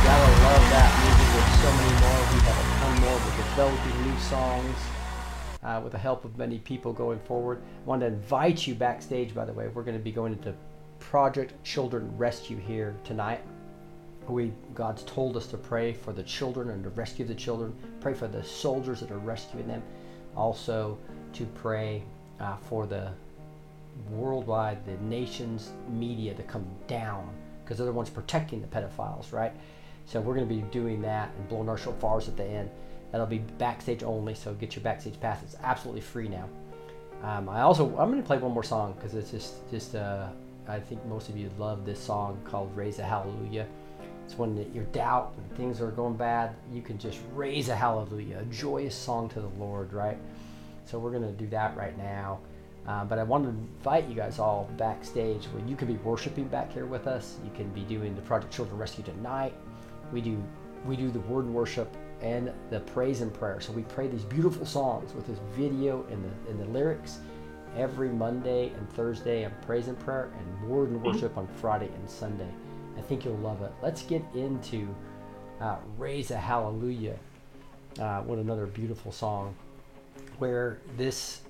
[0.07, 1.27] Gotta love that music.
[1.35, 2.23] There's so many more.
[2.31, 3.19] We have a ton more.
[3.19, 4.79] We're developing new songs.
[5.61, 7.61] Uh, with the help of many people going forward.
[7.83, 9.67] I want to invite you backstage, by the way.
[9.67, 10.55] We're going to be going into
[11.01, 13.41] Project Children Rescue here tonight.
[14.29, 17.75] We God's told us to pray for the children and to rescue the children.
[18.01, 19.83] Pray for the soldiers that are rescuing them.
[20.37, 20.97] Also
[21.33, 22.05] to pray
[22.39, 23.11] uh, for the
[24.11, 27.31] worldwide, the nation's media to come down
[27.63, 29.53] because they're the ones protecting the pedophiles, right?
[30.07, 32.71] So we're going to be doing that and blowing our shofars at the end.
[33.13, 35.43] That'll be backstage only, so get your backstage pass.
[35.43, 36.49] It's absolutely free now.
[37.23, 40.29] Um, I also I'm going to play one more song because it's just just uh,
[40.67, 43.67] I think most of you love this song called "Raise a Hallelujah."
[44.25, 48.41] It's when your doubt and things are going bad, you can just raise a hallelujah,
[48.41, 50.19] a joyous song to the Lord, right?
[50.85, 52.41] So we're going to do that right now.
[52.89, 56.49] Uh, but I want to invite you guys all backstage where you can be worshiping
[56.49, 57.37] back here with us.
[57.45, 59.53] You can be doing the Project Children Rescue tonight.
[60.11, 60.43] We do
[60.87, 63.61] we do the word worship and the praise and prayer.
[63.61, 67.19] So we pray these beautiful songs with this video and the and the lyrics
[67.77, 72.09] every Monday and Thursday and praise and prayer and word and worship on Friday and
[72.09, 72.49] Sunday.
[72.97, 73.73] I think you'll love it.
[73.83, 74.89] Let's get into
[75.61, 77.19] uh, Raise a Hallelujah
[78.01, 79.55] uh, with another beautiful song
[80.39, 81.43] where this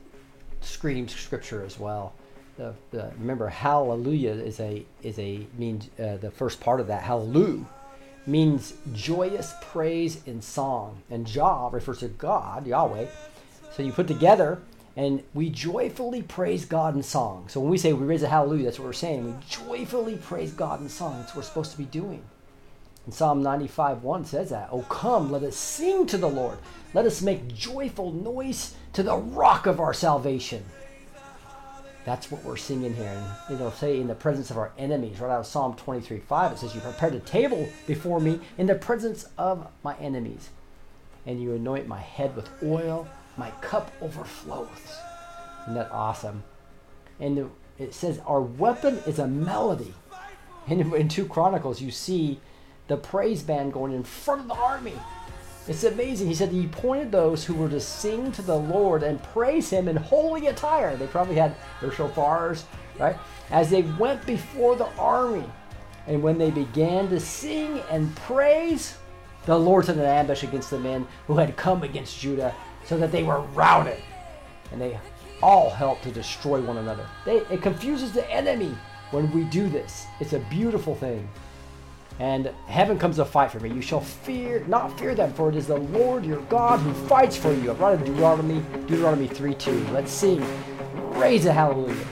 [0.61, 2.13] screams scripture as well.
[2.57, 7.03] The, the, remember, Hallelujah is a is a means uh, the first part of that
[7.03, 7.65] Hallelujah
[8.27, 13.07] means joyous praise in song, and Jah refers to God Yahweh.
[13.75, 14.61] So you put together,
[14.97, 17.47] and we joyfully praise God in song.
[17.49, 19.25] So when we say we raise a Hallelujah, that's what we're saying.
[19.25, 21.19] We joyfully praise God in song.
[21.19, 22.23] That's what we're supposed to be doing.
[23.07, 24.69] And Psalm 95 1 says that.
[24.71, 26.59] Oh, come, let us sing to the Lord.
[26.93, 30.65] Let us make joyful noise to the rock of our salvation.
[32.05, 33.23] That's what we're singing here.
[33.49, 36.53] And it'll say, in the presence of our enemies, right out of Psalm 23 5,
[36.53, 40.49] it says, You prepared a table before me in the presence of my enemies.
[41.27, 43.07] And you anoint my head with oil,
[43.37, 44.69] my cup overflows.
[45.65, 46.45] Isn't that awesome?
[47.21, 49.93] And it says, Our weapon is a melody.
[50.67, 52.41] And in 2 Chronicles, you see
[52.89, 54.95] the praise band going in front of the army.
[55.69, 56.29] It's amazing.
[56.29, 59.87] He said he appointed those who were to sing to the Lord and praise him
[59.87, 60.97] in holy attire.
[60.97, 62.65] They probably had their shofars,
[62.99, 63.17] right?
[63.51, 65.45] As they went before the army.
[66.07, 68.97] And when they began to sing and praise,
[69.45, 72.55] the Lord sent an ambush against the men who had come against Judah
[72.87, 73.99] so that they were routed.
[74.73, 74.99] And they
[75.43, 77.07] all helped to destroy one another.
[77.27, 78.75] They, it confuses the enemy
[79.11, 80.07] when we do this.
[80.19, 81.29] It's a beautiful thing.
[82.19, 83.71] And heaven comes to fight for me.
[83.71, 87.37] You shall fear, not fear them, for it is the Lord your God who fights
[87.37, 87.71] for you.
[87.71, 89.89] I've in Deuteronomy, Deuteronomy 3 2.
[89.93, 90.45] Let's sing.
[91.13, 92.07] Raise a hallelujah,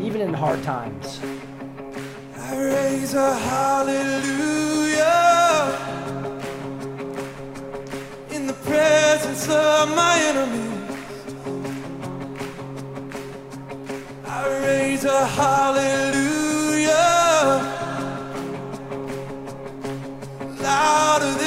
[0.00, 1.20] even in hard times.
[2.36, 5.06] I raise a hallelujah
[8.30, 10.72] in the presence of my enemies.
[14.24, 16.16] I raise a hallelujah
[20.76, 21.45] louder of the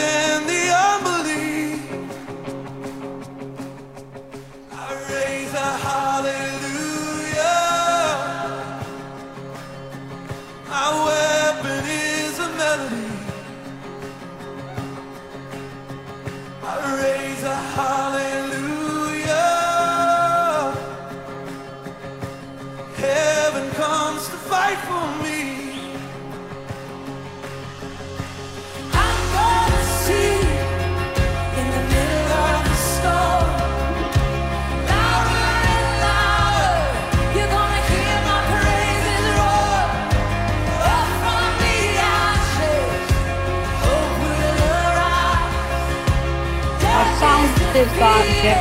[48.01, 48.59] is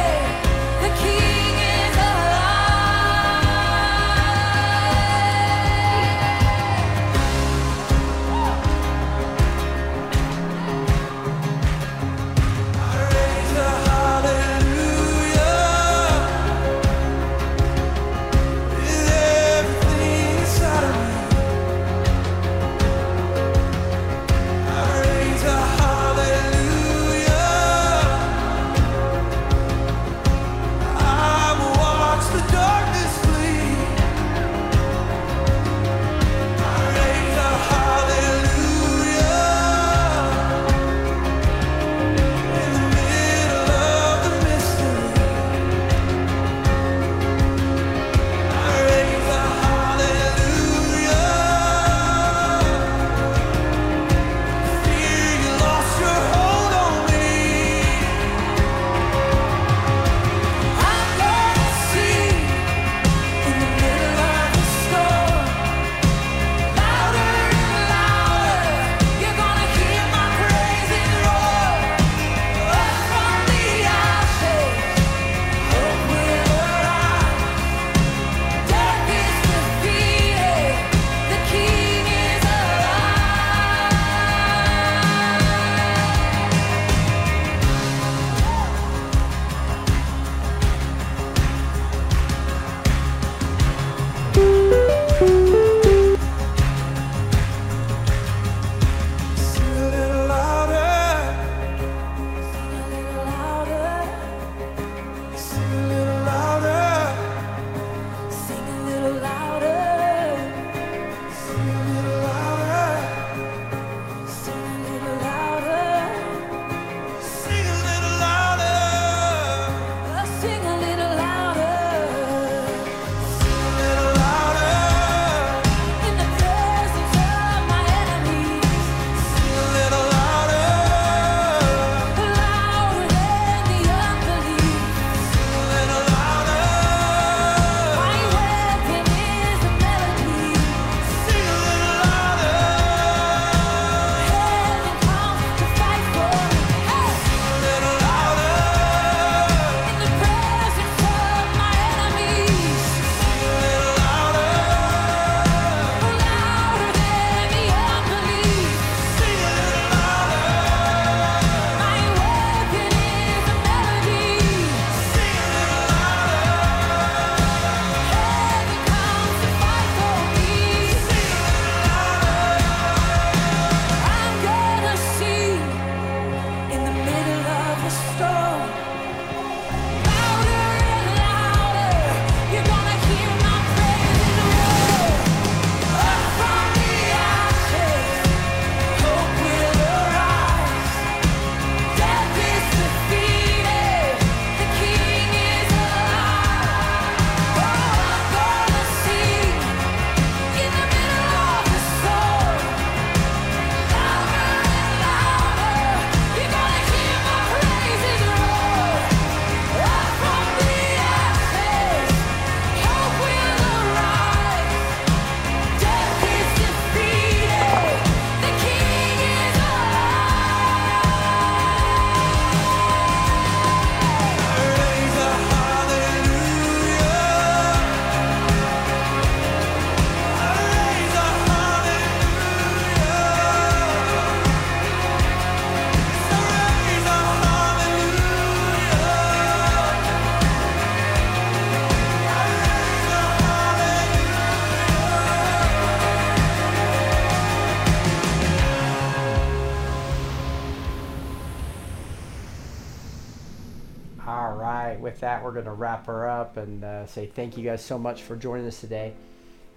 [255.49, 258.37] we're going to wrap her up and uh, say thank you guys so much for
[258.37, 259.15] joining us today.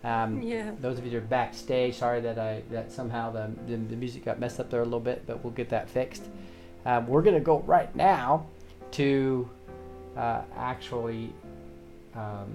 [0.03, 0.71] Um, yeah.
[0.81, 4.25] Those of you that are backstage, sorry that I that somehow the, the, the music
[4.25, 6.23] got messed up there a little bit, but we'll get that fixed.
[6.85, 8.47] Um, we're going to go right now
[8.91, 9.49] to
[10.17, 11.31] uh, actually
[12.15, 12.51] um,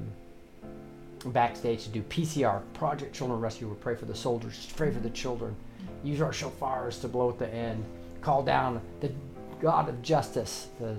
[1.25, 3.67] backstage to do PCR, Project Children Rescue.
[3.67, 5.57] We pray for the soldiers, pray for the children.
[6.05, 7.83] Use our shofars to blow at the end.
[8.21, 9.11] Call down the
[9.63, 10.97] God of justice, the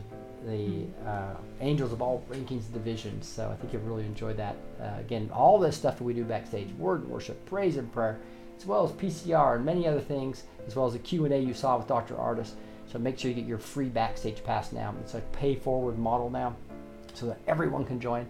[0.48, 3.28] the uh, angels of all rankings and divisions.
[3.28, 4.56] So I think you'll really enjoy that.
[4.82, 8.20] Uh, again, all this stuff that we do backstage, word worship, praise and prayer,
[8.58, 11.78] as well as PCR and many other things, as well as the Q&A you saw
[11.78, 12.16] with Dr.
[12.16, 12.54] Ardis.
[12.92, 14.96] So make sure you get your free backstage pass now.
[15.02, 16.56] It's a pay forward model now
[17.14, 18.26] so that everyone can join.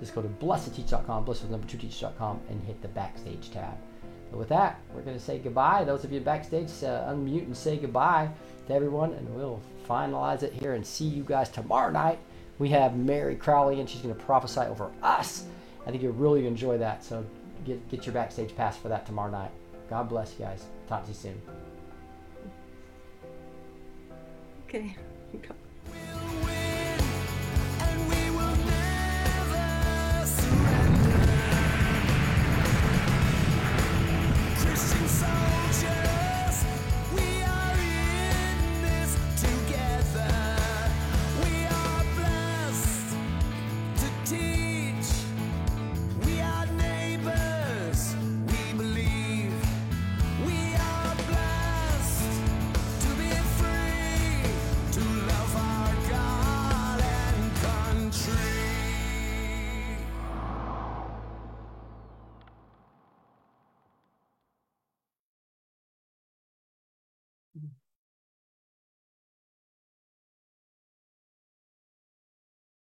[0.00, 3.76] Just go to blessed2teach.com, blessed number 2teach.com, and hit the backstage tab.
[4.30, 5.84] But with that, we're going to say goodbye.
[5.84, 8.30] Those of you backstage, uh, unmute and say goodbye
[8.68, 12.18] to everyone, and we'll finalize it here and see you guys tomorrow night.
[12.58, 15.44] We have Mary Crowley, and she's going to prophesy over us.
[15.86, 17.04] I think you'll really enjoy that.
[17.04, 17.24] So
[17.64, 19.50] get, get your backstage pass for that tomorrow night.
[19.88, 20.64] God bless you guys.
[20.88, 21.40] Talk to you soon.
[24.68, 24.96] Okay.